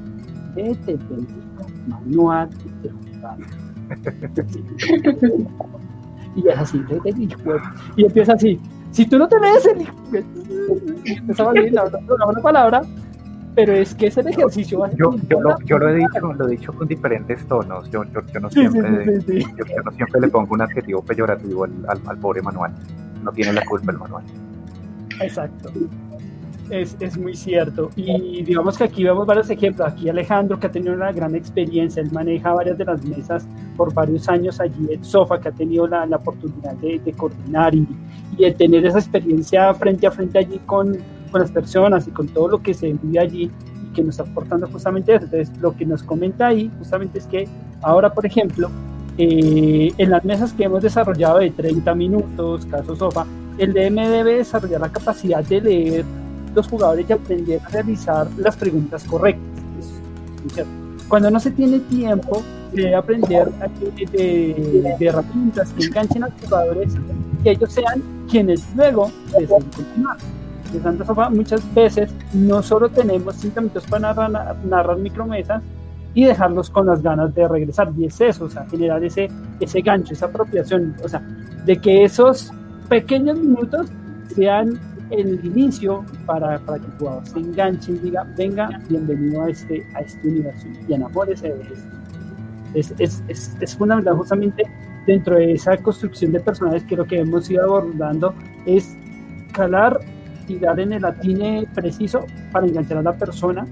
Este 0.56 0.98
manual 1.86 2.48
de 2.82 2.90
y 6.34 6.48
es 6.48 6.58
así, 6.58 6.82
y 7.96 8.04
empieza 8.04 8.32
así. 8.32 8.60
Si 8.90 9.06
tú 9.06 9.18
no 9.18 9.28
te 9.28 9.38
lees 9.40 9.66
el 9.66 9.86
empezaba 11.04 11.52
la, 11.54 11.62
la, 11.70 11.90
la 11.90 12.42
palabra, 12.42 12.82
pero 13.54 13.72
es 13.72 13.94
que 13.94 14.06
es 14.06 14.16
el 14.16 14.28
ejercicio 14.28 14.86
yo, 14.96 15.14
yo, 15.28 15.40
lo, 15.40 15.58
yo 15.60 15.78
lo, 15.78 15.88
he 15.90 15.96
dicho 15.96 16.32
lo 16.32 16.46
he 16.46 16.50
dicho 16.50 16.72
con 16.72 16.88
diferentes 16.88 17.46
tonos. 17.46 17.90
Yo, 17.90 18.04
yo, 18.04 18.40
no 18.40 18.50
siempre 18.50 19.20
sí, 19.20 19.40
sí, 19.40 19.42
sí, 19.42 19.74
no 19.84 19.90
siempre 19.92 20.20
le 20.20 20.28
pongo 20.28 20.54
un 20.54 20.62
adjetivo 20.62 21.02
peyorativo 21.02 21.64
al, 21.64 21.72
al, 21.88 22.00
al, 22.06 22.18
pobre 22.18 22.40
manual. 22.40 22.72
No 23.22 23.30
tiene 23.32 23.52
la 23.52 23.64
culpa 23.64 23.92
el 23.92 23.98
manual 23.98 24.24
exacto 25.20 25.70
Es, 26.70 26.96
es, 27.00 27.18
muy 27.18 27.34
cierto. 27.34 27.90
Y 27.96 28.42
digamos 28.42 28.78
que 28.78 28.84
aquí 28.84 29.04
vemos 29.04 29.26
varios 29.26 29.50
ejemplos. 29.50 29.86
Aquí 29.88 30.08
Alejandro, 30.08 30.58
que 30.58 30.68
ha 30.68 30.70
tenido 30.70 30.94
una 30.94 31.12
gran 31.12 31.34
experiencia, 31.34 32.02
él 32.02 32.10
maneja 32.12 32.52
varias 32.52 32.78
de 32.78 32.84
las 32.86 33.04
mesas 33.04 33.46
por 33.76 33.92
varios 33.92 34.26
años 34.28 34.58
allí 34.58 34.88
en 34.90 35.04
Sofa, 35.04 35.38
que 35.38 35.48
ha 35.48 35.52
tenido 35.52 35.86
la, 35.86 36.06
la 36.06 36.16
oportunidad 36.16 36.74
de, 36.76 36.98
de 36.98 37.12
coordinar 37.12 37.74
y, 37.74 37.86
de 38.38 38.52
tener 38.52 38.86
esa 38.86 38.98
experiencia 38.98 39.74
frente 39.74 40.06
a 40.06 40.10
frente 40.10 40.38
allí 40.38 40.58
con, 40.64 40.96
con, 41.30 41.40
las 41.42 41.50
personas 41.50 42.08
y 42.08 42.10
con 42.10 42.28
todo 42.28 42.48
lo 42.48 42.62
que 42.62 42.72
se 42.72 42.90
vive 42.90 43.18
allí 43.18 43.50
y 43.84 43.92
que 43.92 44.02
nos 44.02 44.18
está 44.18 44.30
aportando 44.30 44.66
justamente 44.68 45.14
eso. 45.14 45.24
Entonces, 45.24 45.54
lo 45.60 45.76
que 45.76 45.84
nos 45.84 46.02
comenta 46.02 46.46
ahí 46.46 46.70
justamente 46.78 47.18
es 47.18 47.26
que 47.26 47.46
ahora, 47.82 48.14
por 48.14 48.24
ejemplo, 48.24 48.70
eh, 49.18 49.92
en 49.98 50.10
las 50.10 50.24
mesas 50.24 50.54
que 50.54 50.64
hemos 50.64 50.82
desarrollado 50.82 51.38
de 51.38 51.50
30 51.50 51.94
minutos, 51.94 52.64
caso 52.64 52.96
Sofa, 52.96 53.26
el 53.58 53.72
DM 53.72 53.96
debe 53.96 54.36
desarrollar 54.38 54.80
la 54.80 54.90
capacidad 54.90 55.44
de 55.44 55.60
leer 55.60 56.04
los 56.54 56.68
jugadores 56.68 57.06
y 57.08 57.12
aprender 57.12 57.60
a 57.64 57.68
realizar 57.68 58.28
las 58.36 58.56
preguntas 58.56 59.04
correctas. 59.04 59.42
Cuando 61.08 61.30
no 61.30 61.40
se 61.40 61.50
tiene 61.50 61.80
tiempo, 61.80 62.42
debe 62.72 62.94
aprender 62.94 63.50
de, 63.50 64.06
de, 64.12 64.94
de 64.98 65.06
herramientas 65.06 65.72
que 65.72 65.84
enganchen 65.84 66.24
a 66.24 66.28
los 66.28 66.40
jugadores 66.42 66.94
y 67.44 67.48
ellos 67.48 67.72
sean 67.72 68.02
quienes 68.30 68.66
luego 68.74 69.10
deseen 69.38 69.62
continuar. 69.74 70.16
De 70.72 70.80
Santa 70.80 71.28
muchas 71.28 71.74
veces 71.74 72.10
no 72.32 72.62
solo 72.62 72.88
tenemos 72.88 73.36
5 73.36 73.60
minutos 73.60 73.84
para 73.86 74.14
narrar, 74.14 74.56
narrar 74.64 74.96
micromesas, 74.96 75.62
y 76.14 76.24
dejarlos 76.24 76.70
con 76.70 76.86
las 76.86 77.02
ganas 77.02 77.34
de 77.34 77.48
regresar. 77.48 77.90
Y 77.96 78.06
es 78.06 78.20
eso, 78.20 78.44
o 78.44 78.50
sea, 78.50 78.66
generar 78.66 79.02
ese, 79.04 79.30
ese 79.60 79.80
gancho, 79.80 80.12
esa 80.12 80.26
apropiación, 80.26 80.96
o 81.02 81.08
sea, 81.08 81.20
de 81.64 81.76
que 81.78 82.04
esos 82.04 82.52
pequeños 82.88 83.38
minutos 83.38 83.88
sean 84.34 84.78
el 85.10 85.44
inicio 85.44 86.04
para, 86.26 86.58
para 86.60 86.78
que 86.78 86.86
el 86.86 86.92
jugador 86.92 87.26
se 87.26 87.38
enganche 87.38 87.92
y 87.92 87.98
diga, 87.98 88.26
venga, 88.36 88.80
bienvenido 88.88 89.42
a 89.42 89.50
este, 89.50 89.86
a 89.94 90.00
este 90.00 90.28
universo 90.28 90.66
y 90.88 90.92
enamórese 90.92 91.48
de 91.48 91.62
esto. 91.62 91.90
Es, 92.74 92.94
es, 92.98 93.22
es, 93.28 93.56
es 93.60 93.76
fundamental 93.76 94.16
justamente 94.16 94.62
dentro 95.06 95.36
de 95.36 95.52
esa 95.52 95.76
construcción 95.76 96.32
de 96.32 96.40
personajes 96.40 96.84
que 96.84 96.96
lo 96.96 97.04
que 97.04 97.18
hemos 97.18 97.50
ido 97.50 97.62
abordando 97.64 98.34
es 98.64 98.96
calar 99.52 100.00
y 100.48 100.58
dar 100.58 100.80
en 100.80 100.94
el 100.94 101.04
atine 101.04 101.66
preciso 101.74 102.24
para 102.50 102.66
enganchar 102.66 102.98
a 102.98 103.02
la 103.02 103.12
persona 103.12 103.66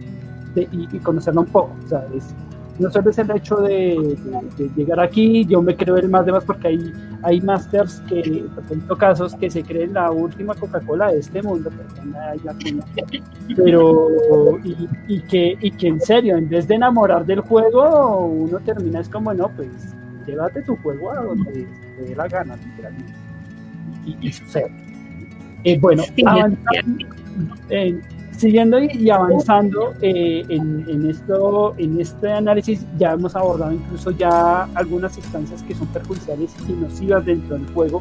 de, 0.55 0.63
y, 0.71 0.89
y, 0.93 0.99
conocerla 0.99 1.41
un 1.41 1.47
poco. 1.47 1.75
O 1.85 1.89
sea, 1.89 2.05
es, 2.15 2.35
no 2.81 2.91
solo 2.91 3.11
es 3.11 3.19
el 3.19 3.31
hecho 3.31 3.57
de, 3.57 4.17
de, 4.57 4.65
de, 4.65 4.71
llegar 4.75 5.01
aquí, 5.01 5.45
yo 5.45 5.61
me 5.61 5.77
creo 5.77 5.97
el 5.99 6.09
más 6.09 6.25
demás 6.25 6.45
porque 6.45 6.69
hay, 6.69 6.93
hay 7.23 7.41
masters 7.41 8.01
que, 8.09 8.45
por 8.89 8.99
casos 8.99 9.35
que 9.35 9.51
se 9.51 9.63
creen 9.63 9.93
la 9.93 10.11
última 10.11 10.55
Coca-Cola 10.55 11.13
de 11.13 11.21
este 11.21 11.43
mundo, 11.43 11.71
pero 13.57 14.59
y, 14.65 14.89
y, 15.09 15.21
que, 15.21 15.59
y 15.61 15.71
que 15.73 15.89
en 15.89 16.01
serio, 16.01 16.37
en 16.37 16.49
vez 16.49 16.67
de 16.67 16.77
enamorar 16.77 17.27
del 17.27 17.41
juego, 17.41 18.27
uno 18.27 18.59
termina 18.61 19.01
es 19.01 19.09
como, 19.09 19.35
no, 19.35 19.51
pues 19.51 19.69
llévate 20.27 20.63
tu 20.63 20.77
juego 20.77 21.13
a 21.13 21.23
donde 21.23 21.67
te 21.97 22.03
dé 22.03 22.17
la 22.17 22.29
gana, 22.29 22.57
literalmente. 22.57 23.13
Y, 24.07 24.29
y 24.29 24.33
sucede. 24.33 24.73
Eh, 25.65 25.79
bueno, 25.79 26.03
avanzando, 26.25 27.07
eh, 27.69 28.01
siguiendo 28.41 28.79
y 28.81 29.11
avanzando 29.11 29.93
eh, 30.01 30.43
en, 30.49 30.85
en, 30.89 31.11
esto, 31.11 31.75
en 31.77 32.01
este 32.01 32.33
análisis, 32.33 32.87
ya 32.99 33.13
hemos 33.13 33.37
abordado 33.37 33.73
incluso 33.73 34.11
ya 34.13 34.63
algunas 34.75 35.17
instancias 35.19 35.63
que 35.63 35.75
son 35.75 35.87
perjudiciales 35.89 36.51
y 36.67 36.73
nocivas 36.73 37.25
dentro 37.27 37.59
del 37.59 37.67
juego, 37.75 37.99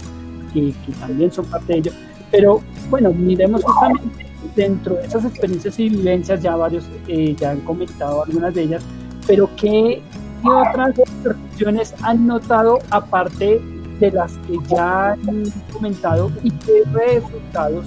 que, 0.53 0.73
que 0.85 0.91
también 0.93 1.29
son 1.31 1.45
parte 1.45 1.73
de 1.73 1.79
ello. 1.79 1.91
Pero 2.31 2.61
bueno, 2.89 3.11
miremos 3.11 3.63
justamente 3.65 4.27
dentro 4.55 4.95
de 4.95 5.05
esas 5.05 5.25
experiencias 5.25 5.77
y 5.77 5.89
vivencias, 5.89 6.41
ya 6.41 6.55
varios 6.55 6.89
eh, 7.09 7.35
ya 7.37 7.51
han 7.51 7.59
comentado 7.61 8.23
algunas 8.23 8.53
de 8.53 8.61
ellas, 8.61 8.83
pero 9.27 9.49
¿qué, 9.57 10.01
qué 10.41 10.49
otras 10.49 10.95
percepciones 11.21 11.93
han 12.01 12.25
notado 12.25 12.79
aparte 12.91 13.61
de 13.99 14.11
las 14.11 14.37
que 14.47 14.57
ya 14.69 15.11
han 15.11 15.43
comentado 15.73 16.31
y 16.43 16.51
qué 16.51 16.83
resultados 16.93 17.83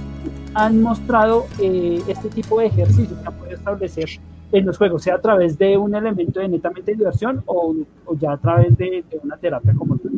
han 0.54 0.82
mostrado 0.82 1.46
eh, 1.58 2.02
este 2.06 2.28
tipo 2.28 2.60
de 2.60 2.66
ejercicios 2.66 3.18
que 3.18 3.26
han 3.26 3.34
podido 3.34 3.56
establecer 3.56 4.20
en 4.52 4.66
los 4.66 4.76
juegos, 4.76 5.02
sea 5.02 5.14
a 5.14 5.20
través 5.20 5.56
de 5.56 5.78
un 5.78 5.94
elemento 5.94 6.40
de 6.40 6.48
netamente 6.48 6.94
diversión 6.94 7.42
o, 7.46 7.74
o 8.04 8.18
ya 8.18 8.32
a 8.32 8.36
través 8.36 8.76
de, 8.76 9.02
de, 9.10 9.18
una 9.22 9.38
terapia 9.38 9.72
como 9.74 9.96
tal. 9.96 10.12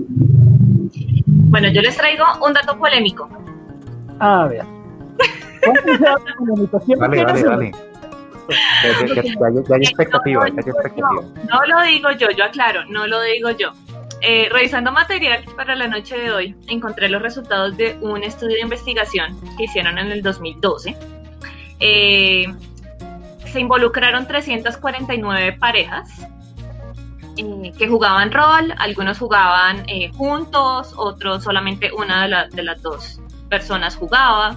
Bueno, 1.27 1.69
yo 1.69 1.83
les 1.83 1.97
traigo 1.97 2.25
un 2.45 2.53
dato 2.53 2.77
polémico. 2.77 3.29
A 4.19 4.47
ver. 4.47 4.65
vale, 6.99 7.25
vale, 7.25 7.45
vale. 7.45 7.71
Ya, 8.49 8.57
ya, 9.07 9.23
hay 9.77 9.83
expectativa, 9.83 10.49
ya 10.49 10.55
hay 10.55 10.61
expectativa. 10.67 11.09
No, 11.11 11.23
no 11.49 11.65
lo 11.67 11.83
digo 11.85 12.11
yo, 12.13 12.29
yo 12.37 12.45
aclaro, 12.45 12.85
no 12.87 13.07
lo 13.07 13.23
digo 13.23 13.51
yo. 13.53 13.73
Eh, 14.27 14.49
revisando 14.51 14.91
material 14.91 15.45
para 15.55 15.77
la 15.77 15.87
noche 15.87 16.17
de 16.17 16.33
hoy, 16.33 16.57
encontré 16.69 17.11
los 17.11 17.21
resultados 17.21 17.77
de 17.77 17.99
un 18.01 18.25
estudio 18.25 18.57
de 18.57 18.63
investigación 18.63 19.39
que 19.59 19.65
hicieron 19.65 19.99
en 19.99 20.11
el 20.11 20.23
2012. 20.23 20.97
Eh, 21.79 22.47
se 23.45 23.61
involucraron 23.61 24.27
349 24.27 25.59
parejas 25.59 26.27
eh, 27.37 27.73
que 27.77 27.87
jugaban 27.87 28.33
rol, 28.33 28.73
algunos 28.79 29.19
jugaban 29.19 29.85
eh, 29.91 30.11
juntos, 30.15 30.95
otros 30.97 31.45
solamente 31.45 31.93
una 31.93 32.27
de, 32.27 32.57
de, 32.57 32.63
las 32.63 32.81
dos 32.81 33.21
personas 33.51 33.95
jugaba. 33.95 34.57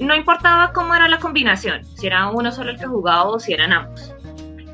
No 0.00 0.14
importaba 0.14 0.72
cómo 0.72 0.94
era 0.94 1.06
la 1.06 1.18
combinación, 1.18 1.84
si 1.94 2.06
era 2.06 2.30
uno 2.30 2.50
solo 2.50 2.70
el 2.70 2.78
que 2.78 2.86
jugaba 2.86 3.24
o 3.24 3.38
si 3.38 3.52
eran 3.52 3.74
ambos. 3.74 4.15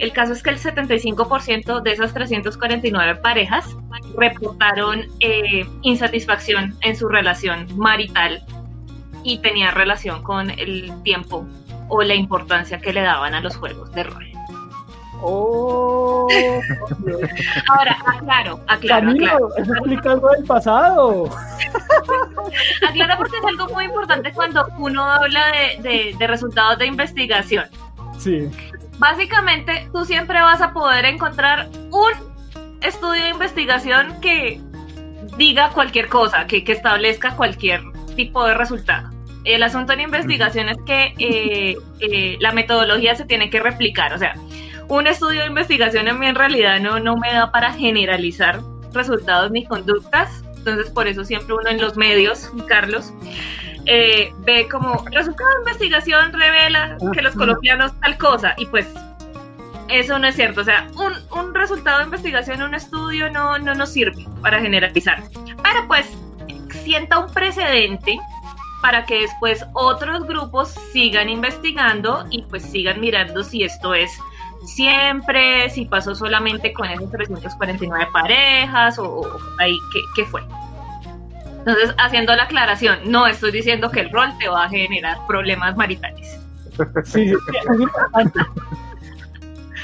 El 0.03 0.13
caso 0.13 0.33
es 0.33 0.43
que 0.43 0.51
el 0.51 0.59
75% 0.59 1.81
de 1.81 1.93
esas 1.93 2.13
349 2.13 3.21
parejas 3.21 3.77
reportaron 4.19 5.07
eh, 5.21 5.65
insatisfacción 5.83 6.77
en 6.81 6.97
su 6.97 7.09
relación 7.09 7.69
marital 7.79 8.45
y 9.23 9.39
tenía 9.39 9.71
relación 9.71 10.25
con 10.25 10.51
el 10.51 10.93
tiempo 11.05 11.47
o 11.89 12.03
la 12.03 12.17
importancia 12.17 12.81
que 12.81 12.93
le 12.93 13.03
daban 13.03 13.33
a 13.35 13.41
los 13.41 13.57
juegos 13.57 13.93
de 13.93 14.03
rol. 14.03 14.27
Oh, 15.21 16.27
Ahora, 17.69 17.97
aclaro, 18.05 18.59
aclaro. 18.67 19.07
Camilo, 19.07 19.27
aclaro. 19.27 19.57
eso 19.57 19.73
explica 19.73 20.11
algo 20.11 20.31
del 20.31 20.45
pasado. 20.45 21.31
aclaro 22.89 23.19
porque 23.19 23.37
es 23.37 23.45
algo 23.45 23.73
muy 23.73 23.85
importante 23.85 24.33
cuando 24.33 24.67
uno 24.79 25.05
habla 25.05 25.45
de, 25.53 25.89
de, 25.89 26.17
de 26.19 26.27
resultados 26.27 26.77
de 26.81 26.87
investigación. 26.87 27.67
Sí 28.19 28.51
básicamente 29.03 29.89
tú 29.93 30.05
siempre 30.05 30.41
vas 30.41 30.63
a 30.63 30.73
poder 30.73 31.05
encontrar 31.07 31.69
un 31.91 32.13
estudio 32.81 33.25
de 33.25 33.31
investigación 33.31 34.21
que 34.21 34.61
diga 35.37 35.71
cualquier 35.71 36.09
cosa, 36.09 36.47
que, 36.47 36.63
que 36.63 36.71
establezca 36.71 37.35
cualquier 37.35 37.83
tipo 38.15 38.47
de 38.47 38.55
resultado. 38.55 39.11
El 39.43 39.65
asunto 39.65 39.93
en 39.93 40.03
investigación 40.03 40.69
es 40.69 40.79
que 40.87 41.15
eh, 41.19 41.77
eh, 41.99 42.37
la 42.39 42.53
metodología 42.53 43.17
se 43.17 43.25
tiene 43.25 43.51
que 43.51 43.59
replicar, 43.59 44.13
o 44.15 44.19
sea, 44.19 44.37
un 44.87 45.09
estudio 45.09 45.41
de 45.41 45.47
investigación 45.49 46.07
en 46.07 46.21
mí 46.21 46.27
en 46.27 46.37
realidad 46.37 46.79
no, 46.79 47.01
no 47.01 47.17
me 47.17 47.33
da 47.33 47.51
para 47.51 47.73
generalizar 47.73 48.61
resultados 48.93 49.51
ni 49.51 49.67
conductas, 49.67 50.45
entonces 50.59 50.91
por 50.93 51.09
eso 51.09 51.25
siempre 51.25 51.55
uno 51.55 51.69
en 51.69 51.81
los 51.81 51.97
medios, 51.97 52.53
Carlos, 52.69 53.13
eh, 53.87 54.33
ve 54.39 54.69
como 54.69 55.05
resultado 55.11 55.51
de 55.51 55.59
investigación 55.59 56.33
revela 56.33 56.97
que 57.13 57.23
los 57.23 57.35
colombianos 57.35 57.93
tal 58.01 58.17
cosa 58.19 58.55
y 58.57 58.67
pues 58.67 58.87
eso 59.89 60.19
no 60.19 60.27
es 60.27 60.37
cierto, 60.37 60.63
o 60.63 60.65
sea, 60.65 60.89
un, 60.95 61.13
un 61.39 61.55
resultado 61.55 61.99
de 61.99 62.05
investigación, 62.05 62.63
un 62.63 62.75
estudio 62.75 63.31
no, 63.31 63.59
no 63.59 63.75
nos 63.75 63.93
sirve 63.93 64.27
para 64.41 64.61
generalizar, 64.61 65.23
pero 65.63 65.87
pues 65.87 66.07
sienta 66.83 67.19
un 67.19 67.33
precedente 67.33 68.19
para 68.81 69.05
que 69.05 69.21
después 69.21 69.65
otros 69.75 70.27
grupos 70.27 70.71
sigan 70.93 71.29
investigando 71.29 72.25
y 72.31 72.43
pues 72.43 72.63
sigan 72.63 73.01
mirando 73.01 73.45
si 73.45 73.65
esto 73.65 73.95
es 73.95 74.11
siempre, 74.65 75.69
si 75.71 75.85
pasó 75.85 76.15
solamente 76.15 76.73
con 76.73 76.89
esas 76.89 77.11
349 77.11 78.09
parejas 78.13 78.99
o, 78.99 79.05
o 79.05 79.41
ahí, 79.59 79.77
¿qué, 79.93 80.01
¿qué 80.17 80.25
fue? 80.25 80.43
Entonces, 81.65 81.95
haciendo 81.97 82.35
la 82.35 82.43
aclaración, 82.45 82.99
no 83.07 83.29
estoy 83.29 83.53
diciendo 83.53 83.89
que 83.89 84.01
el 84.01 84.11
rol 84.11 84.37
te 84.39 84.49
va 84.49 84.65
a 84.65 84.69
generar 84.69 85.17
problemas 85.29 85.77
maritales. 85.77 86.41
Sí, 87.05 87.29
sí. 87.29 87.35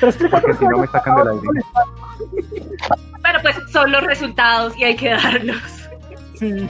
Pero 0.01 0.13
Porque 0.31 0.55
si 0.55 0.65
no 0.65 0.79
me 0.79 0.87
sacan 0.89 1.17
del 1.17 1.29
aire. 1.29 1.63
Pero 3.23 3.43
pues 3.43 3.57
son 3.71 3.93
los 3.93 4.03
resultados 4.03 4.77
y 4.77 4.85
hay 4.85 4.97
que 4.97 5.11
darlos. 5.11 5.63
Sí. 6.35 6.69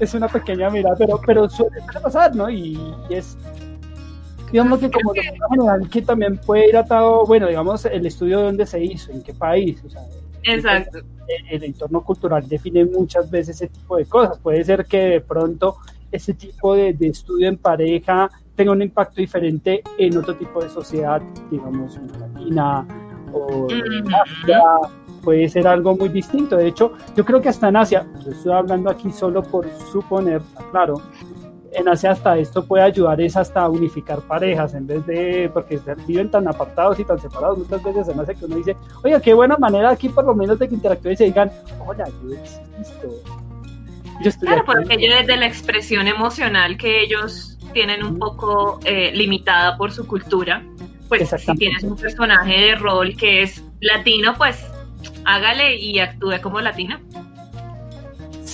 Es 0.00 0.14
una 0.14 0.28
pequeña 0.28 0.68
mirada, 0.70 0.96
pero, 0.98 1.20
pero 1.24 1.48
suele 1.48 1.80
pasar, 2.02 2.34
¿no? 2.34 2.50
Y, 2.50 2.78
y 3.08 3.14
es, 3.14 3.38
digamos 4.50 4.78
que 4.80 4.90
como 4.90 5.12
general 5.12 5.88
que 5.90 6.02
también 6.02 6.38
puede 6.38 6.68
ir 6.68 6.76
atado, 6.76 7.24
bueno, 7.24 7.46
digamos, 7.46 7.84
el 7.86 8.04
estudio 8.04 8.38
de 8.38 8.44
dónde 8.44 8.66
se 8.66 8.82
hizo, 8.82 9.12
en 9.12 9.22
qué 9.22 9.32
país, 9.32 9.82
o 9.84 9.90
sea, 9.90 10.02
Exacto. 10.46 10.98
El, 10.98 11.46
el, 11.50 11.64
entorno 11.64 12.02
cultural 12.02 12.48
define 12.48 12.84
muchas 12.84 13.30
veces 13.30 13.56
ese 13.56 13.68
tipo 13.68 13.96
de 13.96 14.06
cosas. 14.06 14.38
Puede 14.38 14.64
ser 14.64 14.86
que 14.86 14.98
de 14.98 15.20
pronto 15.20 15.76
ese 16.12 16.34
tipo 16.34 16.74
de, 16.74 16.92
de 16.92 17.08
estudio 17.08 17.48
en 17.48 17.58
pareja 17.58 18.30
tenga 18.54 18.72
un 18.72 18.82
impacto 18.82 19.20
diferente 19.20 19.82
en 19.98 20.16
otro 20.16 20.34
tipo 20.34 20.62
de 20.62 20.68
sociedad, 20.70 21.20
digamos, 21.50 21.96
en 21.96 22.06
Latina 22.18 22.86
o 23.32 23.66
en 23.70 24.14
Asia, 24.14 24.62
puede 25.22 25.48
ser 25.48 25.66
algo 25.66 25.94
muy 25.96 26.08
distinto. 26.08 26.56
De 26.56 26.68
hecho, 26.68 26.92
yo 27.14 27.24
creo 27.24 27.40
que 27.40 27.50
hasta 27.50 27.68
en 27.68 27.76
Asia, 27.76 28.06
yo 28.24 28.30
estoy 28.30 28.52
hablando 28.52 28.90
aquí 28.90 29.12
solo 29.12 29.42
por 29.42 29.68
suponer, 29.92 30.40
claro, 30.70 31.02
en 31.72 31.88
Asia 31.88 32.12
hasta 32.12 32.38
esto 32.38 32.64
puede 32.64 32.84
ayudar 32.84 33.20
es 33.20 33.36
hasta 33.36 33.68
unificar 33.68 34.20
parejas 34.22 34.74
en 34.74 34.86
vez 34.86 35.04
de, 35.06 35.50
porque 35.52 35.80
viven 36.06 36.30
tan 36.30 36.48
apartados 36.48 36.98
y 36.98 37.04
tan 37.04 37.18
separados 37.18 37.58
muchas 37.58 37.82
veces 37.82 38.08
en 38.08 38.20
Asia 38.20 38.34
que 38.34 38.44
uno 38.44 38.56
dice, 38.56 38.76
oye, 39.02 39.20
qué 39.20 39.34
buena 39.34 39.56
manera 39.56 39.90
aquí 39.90 40.08
por 40.08 40.24
lo 40.24 40.34
menos 40.34 40.58
de 40.58 40.68
que 40.68 40.74
interactúen 40.74 41.14
y 41.14 41.16
se 41.16 41.24
digan, 41.24 41.50
hola, 41.84 42.08
yo 42.22 42.34
existo. 42.34 43.08
Yo 44.22 44.30
estoy 44.30 44.48
claro, 44.48 44.64
porque 44.64 44.94
ellos 44.94 45.14
desde 45.20 45.36
la 45.36 45.46
expresión 45.46 46.06
emocional 46.06 46.78
que 46.78 47.02
ellos 47.02 47.58
tienen 47.72 48.02
un 48.02 48.18
poco 48.18 48.80
eh, 48.84 49.12
limitada 49.14 49.76
por 49.76 49.92
su 49.92 50.06
cultura. 50.06 50.64
Pues 51.08 51.28
si 51.28 51.54
tienes 51.54 51.84
un 51.84 51.96
personaje 51.96 52.58
de 52.58 52.74
rol 52.76 53.14
que 53.16 53.42
es 53.42 53.62
latino, 53.80 54.34
pues 54.36 54.66
hágale 55.24 55.76
y 55.76 55.98
actúe 55.98 56.40
como 56.42 56.60
latina. 56.60 57.00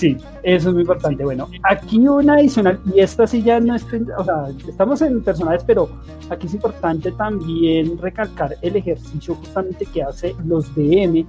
Sí, 0.03 0.17
eso 0.43 0.67
es 0.67 0.73
muy 0.73 0.81
importante. 0.81 1.23
Bueno, 1.23 1.47
aquí 1.63 2.05
una 2.05 2.33
adicional, 2.33 2.77
y 2.93 2.99
esta 2.99 3.25
sí 3.25 3.41
ya 3.41 3.61
no 3.61 3.73
es, 3.73 3.85
o 4.17 4.23
sea, 4.25 4.49
estamos 4.67 5.01
en 5.01 5.23
personajes, 5.23 5.63
pero 5.65 5.87
aquí 6.29 6.47
es 6.47 6.53
importante 6.55 7.09
también 7.13 7.97
recalcar 7.97 8.57
el 8.61 8.75
ejercicio 8.75 9.33
justamente 9.35 9.85
que 9.85 10.03
hace 10.03 10.35
los 10.45 10.75
DM 10.75 11.25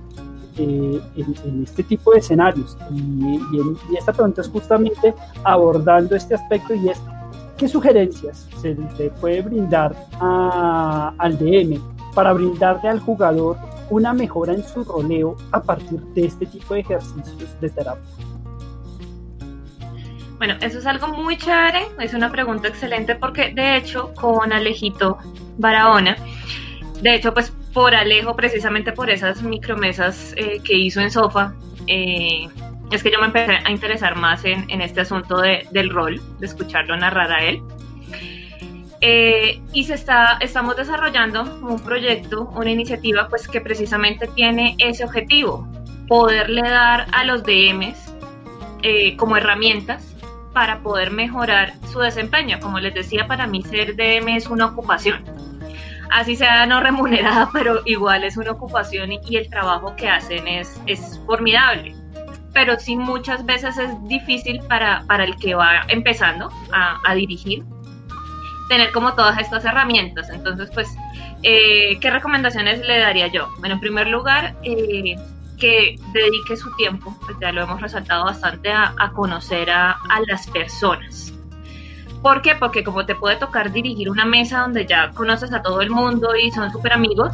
eh, 0.59 1.01
en, 1.15 1.63
este 1.63 1.85
tipo 1.85 2.15
de 2.15 2.19
escenarios. 2.19 2.77
Y, 2.91 3.37
y, 3.53 3.97
esta 3.97 4.13
pregunta 4.13 4.41
es 4.41 4.49
justamente 4.49 5.15
abordando 5.45 6.17
este 6.17 6.35
aspecto 6.35 6.75
y 6.75 6.89
es 6.89 7.01
¿Qué 7.57 7.69
sugerencias 7.69 8.49
se 8.61 8.75
le 8.99 9.11
puede 9.21 9.41
brindar 9.41 9.95
al 10.21 11.39
DM 11.39 11.81
para 12.13 12.33
brindarle 12.33 12.89
al 12.89 12.99
jugador 12.99 13.57
una 13.91 14.13
mejora 14.13 14.53
en 14.53 14.65
su 14.65 14.83
roleo 14.83 15.37
a 15.53 15.63
partir 15.63 16.01
de 16.01 16.27
este 16.27 16.47
tipo 16.47 16.75
de 16.75 16.81
ejercicios 16.81 17.61
de 17.61 17.71
terapia? 17.71 18.34
Bueno, 20.39 20.55
eso 20.61 20.79
es 20.79 20.87
algo 20.87 21.09
muy 21.09 21.37
chévere, 21.37 21.87
es 22.01 22.13
una 22.13 22.31
pregunta 22.31 22.69
excelente 22.69 23.15
porque 23.15 23.53
de 23.55 23.77
hecho 23.77 24.13
con 24.15 24.53
Alejito 24.53 25.19
Barahona, 25.59 26.17
de 27.01 27.15
hecho 27.15 27.33
pues 27.33 27.53
por 27.73 27.95
Alejo, 27.95 28.35
precisamente 28.37 28.93
por 28.93 29.11
esas 29.11 29.43
micromesas 29.43 30.35
eh, 30.37 30.61
que 30.65 30.77
hizo 30.77 31.01
en 31.01 31.11
Sofa, 31.11 31.55
eh, 31.87 32.49
es 32.91 33.03
que 33.03 33.11
yo 33.11 33.19
me 33.19 33.27
empecé 33.27 33.53
a 33.65 33.71
interesar 33.71 34.17
más 34.17 34.45
en, 34.45 34.81
este 34.81 35.01
asunto 35.01 35.41
del 35.41 35.91
rol, 35.91 36.21
de 36.39 36.47
escucharlo 36.47 36.97
narrar 36.97 37.33
a 37.33 37.45
él. 37.45 37.63
Eh, 39.01 39.61
y 39.73 39.85
se 39.85 39.95
está, 39.95 40.39
estamos 40.41 40.77
desarrollando 40.77 41.43
un 41.43 41.79
proyecto, 41.81 42.51
una 42.55 42.71
iniciativa, 42.71 43.29
pues 43.29 43.49
que 43.49 43.61
precisamente 43.61 44.29
tiene 44.29 44.77
ese 44.79 45.05
objetivo, 45.05 45.69
poderle 46.09 46.63
dar 46.63 47.07
a 47.13 47.25
los 47.25 47.43
DMs 47.43 48.13
eh, 48.83 49.17
como 49.17 49.37
herramientas 49.37 50.14
para 50.55 50.79
poder 50.79 51.11
mejorar 51.11 51.75
su 51.93 51.99
desempeño. 51.99 52.59
Como 52.61 52.81
les 52.81 52.95
decía, 52.95 53.27
para 53.27 53.47
mí 53.47 53.63
ser 53.63 53.97
DM 53.97 54.29
es 54.29 54.47
una 54.47 54.67
ocupación. 54.67 55.23
Así 56.11 56.37
sea 56.37 56.65
no 56.65 56.81
remunerada, 56.81 57.51
pero 57.53 57.83
igual 57.85 58.25
es 58.25 58.39
una 58.39 58.53
ocupación 58.53 59.13
y, 59.13 59.37
el 59.37 59.51
trabajo 59.51 59.95
que 59.97 60.09
hacen 60.09 60.49
es, 60.49 60.81
es 60.87 61.21
formidable 61.27 61.95
pero 62.55 62.79
sí 62.79 62.97
muchas 62.97 63.45
veces 63.45 63.77
es 63.77 63.91
difícil 64.05 64.61
para, 64.69 65.05
para 65.07 65.25
el 65.25 65.37
que 65.37 65.55
va 65.55 65.83
empezando 65.89 66.51
a, 66.73 67.15
dirigir 67.15 67.65
tener 68.69 68.93
como 68.93 69.15
todas 69.15 69.39
estas 69.39 69.65
herramientas. 69.67 70.31
Entonces, 70.31 70.71
pues, 70.73 70.89
eh, 71.43 71.99
¿qué 72.01 72.11
recomendaciones 72.11 72.81
le 72.87 72.99
daría 72.99 73.27
yo? 73.27 73.49
Bueno, 73.59 73.75
en 73.75 73.81
primer 73.81 74.07
lugar, 74.07 74.55
eh, 74.63 75.17
que 75.59 75.97
dedique 76.13 76.57
su 76.57 76.75
tiempo, 76.77 77.17
pues 77.25 77.37
ya 77.41 77.53
lo 77.53 77.63
hemos 77.63 77.81
resaltado 77.81 78.25
bastante, 78.25 78.73
a, 78.73 78.95
conocer 79.15 79.71
a, 79.71 79.99
las 80.27 80.47
personas. 80.49 81.33
¿Por 82.23 82.43
qué? 82.43 82.55
Porque 82.55 82.83
como 82.83 83.05
te 83.05 83.15
puede 83.15 83.37
tocar 83.37 83.71
dirigir 83.71 84.09
una 84.09 84.25
mesa 84.25 84.61
donde 84.61 84.87
ya 84.87 85.11
conoces 85.11 85.53
a 85.53 85.63
todo 85.63 85.81
el 85.83 85.91
mundo 85.91 86.35
y 86.37 86.51
son 86.51 86.73
súper 86.73 86.93
amigos, 86.95 87.33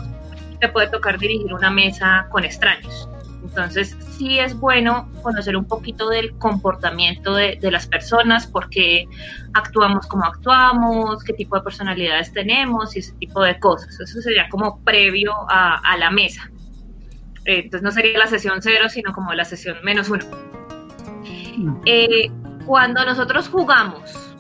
te 0.61 0.69
puede 0.69 0.89
tocar 0.89 1.19
dirigir 1.19 1.55
una 1.55 1.71
mesa 1.71 2.27
con 2.31 2.45
extraños. 2.45 3.09
Entonces, 3.43 3.97
sí 4.17 4.39
es 4.39 4.59
bueno 4.59 5.09
conocer 5.23 5.57
un 5.57 5.65
poquito 5.65 6.09
del 6.09 6.37
comportamiento 6.39 7.35
de, 7.35 7.59
las 7.63 7.87
personas, 7.87 8.47
por 8.47 8.69
qué 8.69 9.09
actuamos 9.55 10.07
como 10.07 10.25
actuamos, 10.25 11.25
qué 11.25 11.33
tipo 11.33 11.57
de 11.57 11.63
personalidades 11.63 12.33
tenemos 12.33 12.95
y 12.95 13.01
ese 13.01 13.13
tipo 13.15 13.43
de 13.43 13.59
cosas. 13.59 13.99
Eso 13.99 14.21
sería 14.21 14.49
como 14.49 14.83
previo 14.85 15.33
a, 15.49 15.97
la 15.99 16.11
mesa. 16.11 16.51
Eh, 17.51 17.63
entonces, 17.65 17.83
no 17.83 17.91
sería 17.91 18.17
la 18.17 18.29
sesión 18.29 18.63
cero, 18.63 18.89
sino 18.89 19.13
como 19.13 19.35
la 19.35 19.45
sesión 19.45 19.79
menos 19.83 20.09
uno. 20.09 20.25
Eh, 21.85 22.31
cuando 22.65 23.05
nosotros 23.05 23.49
jugamos 23.49 24.37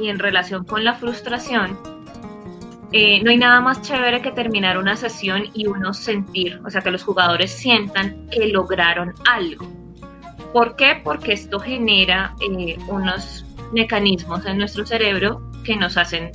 y 0.00 0.08
en 0.08 0.18
relación 0.18 0.64
con 0.64 0.82
la 0.82 0.94
frustración, 0.94 1.78
eh, 2.92 3.22
no 3.22 3.30
hay 3.30 3.36
nada 3.36 3.60
más 3.60 3.82
chévere 3.82 4.22
que 4.22 4.30
terminar 4.30 4.78
una 4.78 4.96
sesión 4.96 5.44
y 5.52 5.66
uno 5.66 5.92
sentir, 5.92 6.58
o 6.64 6.70
sea, 6.70 6.80
que 6.80 6.90
los 6.90 7.04
jugadores 7.04 7.52
sientan 7.52 8.26
que 8.30 8.48
lograron 8.48 9.12
algo. 9.30 9.70
¿Por 10.54 10.74
qué? 10.74 11.02
Porque 11.04 11.34
esto 11.34 11.60
genera 11.60 12.34
eh, 12.40 12.78
unos 12.88 13.44
mecanismos 13.74 14.46
en 14.46 14.56
nuestro 14.56 14.86
cerebro 14.86 15.42
que 15.64 15.76
nos 15.76 15.98
hacen 15.98 16.32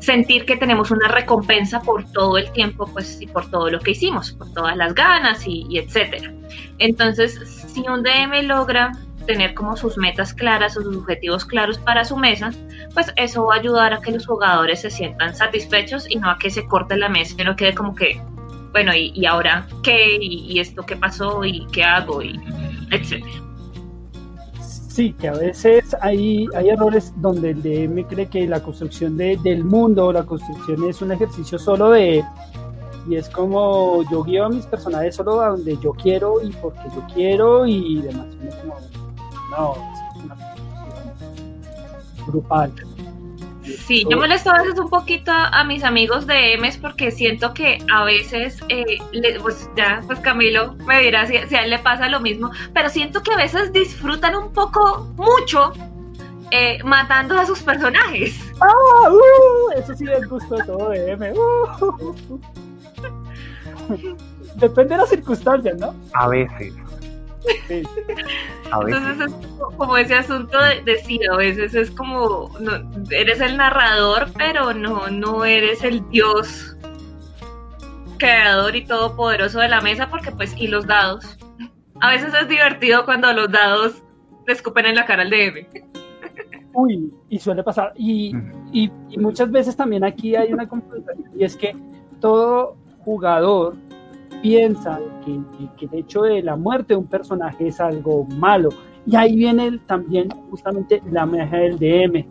sentir 0.00 0.44
que 0.44 0.56
tenemos 0.56 0.90
una 0.90 1.08
recompensa 1.08 1.80
por 1.80 2.04
todo 2.12 2.38
el 2.38 2.50
tiempo, 2.52 2.86
pues, 2.86 3.20
y 3.20 3.26
por 3.26 3.50
todo 3.50 3.70
lo 3.70 3.80
que 3.80 3.92
hicimos, 3.92 4.32
por 4.32 4.52
todas 4.52 4.76
las 4.76 4.94
ganas 4.94 5.46
y, 5.46 5.66
y 5.68 5.78
etcétera. 5.78 6.32
Entonces, 6.78 7.34
si 7.72 7.80
un 7.88 8.02
DM 8.02 8.46
logra 8.46 8.92
tener 9.28 9.54
como 9.54 9.76
sus 9.76 9.98
metas 9.98 10.32
claras, 10.32 10.74
sus 10.74 10.86
objetivos 10.96 11.44
claros 11.44 11.78
para 11.78 12.04
su 12.04 12.16
mesa, 12.16 12.50
pues 12.94 13.12
eso 13.16 13.44
va 13.44 13.56
a 13.56 13.58
ayudar 13.58 13.92
a 13.92 14.00
que 14.00 14.10
los 14.10 14.26
jugadores 14.26 14.80
se 14.80 14.90
sientan 14.90 15.34
satisfechos 15.34 16.10
y 16.10 16.16
no 16.16 16.30
a 16.30 16.38
que 16.38 16.50
se 16.50 16.66
corte 16.66 16.96
la 16.96 17.10
mesa 17.10 17.34
y 17.38 17.44
no 17.44 17.54
quede 17.54 17.74
como 17.74 17.94
que, 17.94 18.20
bueno, 18.72 18.92
¿y, 18.94 19.26
ahora 19.26 19.66
qué? 19.82 20.16
¿Y, 20.20 20.58
esto 20.58 20.84
qué 20.84 20.96
pasó? 20.96 21.44
¿Y 21.44 21.66
qué 21.72 21.84
hago? 21.84 22.22
Y 22.22 22.40
etcétera. 22.90 23.47
Sí, 24.98 25.12
que 25.12 25.28
a 25.28 25.32
veces 25.32 25.94
hay, 26.00 26.48
hay 26.56 26.70
errores 26.70 27.12
donde 27.18 27.50
el 27.50 27.62
DM 27.62 28.02
cree 28.08 28.26
que 28.26 28.48
la 28.48 28.60
construcción 28.60 29.16
de, 29.16 29.38
del 29.44 29.62
mundo, 29.62 30.12
la 30.12 30.24
construcción 30.24 30.88
es 30.88 31.00
un 31.00 31.12
ejercicio 31.12 31.56
solo 31.56 31.90
de, 31.90 32.24
y 33.08 33.14
es 33.14 33.28
como 33.28 34.02
yo 34.10 34.24
guío 34.24 34.46
a 34.46 34.48
mis 34.48 34.66
personajes 34.66 35.14
solo 35.14 35.40
a 35.40 35.50
donde 35.50 35.78
yo 35.80 35.92
quiero 35.92 36.42
y 36.42 36.50
porque 36.50 36.80
yo 36.92 37.06
quiero 37.14 37.64
y 37.64 38.00
demás. 38.00 38.26
No, 39.52 39.76
es 40.16 40.24
una 40.24 40.36
grupal. 42.26 42.72
Sí, 43.86 44.04
yo 44.08 44.16
molesto 44.16 44.50
a 44.50 44.62
veces 44.62 44.78
un 44.78 44.88
poquito 44.88 45.30
a, 45.32 45.64
mis 45.64 45.84
amigos 45.84 46.26
de 46.26 46.56
M's 46.58 46.78
porque 46.78 47.10
siento 47.10 47.52
que 47.52 47.78
a 47.92 48.04
veces, 48.04 48.58
eh, 48.68 48.98
pues 49.42 49.68
ya, 49.76 50.02
pues 50.06 50.18
Camilo 50.20 50.74
me 50.86 51.00
dirá 51.00 51.26
si, 51.26 51.36
a 51.36 51.62
él 51.62 51.70
le 51.70 51.78
pasa 51.78 52.08
lo 52.08 52.20
mismo, 52.20 52.50
pero 52.72 52.88
siento 52.88 53.22
que 53.22 53.32
a 53.32 53.36
veces 53.36 53.72
disfrutan 53.72 54.36
un 54.36 54.52
poco 54.52 55.08
mucho 55.16 55.72
eh, 56.50 56.82
matando 56.84 57.38
a 57.38 57.44
sus 57.44 57.62
personajes. 57.62 58.40
¡Ah! 58.60 59.10
Uh, 59.10 59.78
eso 59.78 59.94
sí 59.94 60.06
es 60.10 60.26
gusto 60.26 60.56
todo 60.66 60.90
de 60.90 61.12
M. 61.12 61.32
Uh. 61.32 62.40
Depende 64.56 64.94
de 64.94 65.00
las 65.00 65.10
circunstancias, 65.10 65.78
¿no? 65.78 65.94
A 66.14 66.28
veces. 66.28 66.74
Entonces 67.68 69.26
es 69.26 69.32
como 69.76 69.96
ese 69.96 70.14
asunto 70.14 70.58
de, 70.62 70.82
decir, 70.82 71.20
a 71.30 71.36
veces 71.36 71.74
es 71.74 71.90
como, 71.90 72.50
eres 73.10 73.40
el 73.40 73.56
narrador, 73.56 74.28
pero 74.36 74.72
no, 74.74 75.08
no 75.08 75.44
eres 75.44 75.84
el 75.84 76.08
dios 76.10 76.76
creador 78.18 78.74
y 78.74 78.84
todopoderoso 78.84 79.60
de 79.60 79.68
la 79.68 79.80
mesa, 79.80 80.10
porque 80.10 80.32
pues, 80.32 80.54
y 80.56 80.66
los 80.66 80.86
dados. 80.86 81.38
A 82.00 82.10
veces 82.10 82.32
es 82.34 82.48
divertido 82.48 83.04
cuando 83.04 83.32
los 83.32 83.50
dados 83.50 84.02
te 84.46 84.52
escupen 84.52 84.86
en 84.86 84.96
la 84.96 85.06
cara 85.06 85.22
al 85.22 85.30
DM. 85.30 85.66
Uy, 86.74 87.12
y 87.28 87.38
suele 87.38 87.62
pasar. 87.62 87.92
Y, 87.96 88.34
y, 88.72 88.90
y 89.10 89.18
muchas 89.18 89.50
veces 89.50 89.76
también 89.76 90.04
aquí 90.04 90.36
hay 90.36 90.52
una 90.52 90.68
confusión, 90.68 91.24
y 91.36 91.44
es 91.44 91.56
que 91.56 91.76
todo 92.20 92.76
jugador 93.04 93.76
piensan 94.42 95.00
que, 95.24 95.86
el 95.86 95.94
hecho 95.94 96.22
de 96.22 96.42
la 96.42 96.56
muerte 96.56 96.94
de 96.94 96.98
un 96.98 97.06
personaje 97.06 97.68
es 97.68 97.80
algo 97.80 98.24
malo. 98.24 98.70
Y 99.06 99.16
ahí 99.16 99.36
viene 99.36 99.78
también 99.86 100.28
justamente 100.50 101.02
la 101.10 101.26
magia 101.26 101.58
del 101.58 101.78
DM. 101.78 102.26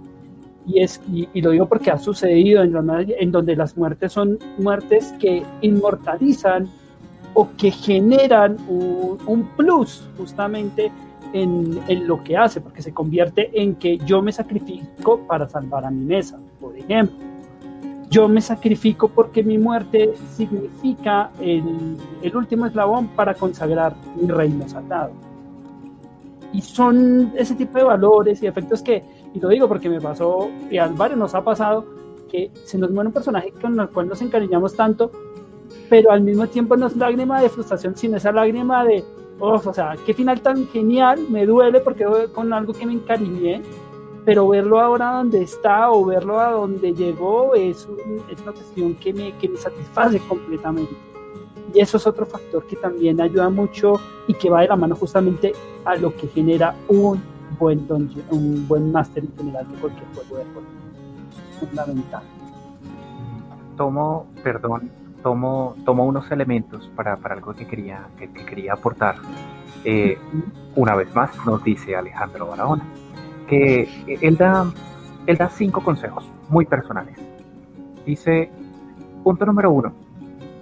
Y, 0.68 0.82
es, 0.82 1.02
y, 1.12 1.42
lo 1.42 1.52
digo 1.52 1.68
porque 1.68 1.92
ha 1.92 1.98
sucedido 1.98 2.62
en, 2.62 2.76
en 3.20 3.32
donde 3.32 3.56
las 3.56 3.78
muertes 3.78 4.12
son 4.12 4.38
muertes 4.58 5.14
que 5.20 5.44
inmortalizan 5.62 6.68
o 7.34 7.50
que 7.58 7.72
generan 7.72 8.58
un, 8.68 9.50
plus 9.56 10.08
justamente 10.18 10.92
en, 11.34 11.80
en, 11.88 12.08
lo 12.08 12.24
que 12.24 12.36
hace, 12.36 12.60
porque 12.60 12.82
se 12.82 12.94
convierte 12.94 13.50
en 13.54 13.76
que 13.76 13.98
yo 14.00 14.22
me 14.22 14.32
sacrifico 14.32 15.20
para 15.28 15.48
salvar 15.48 15.86
a 15.86 15.92
mi 15.92 16.04
mesa, 16.04 16.40
por 16.60 16.76
ejemplo. 16.76 17.27
Yo 18.18 18.28
me 18.28 18.42
sacrifico 18.42 19.10
porque 19.10 19.44
mi 19.44 19.60
muerte 19.60 20.16
significa 20.36 21.30
el, 21.40 21.96
el 22.24 22.36
último 22.36 22.66
eslabón 22.66 23.10
para 23.10 23.36
consagrar 23.36 23.94
mi 24.20 24.28
reino 24.28 24.68
sagrado. 24.68 25.12
Y 26.52 26.62
son 26.62 27.32
ese 27.36 27.54
tipo 27.54 27.78
de 27.78 27.84
valores 27.84 28.42
y 28.42 28.48
efectos 28.48 28.82
que, 28.82 29.04
y 29.36 29.40
lo 29.40 29.50
digo 29.50 29.68
porque 29.68 29.88
me 29.88 30.02
pasó, 30.02 30.50
y 30.72 30.80
a 30.80 30.88
varios 30.88 31.20
nos 31.20 31.36
ha 31.36 31.44
pasado, 31.44 31.86
que 32.28 32.50
se 32.64 32.80
nos 32.80 32.90
muere 32.90 33.10
un 33.10 33.14
personaje 33.14 33.52
con 33.52 33.80
el 33.80 33.88
cual 33.90 34.08
nos 34.08 34.20
encariñamos 34.20 34.76
tanto, 34.76 35.12
pero 35.88 36.10
al 36.10 36.22
mismo 36.22 36.48
tiempo 36.48 36.76
no 36.76 36.88
es 36.88 36.96
lágrima 36.96 37.40
de 37.40 37.50
frustración, 37.50 37.96
sino 37.96 38.18
esa 38.18 38.32
lágrima 38.32 38.84
de, 38.84 39.04
oh, 39.40 39.62
o 39.64 39.74
sea, 39.76 39.96
qué 40.08 40.16
final 40.16 40.42
tan 40.42 40.68
genial, 40.70 41.20
me 41.30 41.46
duele 41.46 41.82
porque 41.82 42.04
con 42.34 42.52
algo 42.52 42.74
que 42.74 42.88
me 42.88 42.94
encariñé, 42.94 43.62
pero 44.28 44.46
verlo 44.46 44.82
ahora 44.82 45.12
donde 45.12 45.42
está 45.42 45.90
o 45.90 46.04
verlo 46.04 46.38
a 46.42 46.52
donde 46.52 46.94
llegó 46.94 47.56
es, 47.56 47.88
es 48.30 48.42
una 48.42 48.52
cuestión 48.52 48.94
que 48.96 49.14
me, 49.14 49.32
que 49.38 49.48
me 49.48 49.56
satisface 49.56 50.20
completamente. 50.20 50.94
Y 51.74 51.80
eso 51.80 51.96
es 51.96 52.06
otro 52.06 52.26
factor 52.26 52.68
que 52.68 52.76
también 52.76 53.22
ayuda 53.22 53.50
mucho 53.50 53.94
y 54.28 54.34
que 54.34 54.50
va 54.50 54.64
de 54.64 54.68
la 54.68 54.76
mano 54.76 54.98
justamente 54.98 55.54
a 55.86 55.96
lo 55.96 56.14
que 56.14 56.28
genera 56.28 56.76
un 56.90 57.24
buen 57.58 57.88
dungeon, 57.88 58.26
un 58.30 58.68
buen 58.68 58.92
máster 58.92 59.24
en 59.24 59.34
general 59.38 59.66
de 59.72 59.80
cualquier 59.80 60.06
juego 60.14 60.38
de 60.40 60.44
juego. 60.44 60.68
Es 61.50 61.60
fundamental. 61.60 62.24
Tomo, 63.78 64.28
perdón, 64.44 64.92
tomo, 65.24 65.78
tomo 65.86 66.06
unos 66.06 66.30
elementos 66.32 66.92
para, 66.98 67.16
para 67.16 67.36
algo 67.36 67.54
que 67.54 67.66
quería, 67.66 68.10
que, 68.18 68.28
quería 68.28 68.74
aportar. 68.74 69.16
Eh, 69.86 70.18
una 70.76 70.96
vez 70.96 71.16
más 71.16 71.32
nos 71.46 71.64
dice 71.64 71.96
Alejandro 71.96 72.48
Barahona 72.48 72.84
que 73.48 73.88
él 74.22 74.38
da, 74.38 74.72
él 75.26 75.38
da 75.38 75.50
cinco 75.50 75.82
consejos 75.82 76.30
muy 76.50 76.66
personales. 76.66 77.18
Dice, 78.06 78.50
punto 79.24 79.46
número 79.46 79.72
uno, 79.72 79.92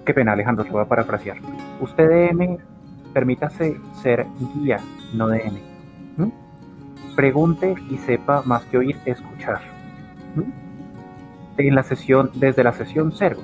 qué 0.05 0.13
pena 0.13 0.33
Alejandro, 0.33 0.63
te 0.63 0.71
voy 0.71 0.81
a 0.81 0.86
parafrasear. 0.86 1.38
Usted 1.81 2.31
DM, 2.31 2.57
permítase 3.13 3.79
ser 4.01 4.25
guía, 4.55 4.79
no 5.13 5.27
DM. 5.27 5.75
Pregunte 7.15 7.75
y 7.89 7.97
sepa 7.97 8.41
más 8.45 8.65
que 8.65 8.77
oír, 8.77 8.97
escuchar. 9.05 9.61
En 11.57 11.75
la 11.75 11.83
sesión, 11.83 12.29
desde 12.36 12.61
la 12.61 12.73
sesión 12.73 13.13
cero, 13.15 13.38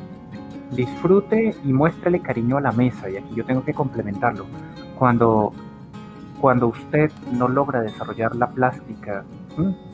disfrute 0.72 1.56
y 1.64 1.72
muéstrele 1.72 2.20
cariño 2.20 2.58
a 2.58 2.62
la 2.62 2.74
mesa. 2.74 3.10
Y 3.10 3.16
aquí 3.16 3.34
yo 3.34 3.46
tengo 3.46 3.64
que 3.64 3.74
complementarlo. 3.74 4.46
Cuando, 5.00 5.54
cuando 6.42 6.68
usted 6.68 7.12
no 7.32 7.48
logra 7.48 7.82
desarrollar 7.82 8.36
la 8.36 8.50
plástica 8.50 9.24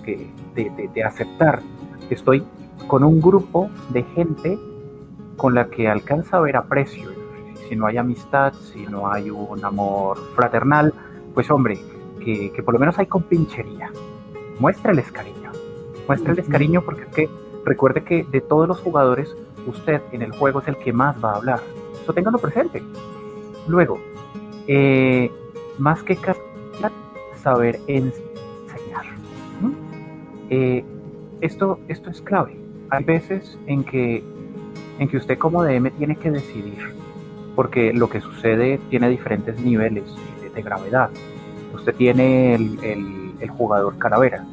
que, 0.03 0.31
de, 0.55 0.89
de 0.93 1.03
aceptar 1.03 1.61
estoy 2.09 2.43
con 2.87 3.03
un 3.03 3.21
grupo 3.21 3.69
de 3.89 4.03
gente 4.03 4.57
con 5.35 5.53
la 5.53 5.69
que 5.69 5.87
alcanza 5.87 6.37
a 6.37 6.39
ver 6.41 6.55
aprecio. 6.55 7.09
Si 7.67 7.75
no 7.75 7.85
hay 7.85 7.97
amistad, 7.97 8.53
si 8.53 8.85
no 8.87 9.11
hay 9.11 9.29
un 9.29 9.63
amor 9.63 10.17
fraternal, 10.35 10.93
pues 11.33 11.51
hombre, 11.51 11.77
que, 12.23 12.51
que 12.53 12.63
por 12.63 12.73
lo 12.73 12.79
menos 12.79 12.97
hay 12.97 13.07
compinchería. 13.07 13.91
Muéstreles 14.59 15.11
cariño. 15.11 15.51
Muéstreles 16.07 16.47
cariño 16.47 16.81
porque 16.81 17.01
es 17.01 17.07
que 17.09 17.29
recuerde 17.65 18.03
que 18.03 18.23
de 18.23 18.39
todos 18.39 18.67
los 18.67 18.79
jugadores, 18.79 19.35
usted 19.67 20.01
en 20.13 20.21
el 20.21 20.31
juego 20.31 20.61
es 20.61 20.67
el 20.69 20.77
que 20.77 20.93
más 20.93 21.21
va 21.23 21.33
a 21.33 21.35
hablar. 21.35 21.59
Eso 22.01 22.13
ténganlo 22.13 22.39
presente. 22.39 22.81
Luego, 23.67 23.99
eh, 24.67 25.29
más 25.77 26.03
que 26.03 26.17
saber 27.41 27.79
enseñar. 27.87 29.05
Eh, 30.49 30.83
esto, 31.41 31.79
esto 31.87 32.09
es 32.09 32.21
clave. 32.21 32.57
Hay 32.89 33.03
veces 33.03 33.57
en 33.67 33.83
que 33.83 34.23
en 34.99 35.07
que 35.07 35.17
usted 35.17 35.37
como 35.37 35.63
DM 35.63 35.91
tiene 35.91 36.15
que 36.15 36.31
decidir, 36.31 36.77
porque 37.55 37.93
lo 37.93 38.09
que 38.09 38.21
sucede 38.21 38.79
tiene 38.89 39.09
diferentes 39.09 39.59
niveles 39.59 40.03
de, 40.53 40.61
gravedad. 40.61 41.11
Usted 41.75 41.93
tiene 41.93 42.55
el, 42.55 43.49
jugador 43.49 43.97
calavera, 43.97 44.43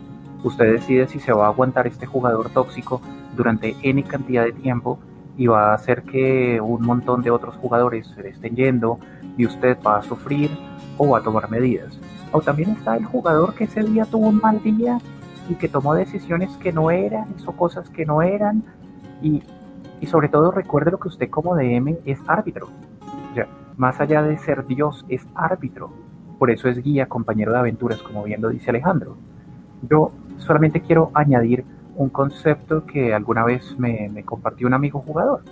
usted 0.43 0.73
decide 0.73 1.09
si 1.09 1.19
se 1.19 1.33
va 1.33 1.47
a 1.47 1.49
aguantar 1.49 1.87
este 1.87 2.07
jugador 2.07 2.51
tóxico 2.51 3.01
durante 3.37 3.75
N 3.83 4.03
cantidad 4.05 4.45
de 4.45 4.53
tiempo 4.53 4.99
y 5.37 5.47
va 5.47 5.71
a 5.71 5.75
hacer 5.75 6.03
que 6.03 6.61
un 6.61 6.83
montón 6.83 7.23
de 7.23 7.31
otros 7.31 7.57
jugadores 7.57 8.07
se 8.09 8.29
estén 8.29 8.55
yendo 8.55 8.99
y 9.37 9.47
usted 9.47 9.77
va 9.85 9.99
a 9.99 10.03
sufrir 10.03 10.51
o 10.97 11.09
va 11.09 11.19
a 11.19 11.23
tomar 11.23 11.51
medidas. 11.51 11.99
O 12.33 12.41
también 12.41 12.71
está 12.71 12.97
el 12.97 13.05
jugador 13.05 13.55
que 13.55 13.65
ese 13.65 13.83
día 13.83 14.05
tuvo 14.05 14.29
un 14.29 14.41
mal 14.41 14.63
día 14.63 14.99
y 15.49 15.55
que 15.55 15.69
tomó 15.69 15.95
decisiones 15.95 16.51
que 16.59 16.73
no 16.73 16.91
eran, 16.91 17.27
hizo 17.39 17.53
cosas 17.53 17.89
que 17.91 18.07
no 18.07 18.23
eran 18.23 18.63
y 19.23 19.43
y 20.05 20.07
sobre 20.07 20.29
todo 20.29 20.51
recuerde 20.51 20.91
lo 20.91 20.99
que 20.99 21.09
usted 21.09 21.31
como 21.31 21.57
DM 21.57 21.97
es 22.05 22.19
árbitro. 22.27 22.69
más 23.79 24.01
allá 24.01 24.23
de 24.23 24.37
ser 24.37 24.67
Dios, 24.67 25.05
es 25.09 25.27
árbitro. 25.35 25.91
Por 26.39 26.51
eso 26.51 26.69
es 26.69 26.81
guía, 26.83 27.07
compañero 27.07 27.53
de 27.53 27.59
aventuras, 27.59 28.01
como 28.03 28.23
bien 28.23 28.43
lo 28.43 28.51
dice 28.51 28.69
Alejandro. 28.71 29.17
Yo 29.89 30.13
solamente 30.37 30.83
quiero 30.83 31.11
añadir 31.15 31.65
un 31.97 32.09
concepto 32.09 32.85
que 32.87 33.15
alguna 33.15 33.45
vez 33.45 33.79
me, 33.79 34.23
compartió 34.25 34.67
un 34.67 34.75
amigo 34.75 35.01
jugador. 35.01 35.43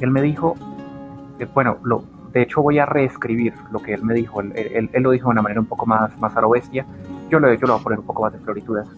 Él 0.00 0.10
me 0.10 0.22
dijo, 0.22 0.54
eh, 1.38 1.46
bueno, 1.52 1.78
lo, 1.82 2.04
de 2.32 2.42
hecho 2.42 2.62
voy 2.62 2.78
a 2.78 2.86
reescribir 2.86 3.54
lo 3.70 3.80
que 3.80 3.94
él 3.94 4.02
me 4.02 4.14
dijo. 4.14 4.40
Él, 4.40 4.90
lo 4.92 5.10
dijo 5.10 5.28
de 5.28 5.32
una 5.32 5.42
manera 5.42 5.60
un 5.60 5.66
poco 5.66 5.86
más, 5.86 6.16
más 6.18 6.36
a 6.36 6.40
lo 6.40 6.50
bestia. 6.50 6.86
Yo 7.30 7.38
lo, 7.38 7.52
yo 7.52 7.66
lo 7.66 7.74
voy 7.74 7.80
a 7.80 7.84
poner 7.84 7.98
un 8.00 8.06
poco 8.06 8.22
más 8.22 8.32
de 8.32 8.38
florituras. 8.40 8.88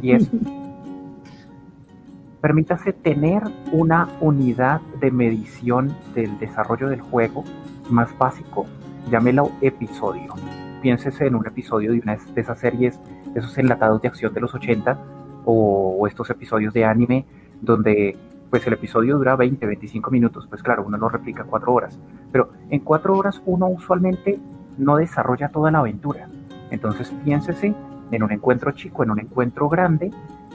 Y 0.00 0.12
es, 0.12 0.30
permítase 2.40 2.92
tener 2.92 3.42
una 3.72 4.08
unidad 4.20 4.80
de 5.00 5.10
medición 5.10 5.94
del 6.14 6.38
desarrollo 6.38 6.88
del 6.88 7.00
juego 7.00 7.44
más 7.88 8.16
básico, 8.18 8.66
llámelo 9.10 9.52
episodio. 9.60 10.34
Piénsese 10.82 11.26
en 11.26 11.36
un 11.36 11.46
episodio 11.46 11.92
de 11.92 12.00
una 12.00 12.16
de 12.16 12.40
esas 12.40 12.58
series, 12.58 12.98
esos 13.36 13.56
enlatados 13.58 14.02
de 14.02 14.08
acción 14.08 14.34
de 14.34 14.40
los 14.40 14.54
80 14.54 14.98
o, 15.44 16.06
estos 16.06 16.30
episodios 16.30 16.72
de 16.74 16.84
anime 16.84 17.24
donde 17.60 18.16
pues 18.50 18.66
el 18.66 18.74
episodio 18.74 19.16
dura 19.16 19.34
20, 19.34 19.64
25 19.64 20.10
minutos, 20.10 20.46
pues 20.46 20.62
claro, 20.62 20.84
uno 20.86 20.98
lo 20.98 21.08
replica 21.08 21.44
cuatro 21.44 21.72
horas, 21.72 21.98
pero 22.30 22.50
en 22.68 22.80
cuatro 22.80 23.16
horas 23.16 23.40
uno 23.46 23.66
usualmente 23.68 24.38
no 24.76 24.96
desarrolla 24.96 25.48
toda 25.48 25.70
la 25.70 25.78
aventura. 25.78 26.28
Entonces 26.70 27.10
piénsese 27.24 27.74
en 28.10 28.22
un 28.22 28.30
encuentro 28.30 28.72
chico, 28.72 29.02
en 29.02 29.10
un 29.10 29.20
encuentro 29.20 29.68
grande, 29.68 30.10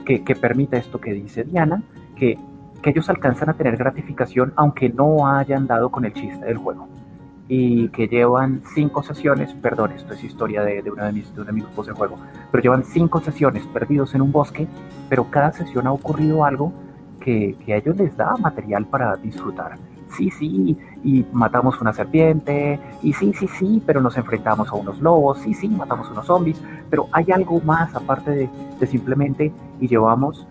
que, 0.05 0.23
que 0.23 0.35
permita 0.35 0.77
esto 0.77 1.01
que 1.01 1.11
dice 1.11 1.43
Diana, 1.43 1.81
que, 2.15 2.37
que, 2.81 2.91
ellos 2.91 3.09
alcanzan 3.09 3.49
a 3.49 3.53
tener 3.55 3.75
gratificación 3.77 4.53
aunque 4.55 4.89
no 4.89 5.27
hayan 5.27 5.67
dado 5.67 5.89
con 5.89 6.05
el 6.05 6.13
chiste 6.13 6.45
del 6.45 6.57
juego. 6.57 6.87
Y 7.49 7.89
que 7.89 8.07
llevan 8.07 8.61
cinco 8.73 9.03
sesiones, 9.03 9.53
perdón, 9.53 9.93
esto 9.93 10.13
es 10.13 10.23
historia 10.23 10.63
de, 10.63 10.81
de 10.81 10.91
uno 10.91 11.05
de 11.05 11.13
mis, 11.13 11.33
de 11.33 11.43
de 11.45 11.51
grupos 11.53 11.87
de 11.87 11.93
juego, 11.93 12.17
pero 12.51 12.61
llevan 12.61 12.83
cinco 12.83 13.21
sesiones 13.21 13.65
perdidos 13.67 14.13
en 14.15 14.21
un 14.21 14.31
bosque, 14.31 14.67
pero 15.09 15.29
cada 15.29 15.53
sesión 15.53 15.87
ha 15.87 15.93
ocurrido 15.93 16.43
algo 16.43 16.73
que, 17.21 17.55
que 17.65 17.73
a 17.73 17.77
ellos 17.77 17.95
les 17.95 18.17
da 18.17 18.35
material 18.37 18.85
para 18.85 19.15
disfrutar. 19.15 19.77
Sí, 20.09 20.29
sí, 20.29 20.77
y 21.03 21.25
matamos 21.33 21.79
una 21.81 21.93
serpiente, 21.93 22.79
y 23.03 23.13
sí, 23.13 23.33
sí, 23.33 23.47
sí, 23.47 23.83
pero 23.85 24.01
nos 24.01 24.17
enfrentamos 24.17 24.69
a 24.69 24.75
unos 24.75 25.01
lobos, 25.01 25.39
sí, 25.39 25.53
sí, 25.53 25.67
matamos 25.67 26.09
unos 26.09 26.25
zombies, 26.25 26.61
pero 26.89 27.07
hay 27.11 27.25
algo 27.33 27.59
más 27.61 27.93
aparte 27.93 28.49
de, 28.79 28.87
simplemente 28.87 29.51
y 29.79 29.87
llevamos 29.87 30.47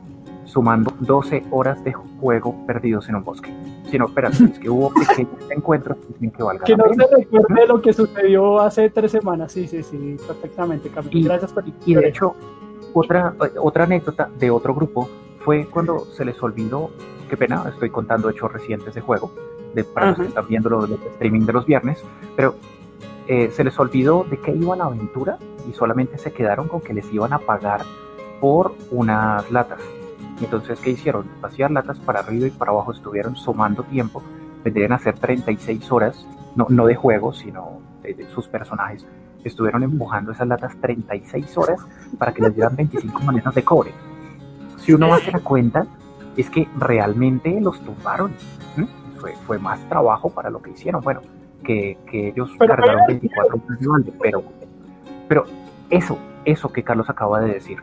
sumando 0.57 0.91
12 1.01 1.45
horas 1.51 1.85
de 1.85 1.93
juego 1.93 2.67
perdidos 2.67 3.07
en 3.11 3.17
un 3.17 3.25
bosque. 3.25 3.53
Si 3.91 3.99
no, 3.99 4.07
espérate, 4.07 4.43
es 4.53 4.59
que 4.59 4.71
hubo 4.71 4.91
pequeños 4.91 5.51
encuentros 5.51 5.99
que 6.19 6.43
valga 6.43 6.65
Que 6.65 6.75
no 6.75 6.85
se 6.95 7.15
recuerde 7.15 7.67
lo 7.67 7.83
que 7.83 7.93
sucedió 7.93 8.61
hace 8.61 8.89
tres 8.89 9.13
semanas, 9.13 9.53
sí, 9.53 9.69
sí, 9.69 9.83
sí, 9.83 10.17
perfectamente, 10.27 10.89
Camilo. 10.89 11.29
Gracias 11.29 11.53
por 11.53 11.63
Y 11.85 11.95
de 11.95 12.09
hecho, 12.09 12.35
otra, 12.95 13.35
otra 13.61 13.85
anécdota 13.85 14.31
de 14.39 14.51
otro 14.51 14.75
grupo 14.75 15.11
fue 15.41 15.67
cuando 15.67 16.07
se 16.07 16.25
les 16.25 16.43
olvidó 16.43 16.91
qué 17.29 17.37
pena, 17.37 17.67
estoy 17.69 17.91
contando 17.91 18.31
hechos 18.31 18.51
recientes 18.51 18.95
de 18.95 19.03
juego, 19.03 19.31
de, 19.75 19.85
para 19.85 20.07
los 20.07 20.21
que 20.21 20.27
están 20.29 20.47
viendo 20.49 20.71
los, 20.71 20.89
streaming 20.89 21.43
de 21.43 21.53
los 21.53 21.67
viernes, 21.67 22.03
pero 22.35 22.55
eh, 23.27 23.51
se 23.51 23.63
les 23.63 23.79
olvidó 23.79 24.25
de 24.25 24.39
que 24.39 24.53
iban 24.53 24.81
a 24.81 24.85
aventura 24.85 25.37
y 25.69 25.75
solamente 25.75 26.17
se 26.17 26.33
quedaron 26.33 26.67
con 26.67 26.81
que 26.81 26.95
les 26.95 27.13
iban 27.13 27.35
a 27.35 27.41
pagar 27.41 27.83
por 28.41 28.75
unas 28.91 29.51
latas. 29.51 29.83
Entonces, 30.41 30.78
¿qué 30.80 30.91
hicieron? 30.91 31.26
Vaciar 31.41 31.70
latas 31.70 31.99
para 31.99 32.20
arriba 32.20 32.47
y 32.47 32.51
para 32.51 32.72
abajo, 32.72 32.93
estuvieron 32.93 33.37
sumando 33.37 33.82
tiempo, 33.84 34.22
vendrían 34.64 34.93
a 34.93 34.99
ser 34.99 35.18
36 35.18 35.91
horas, 35.91 36.26
no, 36.55 36.66
no 36.68 36.87
de 36.87 36.95
juego, 36.95 37.32
sino 37.32 37.80
de, 38.03 38.26
sus 38.34 38.47
personajes, 38.49 39.07
estuvieron 39.45 39.82
empujando 39.82 40.32
esas 40.32 40.47
latas 40.47 40.76
36 40.80 41.57
horas 41.57 41.80
para 42.18 42.32
que 42.32 42.43
les 42.43 42.55
dieran 42.55 42.76
25 42.76 43.20
monedas 43.20 43.55
de 43.55 43.62
cobre. 43.62 43.93
Si 44.78 44.93
uno 44.93 45.12
hace 45.14 45.32
la 45.32 45.41
cuenta, 45.41 45.87
es 46.37 46.51
que 46.51 46.68
realmente 46.78 47.61
los 47.61 47.80
tumbaron. 47.80 48.32
Fue, 49.18 49.32
fue 49.47 49.59
más 49.59 49.80
trabajo 49.89 50.28
para 50.28 50.51
lo 50.51 50.61
que 50.61 50.72
hicieron. 50.72 51.01
Bueno, 51.01 51.22
que, 51.66 51.99
ellos 52.12 52.51
cargaron 52.59 53.01
24 53.09 53.55
horas 53.55 53.80
de 53.80 53.89
balde, 53.89 54.12
pero, 54.20 54.43
pero 55.28 55.45
eso, 55.91 56.18
eso 56.45 56.72
que 56.72 56.82
Carlos 56.82 57.11
acaba 57.11 57.41
de 57.41 57.55
decir, 57.55 57.78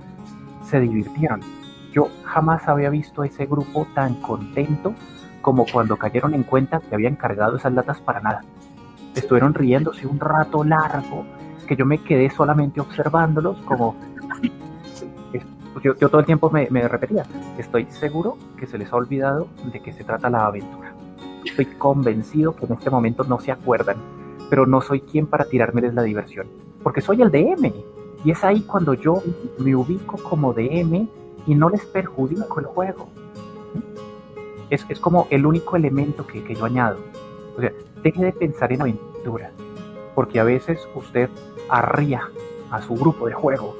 se 0.64 0.80
divirtieron. 0.80 1.42
Yo 1.94 2.10
jamás 2.24 2.68
había 2.68 2.90
visto 2.90 3.22
a 3.22 3.28
ese 3.28 3.46
grupo 3.46 3.86
tan 3.94 4.16
contento 4.16 4.96
como 5.42 5.66
cuando 5.72 5.96
cayeron 5.96 6.34
en 6.34 6.42
cuenta 6.42 6.80
que 6.80 6.96
habían 6.96 7.16
cargado 7.16 7.58
esas 7.58 7.72
latas 7.72 8.02
para 8.02 8.20
nada. 8.20 8.42
Estuvieron 9.14 9.54
riéndose 9.54 10.08
un 10.08 10.20
rato 10.20 10.64
largo, 10.64 11.24
que 11.68 11.76
yo 11.76 11.86
me 11.86 12.00
quedé 12.00 12.32
solamente 12.32 12.82
observándolos 12.82 13.58
como... 13.60 13.96
Pues 15.74 15.84
yo, 15.86 15.96
todo 15.96 16.20
el 16.20 16.26
tiempo 16.28 16.52
me, 16.52 16.68
me 16.70 16.88
repetía, 16.88 17.26
estoy 17.58 17.88
seguro 17.90 18.38
que 18.60 18.68
se 18.68 18.78
les 18.78 18.94
ha 18.94 18.96
olvidado 18.96 19.48
de 19.72 19.80
qué 19.80 19.92
se 19.92 20.04
trata 20.04 20.30
la 20.30 20.46
aventura. 20.46 20.94
Estoy 21.44 21.66
convencido 21.66 22.56
que 22.56 22.68
en 22.68 22.74
este 22.74 22.92
momento 22.92 23.24
no 23.24 23.40
se 23.40 23.52
acuerdan, 23.52 23.98
pero 24.52 24.68
no 24.68 24.82
soy 24.82 25.02
quien 25.02 25.26
para 25.26 25.46
tirármeles 25.46 25.96
la 25.96 26.04
diversión, 26.04 26.46
porque 26.84 27.02
soy 27.02 27.24
el 27.24 27.32
DM. 27.32 27.74
Y 28.24 28.30
es 28.30 28.44
ahí 28.44 28.62
cuando 28.62 28.94
yo 28.94 29.24
me 29.58 29.76
ubico 29.76 30.18
como 30.22 30.54
DM 30.54 31.10
y 31.46 31.56
no 31.56 31.70
les 31.70 31.86
perjudico 31.86 32.60
el 32.60 32.66
juego. 32.66 33.10
Es, 34.70 34.86
es 34.90 35.00
como 35.00 35.28
el 35.30 35.46
único 35.46 35.76
elemento 35.76 36.26
que, 36.26 36.44
que 36.44 36.56
yo 36.56 36.66
añado. 36.66 36.98
O 37.58 37.62
sea, 37.62 37.72
deje 38.02 38.26
de 38.26 38.32
pensar 38.32 38.72
en 38.72 38.82
aventura, 38.82 39.52
porque 40.16 40.40
a 40.40 40.44
veces 40.44 40.80
usted 40.96 41.30
arría 41.70 42.30
a 42.72 42.82
su 42.82 42.96
grupo 42.96 43.28
de 43.28 43.34
juego. 43.34 43.76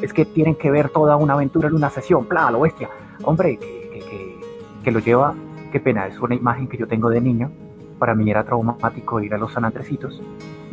Es 0.00 0.12
que 0.12 0.24
tienen 0.24 0.54
que 0.54 0.70
ver 0.70 0.90
toda 0.90 1.16
una 1.16 1.34
aventura 1.34 1.68
en 1.68 1.74
una 1.74 1.90
sesión, 1.90 2.28
bla, 2.28 2.50
lo 2.50 2.60
bestia. 2.60 2.90
Hombre, 3.24 3.56
que, 3.56 3.88
que, 3.90 4.40
que, 4.84 4.90
lo 4.90 4.98
lleva, 4.98 5.34
qué 5.72 5.80
pena, 5.80 6.06
es 6.06 6.20
una 6.20 6.34
imagen 6.34 6.68
que 6.68 6.76
yo 6.76 6.86
tengo 6.86 7.08
de 7.08 7.20
niño. 7.20 7.50
Para 7.98 8.14
mí 8.14 8.30
era 8.30 8.44
traumático 8.44 9.20
ir 9.20 9.32
a 9.32 9.38
los 9.38 9.52
San 9.52 9.64
Andresitos, 9.64 10.20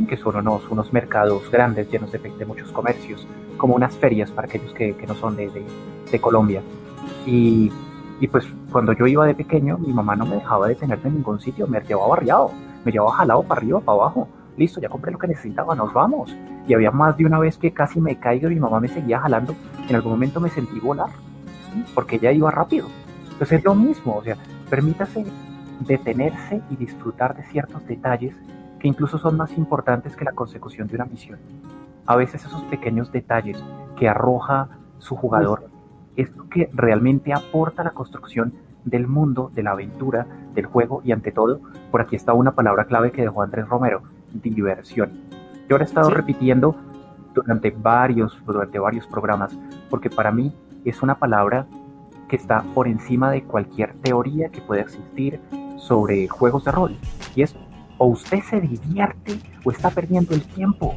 que 0.08 0.18
son 0.18 0.36
unos, 0.36 0.70
unos 0.70 0.92
mercados 0.92 1.50
grandes 1.52 1.90
llenos 1.90 2.12
de, 2.12 2.20
de 2.20 2.46
muchos 2.46 2.72
comercios, 2.72 3.28
como 3.58 3.76
unas 3.76 3.96
ferias 3.96 4.32
para 4.32 4.48
aquellos 4.48 4.74
que, 4.74 4.96
que 4.96 5.08
no 5.08 5.16
son 5.16 5.36
de, 5.36 5.50
de, 6.12 6.22
Colombia. 6.22 6.62
Y, 7.26 7.72
y, 8.20 8.28
pues 8.28 8.46
cuando 8.72 8.94
yo 8.94 9.08
iba 9.08 9.26
de 9.26 9.36
pequeño, 9.36 9.78
mi 9.78 9.94
mamá 9.94 10.16
no 10.16 10.26
me 10.26 10.36
dejaba 10.36 10.68
detenerme 10.68 11.10
en 11.10 11.16
ningún 11.16 11.40
sitio, 11.40 11.68
me 11.68 11.80
llevaba 11.82 12.10
barriado, 12.10 12.52
me 12.84 12.92
llevaba 12.92 13.14
jalado 13.14 13.44
para 13.44 13.60
arriba, 13.60 13.80
para 13.80 13.98
abajo 13.98 14.28
listo, 14.58 14.80
ya 14.80 14.90
compré 14.90 15.12
lo 15.12 15.18
que 15.18 15.28
necesitaba, 15.28 15.76
nos 15.76 15.94
vamos. 15.94 16.36
Y 16.68 16.74
había 16.74 16.92
más 16.92 17.18
de 17.18 17.26
una 17.26 17.40
vez 17.40 17.58
que 17.58 17.72
casi 17.72 18.00
me 18.00 18.18
caigo 18.20 18.50
y 18.50 18.56
mi 18.56 18.60
mamá 18.60 18.80
me 18.80 18.88
seguía 18.88 19.20
jalando. 19.20 19.56
En 19.88 19.96
algún 19.96 20.14
momento 20.14 20.40
me 20.40 20.50
sentí 20.50 20.80
volar, 20.80 21.10
porque 21.94 22.18
ella 22.18 22.32
iba 22.32 22.52
rápido. 22.52 22.88
Entonces 23.32 23.60
es 23.60 23.64
lo 23.64 23.76
mismo, 23.76 24.18
o 24.18 24.24
sea, 24.24 24.38
permítase 24.70 25.26
detenerse 25.82 26.62
y 26.70 26.76
disfrutar 26.76 27.36
de 27.36 27.44
ciertos 27.44 27.86
detalles 27.88 28.36
que 28.84 28.90
incluso 28.90 29.18
son 29.18 29.38
más 29.38 29.58
importantes 29.58 30.18
que 30.18 30.26
la 30.26 30.34
consecución 30.34 30.90
de 30.90 30.96
una 30.96 31.06
misión. 31.06 31.40
A 32.06 32.18
veces 32.18 32.44
esos 32.44 32.64
pequeños 32.64 33.14
detalles 33.14 33.64
que 33.96 34.10
arroja 34.10 34.68
su 34.98 35.16
jugador 35.16 35.70
es 36.18 36.36
lo 36.36 36.50
que 36.50 36.70
realmente 36.74 37.32
aporta 37.32 37.86
la 37.86 37.92
construcción 37.92 38.54
del 38.84 39.08
mundo, 39.08 39.50
de 39.56 39.64
la 39.64 39.72
aventura, 39.72 40.28
del 40.54 40.66
juego 40.66 41.02
y 41.06 41.14
ante 41.14 41.32
todo, 41.32 41.62
por 41.92 42.02
aquí 42.02 42.18
está 42.18 42.34
una 42.34 42.56
palabra 42.56 42.84
clave 42.84 43.14
que 43.14 43.22
dejó 43.22 43.42
Andrés 43.42 43.70
Romero, 43.70 44.02
diversión. 44.34 45.12
Yo 45.70 45.76
ahora 45.76 45.86
he 45.86 45.88
estado 45.88 46.10
repitiendo 46.10 46.76
durante 47.34 47.72
varios, 47.72 48.38
durante 48.46 48.80
varios 48.80 49.08
programas, 49.08 49.58
porque 49.90 50.10
para 50.10 50.32
mí 50.34 50.54
es 50.84 51.02
una 51.02 51.16
palabra 51.16 51.68
que 52.28 52.36
está 52.36 52.64
por 52.74 52.90
encima 52.90 53.32
de 53.32 53.44
cualquier 53.44 53.94
teoría 54.02 54.50
que 54.50 54.60
pueda 54.60 54.82
existir 54.82 55.40
sobre 55.78 56.28
juegos 56.28 56.66
de 56.66 56.72
rol. 56.72 56.98
Y 57.34 57.44
es 57.44 57.56
o 58.04 58.08
usted 58.08 58.40
se 58.50 58.60
divierte 58.60 59.40
o 59.64 59.72
está 59.72 59.90
perdiendo 59.90 60.36
el 60.36 60.44
tiempo. 60.44 60.96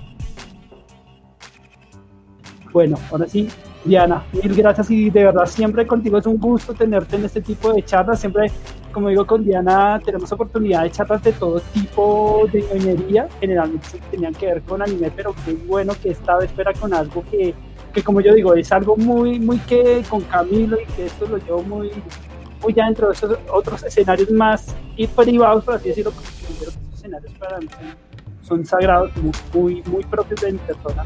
Bueno, 2.73 2.99
ahora 3.11 3.27
sí, 3.27 3.49
Diana, 3.85 4.25
mil 4.33 4.55
gracias 4.55 4.91
y 4.91 5.09
de 5.09 5.25
verdad 5.25 5.47
siempre 5.47 5.87
contigo 5.87 6.19
es 6.19 6.27
un 6.27 6.37
gusto 6.37 6.75
tenerte 6.75 7.17
en 7.17 7.25
este 7.25 7.41
tipo 7.41 7.73
de 7.73 7.83
charlas. 7.85 8.21
Siempre 8.21 8.51
como 8.97 9.11
digo 9.11 9.27
con 9.27 9.45
Diana, 9.45 10.01
tenemos 10.03 10.33
oportunidad 10.33 10.83
de 10.83 10.91
charlas 10.91 11.23
de 11.23 11.33
todo 11.33 11.61
tipo 11.75 12.49
de 12.51 12.61
ingeniería, 12.61 13.29
generalmente 13.39 14.01
tenían 14.11 14.33
que 14.33 14.47
ver 14.47 14.63
con 14.63 14.81
anime, 14.81 15.13
pero 15.15 15.35
qué 15.45 15.53
bueno 15.53 15.93
que 16.03 16.13
esta 16.13 16.39
vez 16.39 16.51
fuera 16.53 16.73
con 16.73 16.95
algo 16.95 17.23
que, 17.31 17.55
que 17.93 18.03
como 18.03 18.23
yo 18.23 18.33
digo, 18.33 18.55
es 18.55 18.73
algo 18.73 18.97
muy, 18.97 19.39
muy 19.39 19.59
que 19.59 20.03
con 20.09 20.23
Camilo 20.23 20.79
y 20.81 20.87
que 20.95 21.05
esto 21.05 21.27
lo 21.27 21.37
llevo 21.37 21.63
muy, 21.63 21.91
muy 22.63 22.73
ya 22.73 22.87
dentro 22.87 23.09
de 23.09 23.13
esos 23.13 23.39
otros 23.53 23.83
escenarios 23.83 24.31
más 24.31 24.75
y 24.97 25.07
privados, 25.07 25.63
por 25.63 25.75
así 25.75 25.91
decirlo, 25.91 26.13
escenarios 27.07 27.33
para 27.39 27.59
mí 27.61 27.69
son, 28.43 28.65
sagrados, 28.65 29.11
muy, 29.53 29.83
muy 29.87 30.05
propios 30.05 30.41
de 30.41 30.53
mi 30.53 30.59
persona. 30.59 31.05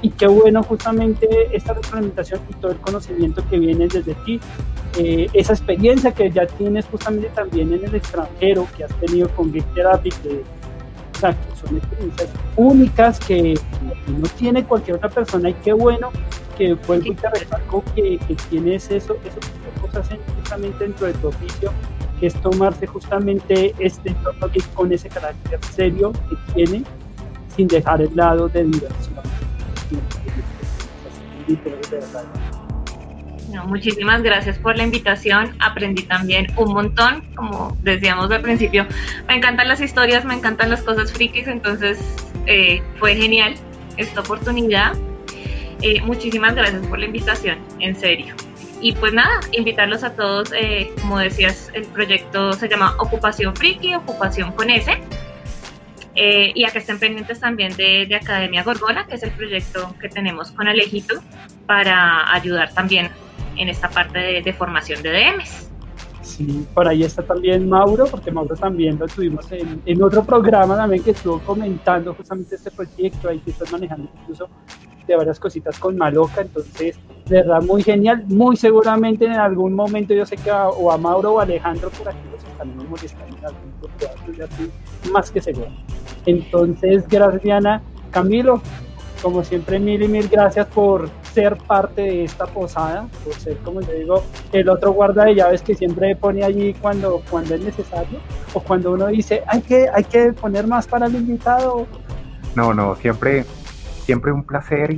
Y 0.00 0.10
qué 0.10 0.26
bueno 0.26 0.64
justamente 0.64 1.28
esta 1.52 1.74
retroalimentación 1.74 2.40
y 2.50 2.54
todo 2.54 2.72
el 2.72 2.78
conocimiento 2.78 3.44
que 3.48 3.58
viene 3.58 3.86
desde 3.86 4.14
ti, 4.24 4.40
eh, 4.98 5.28
esa 5.32 5.52
experiencia 5.52 6.12
que 6.12 6.30
ya 6.30 6.46
tienes 6.46 6.86
justamente 6.86 7.28
también 7.28 7.72
en 7.72 7.84
el 7.84 7.94
extranjero, 7.94 8.66
que 8.76 8.84
has 8.84 8.94
tenido 8.96 9.28
con 9.30 9.52
Geek 9.52 9.64
Therapy, 9.74 10.10
que, 10.10 10.42
o 11.14 11.18
sea, 11.20 11.36
son 11.54 11.76
experiencias 11.76 12.28
únicas 12.56 13.20
que 13.20 13.54
no 14.08 14.28
tiene 14.36 14.64
cualquier 14.64 14.96
otra 14.96 15.08
persona. 15.08 15.50
Y 15.50 15.54
qué 15.54 15.72
bueno 15.72 16.10
que 16.58 16.74
vuelvo 16.74 17.12
y 17.12 17.14
te 17.14 17.30
remarco 17.30 17.84
que, 17.94 18.18
que 18.18 18.34
tienes 18.50 18.90
eso, 18.90 19.16
eso 19.24 19.38
que 19.38 19.80
cosas 19.80 20.08
justamente 20.36 20.84
dentro 20.84 21.06
de 21.06 21.14
tu 21.14 21.28
oficio, 21.28 21.72
que 22.22 22.28
es 22.28 22.34
tomarse 22.40 22.86
justamente 22.86 23.74
este 23.80 24.10
entorno 24.10 24.46
con 24.74 24.92
ese 24.92 25.08
carácter 25.08 25.58
serio 25.72 26.12
que 26.12 26.36
tiene 26.54 26.84
sin 27.56 27.66
dejar 27.66 28.00
el 28.00 28.14
lado 28.14 28.48
de 28.48 28.62
diversión 28.62 29.16
muchísimas 33.66 34.22
gracias 34.22 34.56
por 34.56 34.76
la 34.76 34.84
invitación. 34.84 35.56
Aprendí 35.58 36.04
también 36.04 36.46
un 36.56 36.72
montón, 36.72 37.24
como 37.34 37.76
decíamos 37.82 38.30
al 38.30 38.40
principio. 38.40 38.86
Me 39.26 39.34
encantan 39.34 39.66
las 39.66 39.80
historias, 39.80 40.24
me 40.24 40.34
encantan 40.34 40.70
las 40.70 40.82
cosas 40.82 41.12
frikis, 41.12 41.48
entonces 41.48 41.98
eh, 42.46 42.80
fue 43.00 43.16
genial 43.16 43.54
esta 43.96 44.20
oportunidad. 44.20 44.92
Eh, 45.82 46.00
muchísimas 46.02 46.54
gracias 46.54 46.86
por 46.86 47.00
la 47.00 47.06
invitación, 47.06 47.58
en 47.80 47.96
serio. 47.96 48.34
Y 48.82 48.92
pues 48.92 49.14
nada, 49.14 49.38
invitarlos 49.52 50.02
a 50.02 50.16
todos, 50.16 50.52
eh, 50.52 50.92
como 51.00 51.16
decías, 51.18 51.70
el 51.72 51.84
proyecto 51.84 52.52
se 52.52 52.68
llama 52.68 52.96
Ocupación 52.98 53.54
Friki, 53.54 53.94
Ocupación 53.94 54.50
con 54.52 54.70
S 54.70 54.90
eh, 56.16 56.50
y 56.52 56.64
a 56.64 56.70
que 56.70 56.78
estén 56.78 56.98
pendientes 56.98 57.38
también 57.38 57.76
de, 57.76 58.12
Academia 58.20 58.64
Gorgona, 58.64 59.06
que 59.06 59.14
es 59.14 59.22
el 59.22 59.30
proyecto 59.30 59.94
que 60.00 60.08
tenemos 60.08 60.50
con 60.50 60.66
Alejito 60.66 61.22
para 61.66 62.34
ayudar 62.34 62.74
también 62.74 63.10
en 63.56 63.68
esta 63.68 63.88
parte 63.88 64.42
de, 64.42 64.52
formación 64.52 65.00
de 65.02 65.12
DMs. 65.12 65.70
Sí, 66.32 66.66
por 66.72 66.88
ahí 66.88 67.02
está 67.02 67.22
también 67.22 67.68
Mauro, 67.68 68.06
porque 68.06 68.30
Mauro 68.30 68.56
también 68.56 68.98
lo 68.98 69.06
tuvimos 69.06 69.46
en, 69.52 70.02
otro 70.02 70.24
programa 70.24 70.76
también 70.76 71.02
que 71.02 71.10
estuvo 71.10 71.38
comentando 71.40 72.14
justamente 72.14 72.54
este 72.54 72.70
proyecto, 72.70 73.28
ahí 73.28 73.38
que 73.40 73.50
estás 73.50 73.70
manejando 73.70 74.08
incluso 74.22 74.48
de 75.06 75.14
varias 75.14 75.38
cositas 75.38 75.78
con 75.78 75.98
Maloca, 75.98 76.40
entonces 76.40 76.98
de 77.26 77.36
verdad 77.36 77.60
muy 77.60 77.82
genial, 77.82 78.24
muy 78.28 78.56
seguramente 78.56 79.26
en 79.26 79.32
algún 79.32 79.74
momento 79.74 80.14
yo 80.14 80.24
sé 80.24 80.36
que 80.38 80.50
o 80.50 80.90
a 80.90 80.96
Mauro 80.96 81.34
o 81.34 81.40
a 81.40 81.42
Alejandro 81.42 81.90
por 81.90 82.08
aquí 82.08 82.18
los 82.32 82.42
están 82.42 82.74
molestando 82.88 83.36
en 83.36 83.44
algún 83.44 85.12
más 85.12 85.30
que 85.30 85.42
seguro. 85.42 85.68
Entonces, 86.24 87.06
gracias 87.08 87.42
Diana. 87.42 87.82
Camilo, 88.10 88.62
como 89.22 89.44
siempre, 89.44 89.78
mil 89.78 90.02
y 90.02 90.08
mil 90.08 90.28
gracias 90.28 90.66
por 90.66 91.08
ser 91.22 91.56
parte 91.56 92.02
de 92.02 92.24
esta 92.24 92.46
posada, 92.46 93.06
por 93.24 93.34
ser, 93.34 93.56
como 93.58 93.80
le 93.80 94.00
digo, 94.00 94.22
el 94.52 94.68
otro 94.68 94.92
guarda 94.92 95.24
de 95.24 95.36
llaves 95.36 95.62
que 95.62 95.74
siempre 95.74 96.16
pone 96.16 96.44
allí 96.44 96.74
cuando, 96.74 97.22
cuando 97.30 97.54
es 97.54 97.60
necesario, 97.60 98.18
o 98.52 98.60
cuando 98.60 98.92
uno 98.92 99.06
dice, 99.06 99.42
hay 99.46 99.62
que, 99.62 99.88
hay 99.92 100.04
que 100.04 100.32
poner 100.32 100.66
más 100.66 100.86
para 100.86 101.06
el 101.06 101.14
invitado. 101.14 101.86
No, 102.54 102.74
no, 102.74 102.96
siempre, 102.96 103.44
siempre 104.04 104.32
un 104.32 104.42
placer 104.42 104.94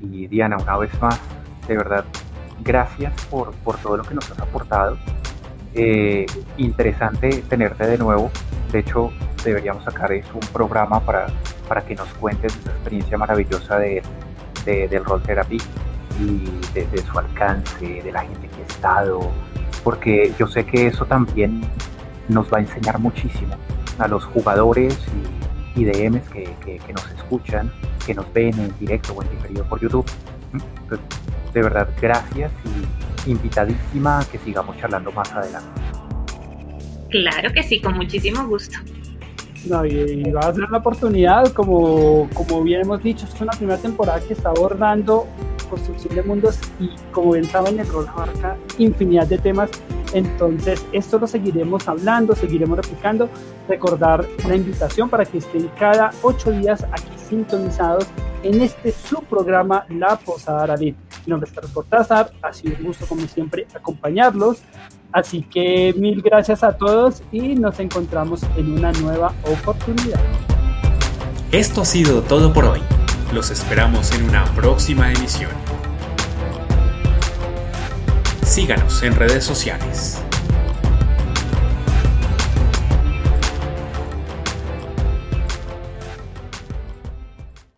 y, 0.00 0.26
Diana, 0.28 0.56
una 0.56 0.78
vez 0.78 0.90
más, 1.02 1.20
de 1.66 1.76
verdad, 1.76 2.04
gracias 2.62 3.12
por, 3.26 3.52
por 3.56 3.76
todo 3.78 3.96
lo 3.96 4.04
que 4.04 4.14
nos 4.14 4.30
has 4.30 4.38
aportado. 4.38 4.96
Eh, 5.74 6.24
interesante 6.56 7.42
tenerte 7.48 7.86
de 7.86 7.98
nuevo. 7.98 8.30
De 8.72 8.78
hecho, 8.78 9.10
deberíamos 9.44 9.84
sacar 9.84 10.12
es 10.12 10.26
un 10.32 10.40
programa 10.52 11.00
para, 11.00 11.26
para 11.68 11.82
que 11.82 11.94
nos 11.94 12.08
cuentes 12.14 12.56
esa 12.56 12.70
experiencia 12.70 13.18
maravillosa 13.18 13.78
de, 13.78 14.02
del 14.64 15.04
rol 15.04 15.22
therapy 15.22 15.58
y 16.20 16.50
de, 16.74 17.02
su 17.02 17.18
alcance, 17.18 18.02
de 18.02 18.12
la 18.12 18.22
gente 18.22 18.48
que 18.48 18.62
ha 18.62 18.66
estado, 18.66 19.20
porque 19.84 20.32
yo 20.38 20.46
sé 20.46 20.64
que 20.64 20.88
eso 20.88 21.04
también 21.04 21.62
nos 22.28 22.52
va 22.52 22.58
a 22.58 22.60
enseñar 22.60 22.98
muchísimo 22.98 23.54
a 23.98 24.08
los 24.08 24.24
jugadores 24.24 24.98
y, 25.76 25.84
DMs 25.84 26.28
que, 26.30 26.56
que, 26.64 26.92
nos 26.92 27.08
escuchan, 27.12 27.72
que 28.04 28.12
nos 28.12 28.32
ven 28.32 28.58
en 28.58 28.76
directo 28.80 29.12
o 29.12 29.22
en 29.22 29.30
diferido 29.30 29.64
por 29.68 29.80
YouTube. 29.80 30.04
de 31.54 31.62
verdad, 31.62 31.88
gracias 32.00 32.50
y 32.64 33.30
invitadísima 33.30 34.18
a 34.18 34.24
que 34.24 34.38
sigamos 34.38 34.76
charlando 34.78 35.12
más 35.12 35.30
adelante. 35.32 35.80
Claro 37.10 37.52
que 37.52 37.62
sí, 37.62 37.80
con 37.80 37.94
muchísimo 37.94 38.44
gusto. 38.46 38.78
No, 39.68 39.84
y, 39.84 40.22
va 40.30 40.40
a 40.40 40.54
ser 40.54 40.70
la 40.70 40.78
oportunidad, 40.78 41.52
como, 41.52 42.28
como 42.32 42.62
bien 42.62 42.82
hemos 42.82 43.02
dicho, 43.02 43.26
es 43.26 43.40
una 43.40 43.52
primera 43.52 43.78
temporada 43.78 44.20
que 44.20 44.32
está 44.32 44.48
abordando 44.50 45.26
construcción 45.68 46.14
de 46.14 46.22
mundos 46.22 46.58
y 46.80 46.90
como 47.12 47.32
bien 47.32 47.44
saben 47.44 47.78
el 47.78 47.86
rol 47.88 48.08
abarca 48.08 48.56
infinidad 48.78 49.26
de 49.26 49.38
temas. 49.38 49.70
Entonces 50.14 50.84
esto 50.92 51.18
lo 51.18 51.26
seguiremos 51.26 51.86
hablando 51.86 52.34
seguiremos 52.34 52.78
replicando. 52.78 53.28
Recordar 53.68 54.24
la 54.46 54.56
invitación 54.56 55.10
para 55.10 55.24
que 55.26 55.38
estén 55.38 55.68
cada 55.78 56.10
ocho 56.22 56.50
días 56.50 56.84
aquí 56.84 57.10
sintonizados 57.28 58.06
en 58.42 58.62
este 58.62 58.92
su 58.92 59.20
programa 59.22 59.84
La 59.90 60.16
Posada 60.16 60.62
Aralí. 60.62 60.94
Mi 61.26 61.30
nombre 61.30 61.48
es 61.48 61.54
Carlos 61.54 61.72
Cortázar, 61.72 62.30
ha 62.40 62.52
sido 62.52 62.76
un 62.78 62.84
gusto 62.84 63.06
como 63.06 63.26
siempre 63.26 63.66
acompañarlos, 63.74 64.62
así 65.12 65.42
que 65.42 65.94
mil 65.96 66.22
gracias 66.22 66.62
a 66.62 66.76
todos 66.76 67.22
y 67.32 67.54
nos 67.54 67.80
encontramos 67.80 68.42
en 68.56 68.72
una 68.72 68.92
nueva 68.92 69.34
oportunidad. 69.44 70.20
Esto 71.52 71.82
ha 71.82 71.84
sido 71.84 72.22
todo 72.22 72.52
por 72.52 72.66
hoy. 72.66 72.80
Los 73.32 73.50
esperamos 73.50 74.12
en 74.12 74.28
una 74.28 74.44
próxima 74.54 75.10
emisión. 75.12 75.50
Síganos 78.44 79.02
en 79.02 79.14
redes 79.14 79.44
sociales. 79.44 80.22